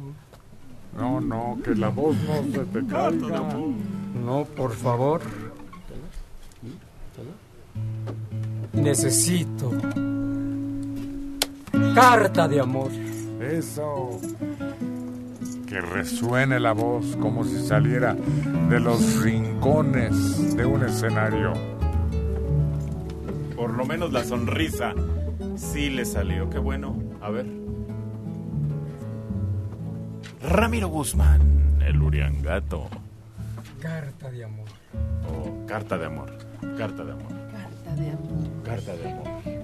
[0.98, 3.42] No, no, que la voz no se te caiga.
[4.26, 5.22] No, por favor.
[8.74, 9.72] Necesito.
[11.98, 12.92] Carta de amor.
[13.42, 14.20] Eso.
[15.66, 18.16] Que resuene la voz como si saliera
[18.70, 21.54] de los rincones de un escenario.
[23.56, 24.94] Por lo menos la sonrisa
[25.56, 26.48] sí le salió.
[26.52, 26.96] Qué bueno.
[27.20, 27.48] A ver.
[30.44, 32.90] Ramiro Guzmán, el Uriangato.
[33.82, 34.68] Carta de amor.
[35.32, 36.38] Oh, carta de amor.
[36.78, 37.34] Carta de amor.
[37.52, 38.64] Carta de amor.
[38.64, 39.57] Carta de amor.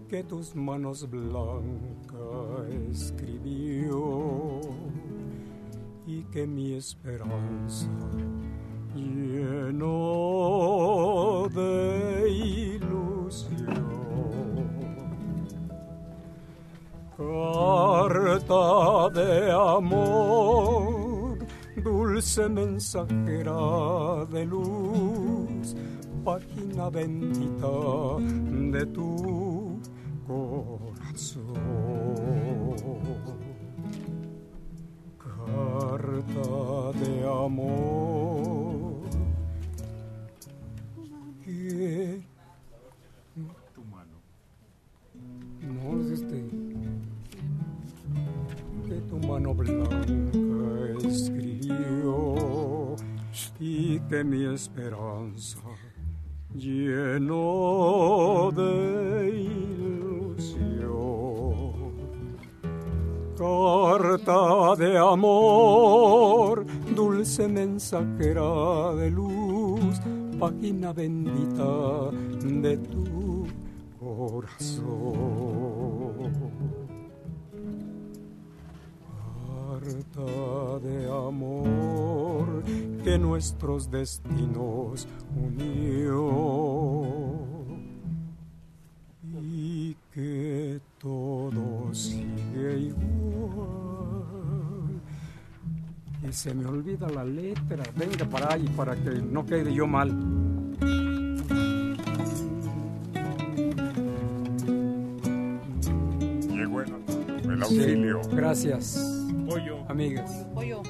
[0.09, 4.60] que tus manos blancas escribió
[6.06, 7.89] y que mi esperanza
[8.97, 9.98] llenó
[11.55, 13.86] de ilusión.
[17.16, 18.64] Carta
[19.10, 21.39] de amor,
[21.82, 25.77] dulce mensajera de luz,
[26.24, 27.68] página bendita
[28.73, 29.81] de tu
[30.27, 31.55] corazón.
[35.18, 38.56] Carta de amor
[43.74, 44.16] tu mano.
[45.62, 46.44] No es este.
[48.86, 50.06] Que tu mano blanca
[51.06, 52.97] escribió
[53.59, 55.59] y que mi esperanza
[56.55, 60.76] llenó de ilusión.
[63.36, 66.64] Carta de amor,
[66.94, 70.01] dulce mensajera de luz,
[70.39, 72.11] página bendita
[72.43, 73.47] de tu
[73.99, 74.87] corazón.
[79.81, 82.63] Carta de amor
[83.05, 85.07] que nuestros destinos
[85.37, 86.31] unió
[89.43, 93.76] y que todo sigue igual.
[96.28, 97.85] Y se me olvida la letra.
[97.94, 100.11] Venga para ahí para que no quede yo mal.
[106.51, 108.24] Llegó el, el auxilio.
[108.24, 109.24] Sí, gracias.
[109.48, 109.85] Pollo.
[109.89, 110.47] Amigas.
[110.53, 110.82] Pollo.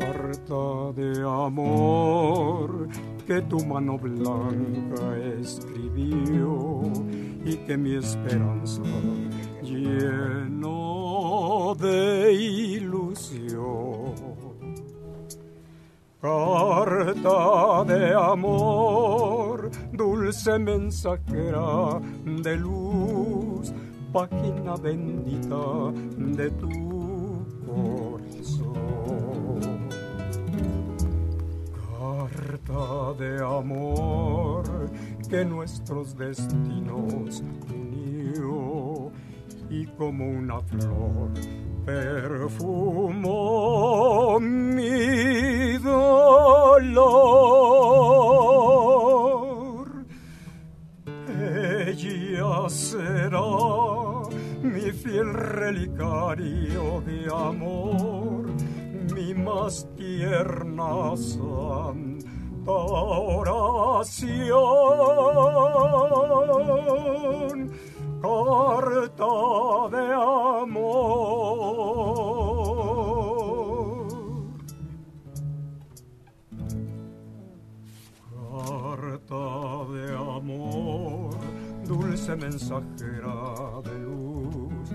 [0.00, 2.88] Carta de amor
[3.26, 6.82] que tu mano blanca escribió
[7.44, 8.82] y que mi esperanza
[9.74, 14.14] llenó de ilusión.
[16.20, 23.72] Carta de amor, dulce mensajera de luz,
[24.12, 26.68] página bendita de tu
[27.66, 28.80] corazón.
[31.98, 34.64] Carta de amor
[35.28, 37.42] que nuestros destinos
[37.72, 38.89] unió
[39.70, 41.30] y como una flor
[41.86, 43.28] perfumó
[44.40, 47.10] mi dolor.
[51.28, 53.40] Ella será
[54.62, 58.46] mi fiel relicario de amor,
[59.14, 64.40] mi más tierna santa oración.
[68.20, 70.90] Carta de amor.
[79.00, 79.44] Carta
[79.94, 81.30] de amor,
[81.86, 84.90] dulce mensajera de luz,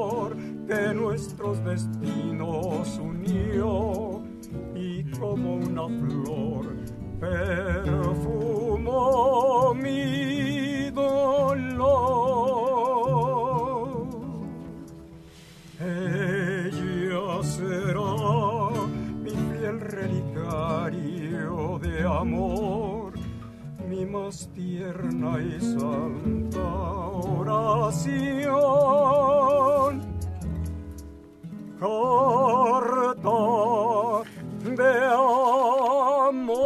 [1.14, 4.20] nuestros destinos unió
[4.74, 6.74] y como una flor
[7.20, 8.82] perfumó
[9.74, 12.08] mi dolor.
[15.78, 18.72] Ella será
[19.22, 23.12] mi fiel relicario de amor,
[23.88, 26.58] mi más tierna y santa
[27.38, 28.44] oración.
[31.80, 33.30] Carta
[34.64, 35.04] de
[36.24, 36.64] amor.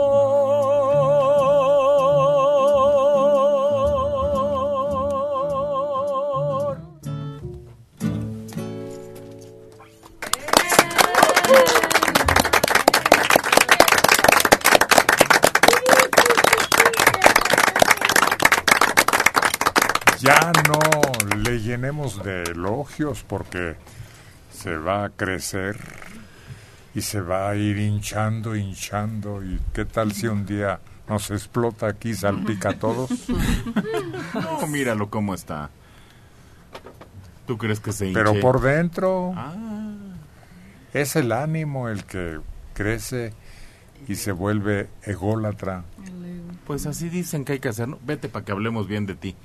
[20.21, 20.79] Ya no
[21.37, 23.77] le llenemos de elogios porque
[24.59, 25.77] se va a crecer
[26.95, 29.45] y se va a ir hinchando, hinchando.
[29.45, 33.11] ¿Y qué tal si un día nos explota aquí, salpica a todos?
[34.35, 35.71] No, míralo cómo está.
[37.47, 38.19] ¿Tú crees que se hinche?
[38.19, 39.55] Pero por dentro Ah,
[40.93, 42.41] es el ánimo el que
[42.75, 43.33] crece
[44.09, 45.85] y se vuelve ególatra.
[46.67, 47.89] pues así dicen que hay que hacer.
[47.89, 47.99] ¿no?
[48.05, 49.37] Vete para que hablemos bien de ti.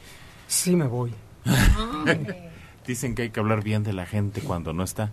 [0.48, 1.14] Sí me voy.
[2.85, 5.11] Dicen que hay que hablar bien de la gente cuando no está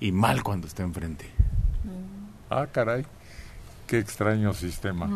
[0.00, 1.30] y mal cuando está enfrente.
[2.50, 3.04] Ah, caray.
[3.86, 5.08] Qué extraño sistema.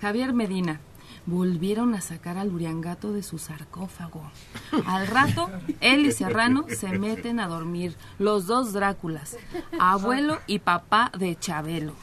[0.00, 0.80] Javier Medina.
[1.26, 4.30] Volvieron a sacar al Uriangato de su sarcófago.
[4.86, 5.50] Al rato,
[5.80, 9.38] él y Serrano se meten a dormir, los dos Dráculas,
[9.80, 11.94] abuelo y papá de Chabelo.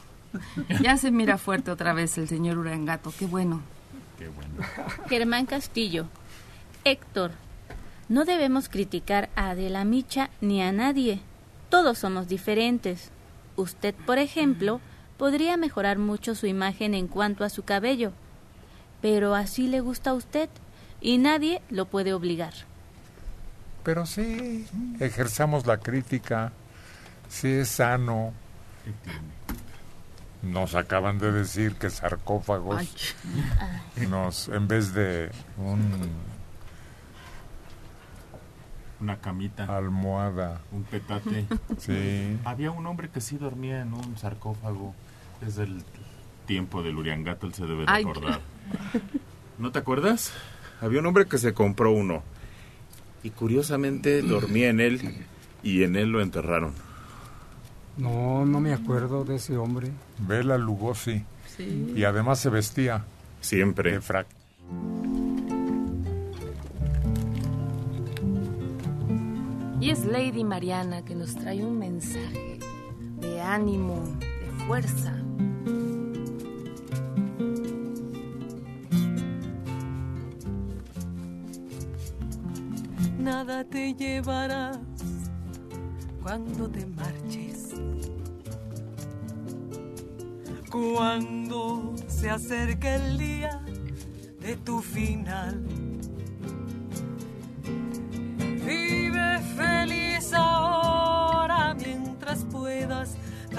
[0.80, 3.60] Ya se mira fuerte otra vez el señor Uriangato, qué bueno.
[5.08, 6.06] Germán Castillo.
[6.84, 7.30] Héctor,
[8.12, 11.22] no debemos criticar a Adela Micha ni a nadie.
[11.70, 13.10] Todos somos diferentes.
[13.56, 14.82] Usted, por ejemplo,
[15.16, 18.12] podría mejorar mucho su imagen en cuanto a su cabello.
[19.00, 20.50] Pero así le gusta a usted
[21.00, 22.52] y nadie lo puede obligar.
[23.82, 24.66] Pero sí,
[25.00, 26.52] ejerzamos la crítica.
[27.30, 28.34] Sí es sano.
[30.42, 33.14] Nos acaban de decir que sarcófagos
[34.06, 36.31] nos, en vez de un
[39.02, 39.64] Una camita.
[39.76, 40.60] almohada.
[40.70, 41.46] Un petate.
[41.78, 42.38] Sí.
[42.44, 44.94] Había un hombre que sí dormía en un sarcófago
[45.40, 45.82] desde el
[46.46, 48.04] tiempo del Uriangato, él se debe Ay.
[48.04, 48.40] recordar.
[49.58, 50.32] ¿No te acuerdas?
[50.80, 52.22] Había un hombre que se compró uno
[53.24, 55.24] y curiosamente dormía en él
[55.62, 56.72] y en él lo enterraron.
[57.96, 59.90] No, no me acuerdo de ese hombre.
[60.18, 61.24] Bela Lugosi.
[61.56, 61.92] Sí.
[61.96, 63.04] Y además se vestía.
[63.40, 63.92] Siempre.
[63.92, 64.26] De frac.
[69.82, 72.60] Y es Lady Mariana que nos trae un mensaje
[73.20, 75.12] de ánimo, de fuerza.
[83.18, 84.78] nada te llevarás
[86.22, 87.70] cuando te marches.
[90.70, 93.60] Cuando se acerque el día
[94.40, 95.71] de tu final.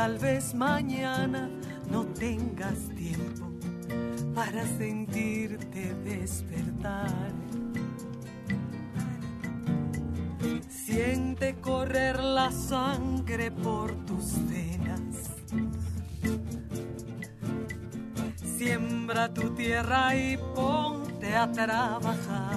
[0.04, 1.50] Tal vez mañana
[1.90, 3.50] no tengas tiempo
[4.36, 7.32] para sentirte despertar.
[10.68, 15.32] Siente correr la sangre por tus venas.
[18.58, 22.53] Siembra tu tierra y ponte a trabajar.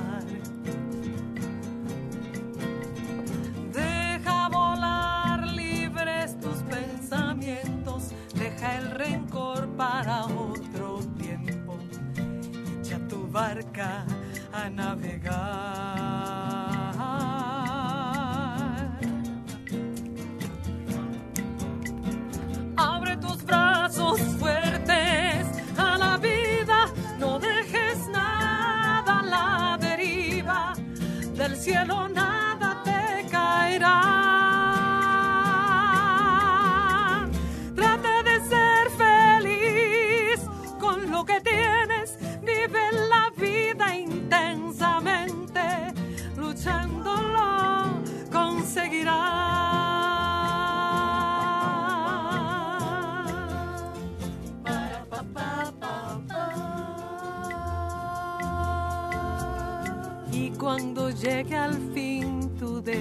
[15.27, 15.56] God.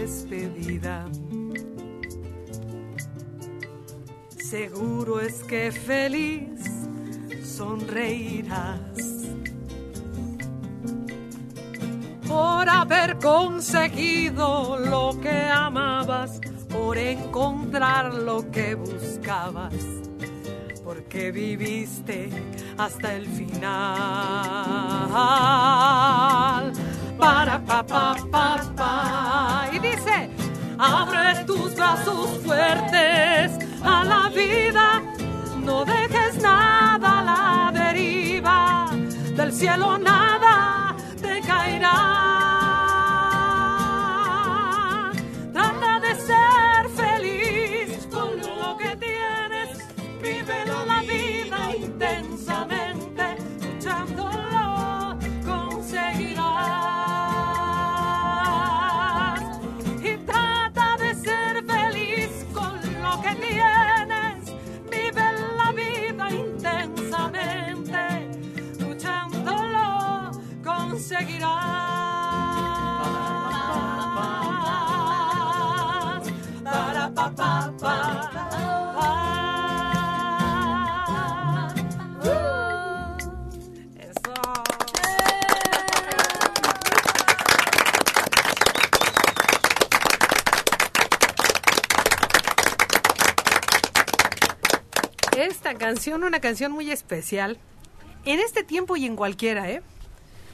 [0.06, 1.10] Despedida,
[4.38, 6.62] seguro es que feliz
[7.44, 9.00] sonreirás.
[12.28, 19.74] Por haber conseguido lo que amabas, por encontrar lo que buscabas
[20.84, 22.30] porque viviste
[22.78, 23.64] hasta el final.
[27.18, 29.16] Para pa pa pa pa
[30.78, 33.52] abre tus brazos fuertes
[33.84, 35.02] a la vida,
[35.64, 38.90] no dejes nada a la deriva,
[39.36, 40.45] del cielo nada
[95.38, 97.58] Esta canción, una canción muy especial,
[98.24, 99.82] en este tiempo y en cualquiera, ¿eh?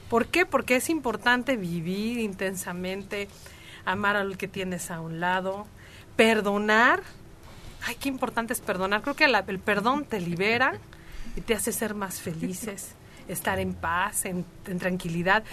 [0.09, 0.45] ¿Por qué?
[0.45, 3.29] Porque es importante vivir intensamente,
[3.85, 5.67] amar al que tienes a un lado,
[6.15, 7.03] perdonar
[7.85, 9.01] Ay, qué importante es perdonar.
[9.01, 10.73] Creo que la- el perdón te libera
[11.35, 12.89] y te hace ser más felices,
[13.27, 15.43] estar en paz, en, en tranquilidad.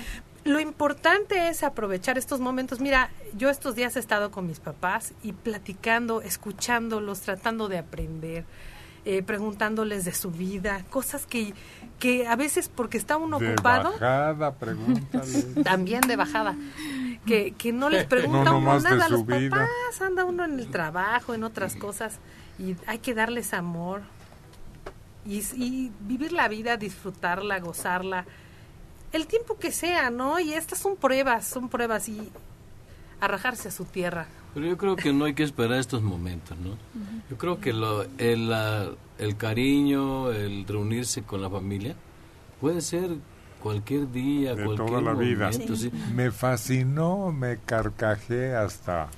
[0.45, 2.81] Lo importante es aprovechar estos momentos.
[2.81, 8.45] Mira, yo estos días he estado con mis papás y platicando, escuchándolos, tratando de aprender,
[9.05, 11.55] eh, preguntándoles de su vida, cosas que,
[11.99, 14.53] que a veces porque está uno De ocupado, bajada,
[15.65, 16.57] también de bajada,
[17.29, 19.51] que, que no les pregunta uno nada a los vida.
[19.51, 22.19] papás, anda uno en el trabajo, en otras cosas,
[22.59, 24.03] y hay que darles amor
[25.25, 28.25] y, y vivir la vida, disfrutarla, gozarla,
[29.13, 30.39] el tiempo que sea, ¿no?
[30.41, 32.31] Y estas son pruebas, son pruebas y
[33.21, 34.27] arrajarse a su tierra.
[34.55, 36.77] Pero yo creo que no hay que esperar estos momentos, ¿no?
[37.31, 41.95] Yo creo que lo, el, la- el cariño, el reunirse con la familia,
[42.61, 43.11] puede ser
[43.63, 45.51] cualquier día, de cualquier toda la vida.
[45.51, 45.91] momento, sí.
[46.15, 49.09] Me fascinó, me carcajé hasta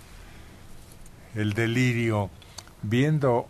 [1.35, 2.31] el delirio
[2.83, 3.47] viendo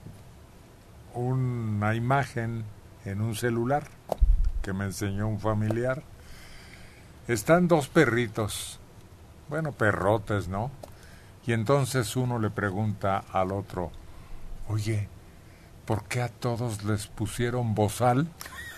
[1.14, 2.64] una imagen
[3.04, 3.84] en un celular
[4.62, 6.02] que me enseñó un familiar.
[7.28, 8.80] Están dos perritos,
[9.48, 10.70] bueno, perrotes, ¿no?
[11.46, 13.90] Y entonces uno le pregunta al otro,
[14.68, 15.08] oye,
[15.86, 18.28] ¿por qué a todos les pusieron bozal?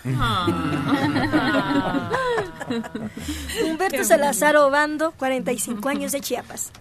[3.64, 6.72] Humberto Salazar Obando, 45 años de Chiapas.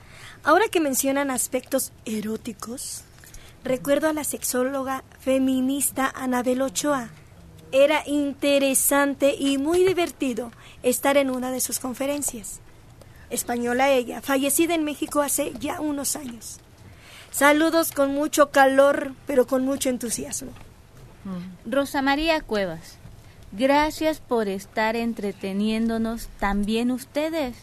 [0.43, 3.03] Ahora que mencionan aspectos eróticos,
[3.63, 7.09] recuerdo a la sexóloga feminista Anabel Ochoa.
[7.71, 12.59] Era interesante y muy divertido estar en una de sus conferencias.
[13.29, 16.59] Española ella, fallecida en México hace ya unos años.
[17.31, 20.51] Saludos con mucho calor, pero con mucho entusiasmo.
[21.65, 22.97] Rosa María Cuevas,
[23.51, 27.55] gracias por estar entreteniéndonos también ustedes.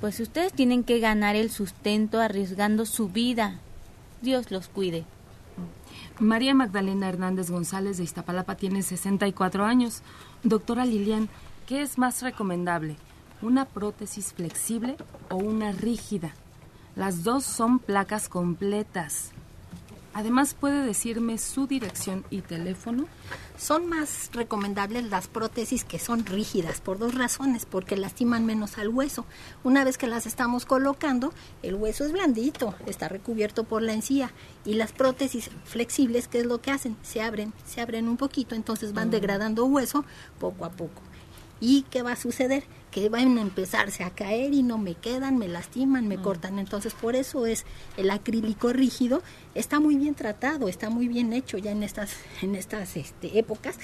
[0.00, 3.58] Pues ustedes tienen que ganar el sustento arriesgando su vida.
[4.22, 5.04] Dios los cuide.
[6.20, 10.02] María Magdalena Hernández González de Iztapalapa tiene 64 años.
[10.42, 11.28] Doctora Lilian,
[11.66, 12.96] ¿qué es más recomendable?
[13.40, 14.96] ¿Una prótesis flexible
[15.30, 16.34] o una rígida?
[16.96, 19.32] Las dos son placas completas.
[20.14, 23.04] Además, ¿puede decirme su dirección y teléfono?
[23.56, 28.88] Son más recomendables las prótesis que son rígidas por dos razones, porque lastiman menos al
[28.88, 29.26] hueso.
[29.64, 31.32] Una vez que las estamos colocando,
[31.62, 34.32] el hueso es blandito, está recubierto por la encía
[34.64, 36.96] y las prótesis flexibles, ¿qué es lo que hacen?
[37.02, 39.12] Se abren, se abren un poquito, entonces van Mm.
[39.12, 40.04] degradando hueso
[40.40, 41.02] poco a poco.
[41.60, 42.64] ¿Y qué va a suceder?
[42.98, 46.58] Que van a empezarse a caer y no me quedan, me lastiman, me cortan.
[46.58, 47.64] Entonces, por eso es
[47.96, 49.22] el acrílico rígido.
[49.54, 52.10] Está muy bien tratado, está muy bien hecho ya en estas,
[52.42, 53.76] en estas este, épocas.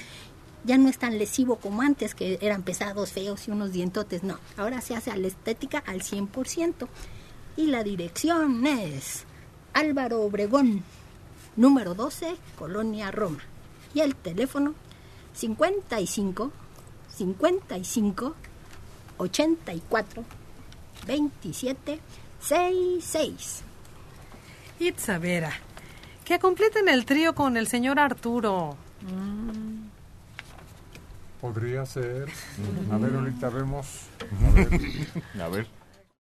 [0.65, 4.25] Ya no es tan lesivo como antes, que eran pesados, feos y unos dientotes.
[4.25, 6.89] No, ahora se hace a la estética al 100%.
[7.57, 9.23] Y la dirección es
[9.75, 10.83] Álvaro Obregón,
[11.55, 13.45] número 12, Colonia Roma.
[13.95, 14.75] Y el teléfono
[15.35, 16.51] 55
[17.17, 18.35] 55
[19.19, 20.25] 84
[21.07, 22.01] 27
[22.41, 23.63] 66.
[24.81, 25.53] Itza Vera,
[26.25, 28.77] que completen el trío con el señor Arturo.
[31.41, 32.29] Podría ser.
[32.91, 33.87] A ver, ahorita vemos.
[35.41, 35.67] A ver.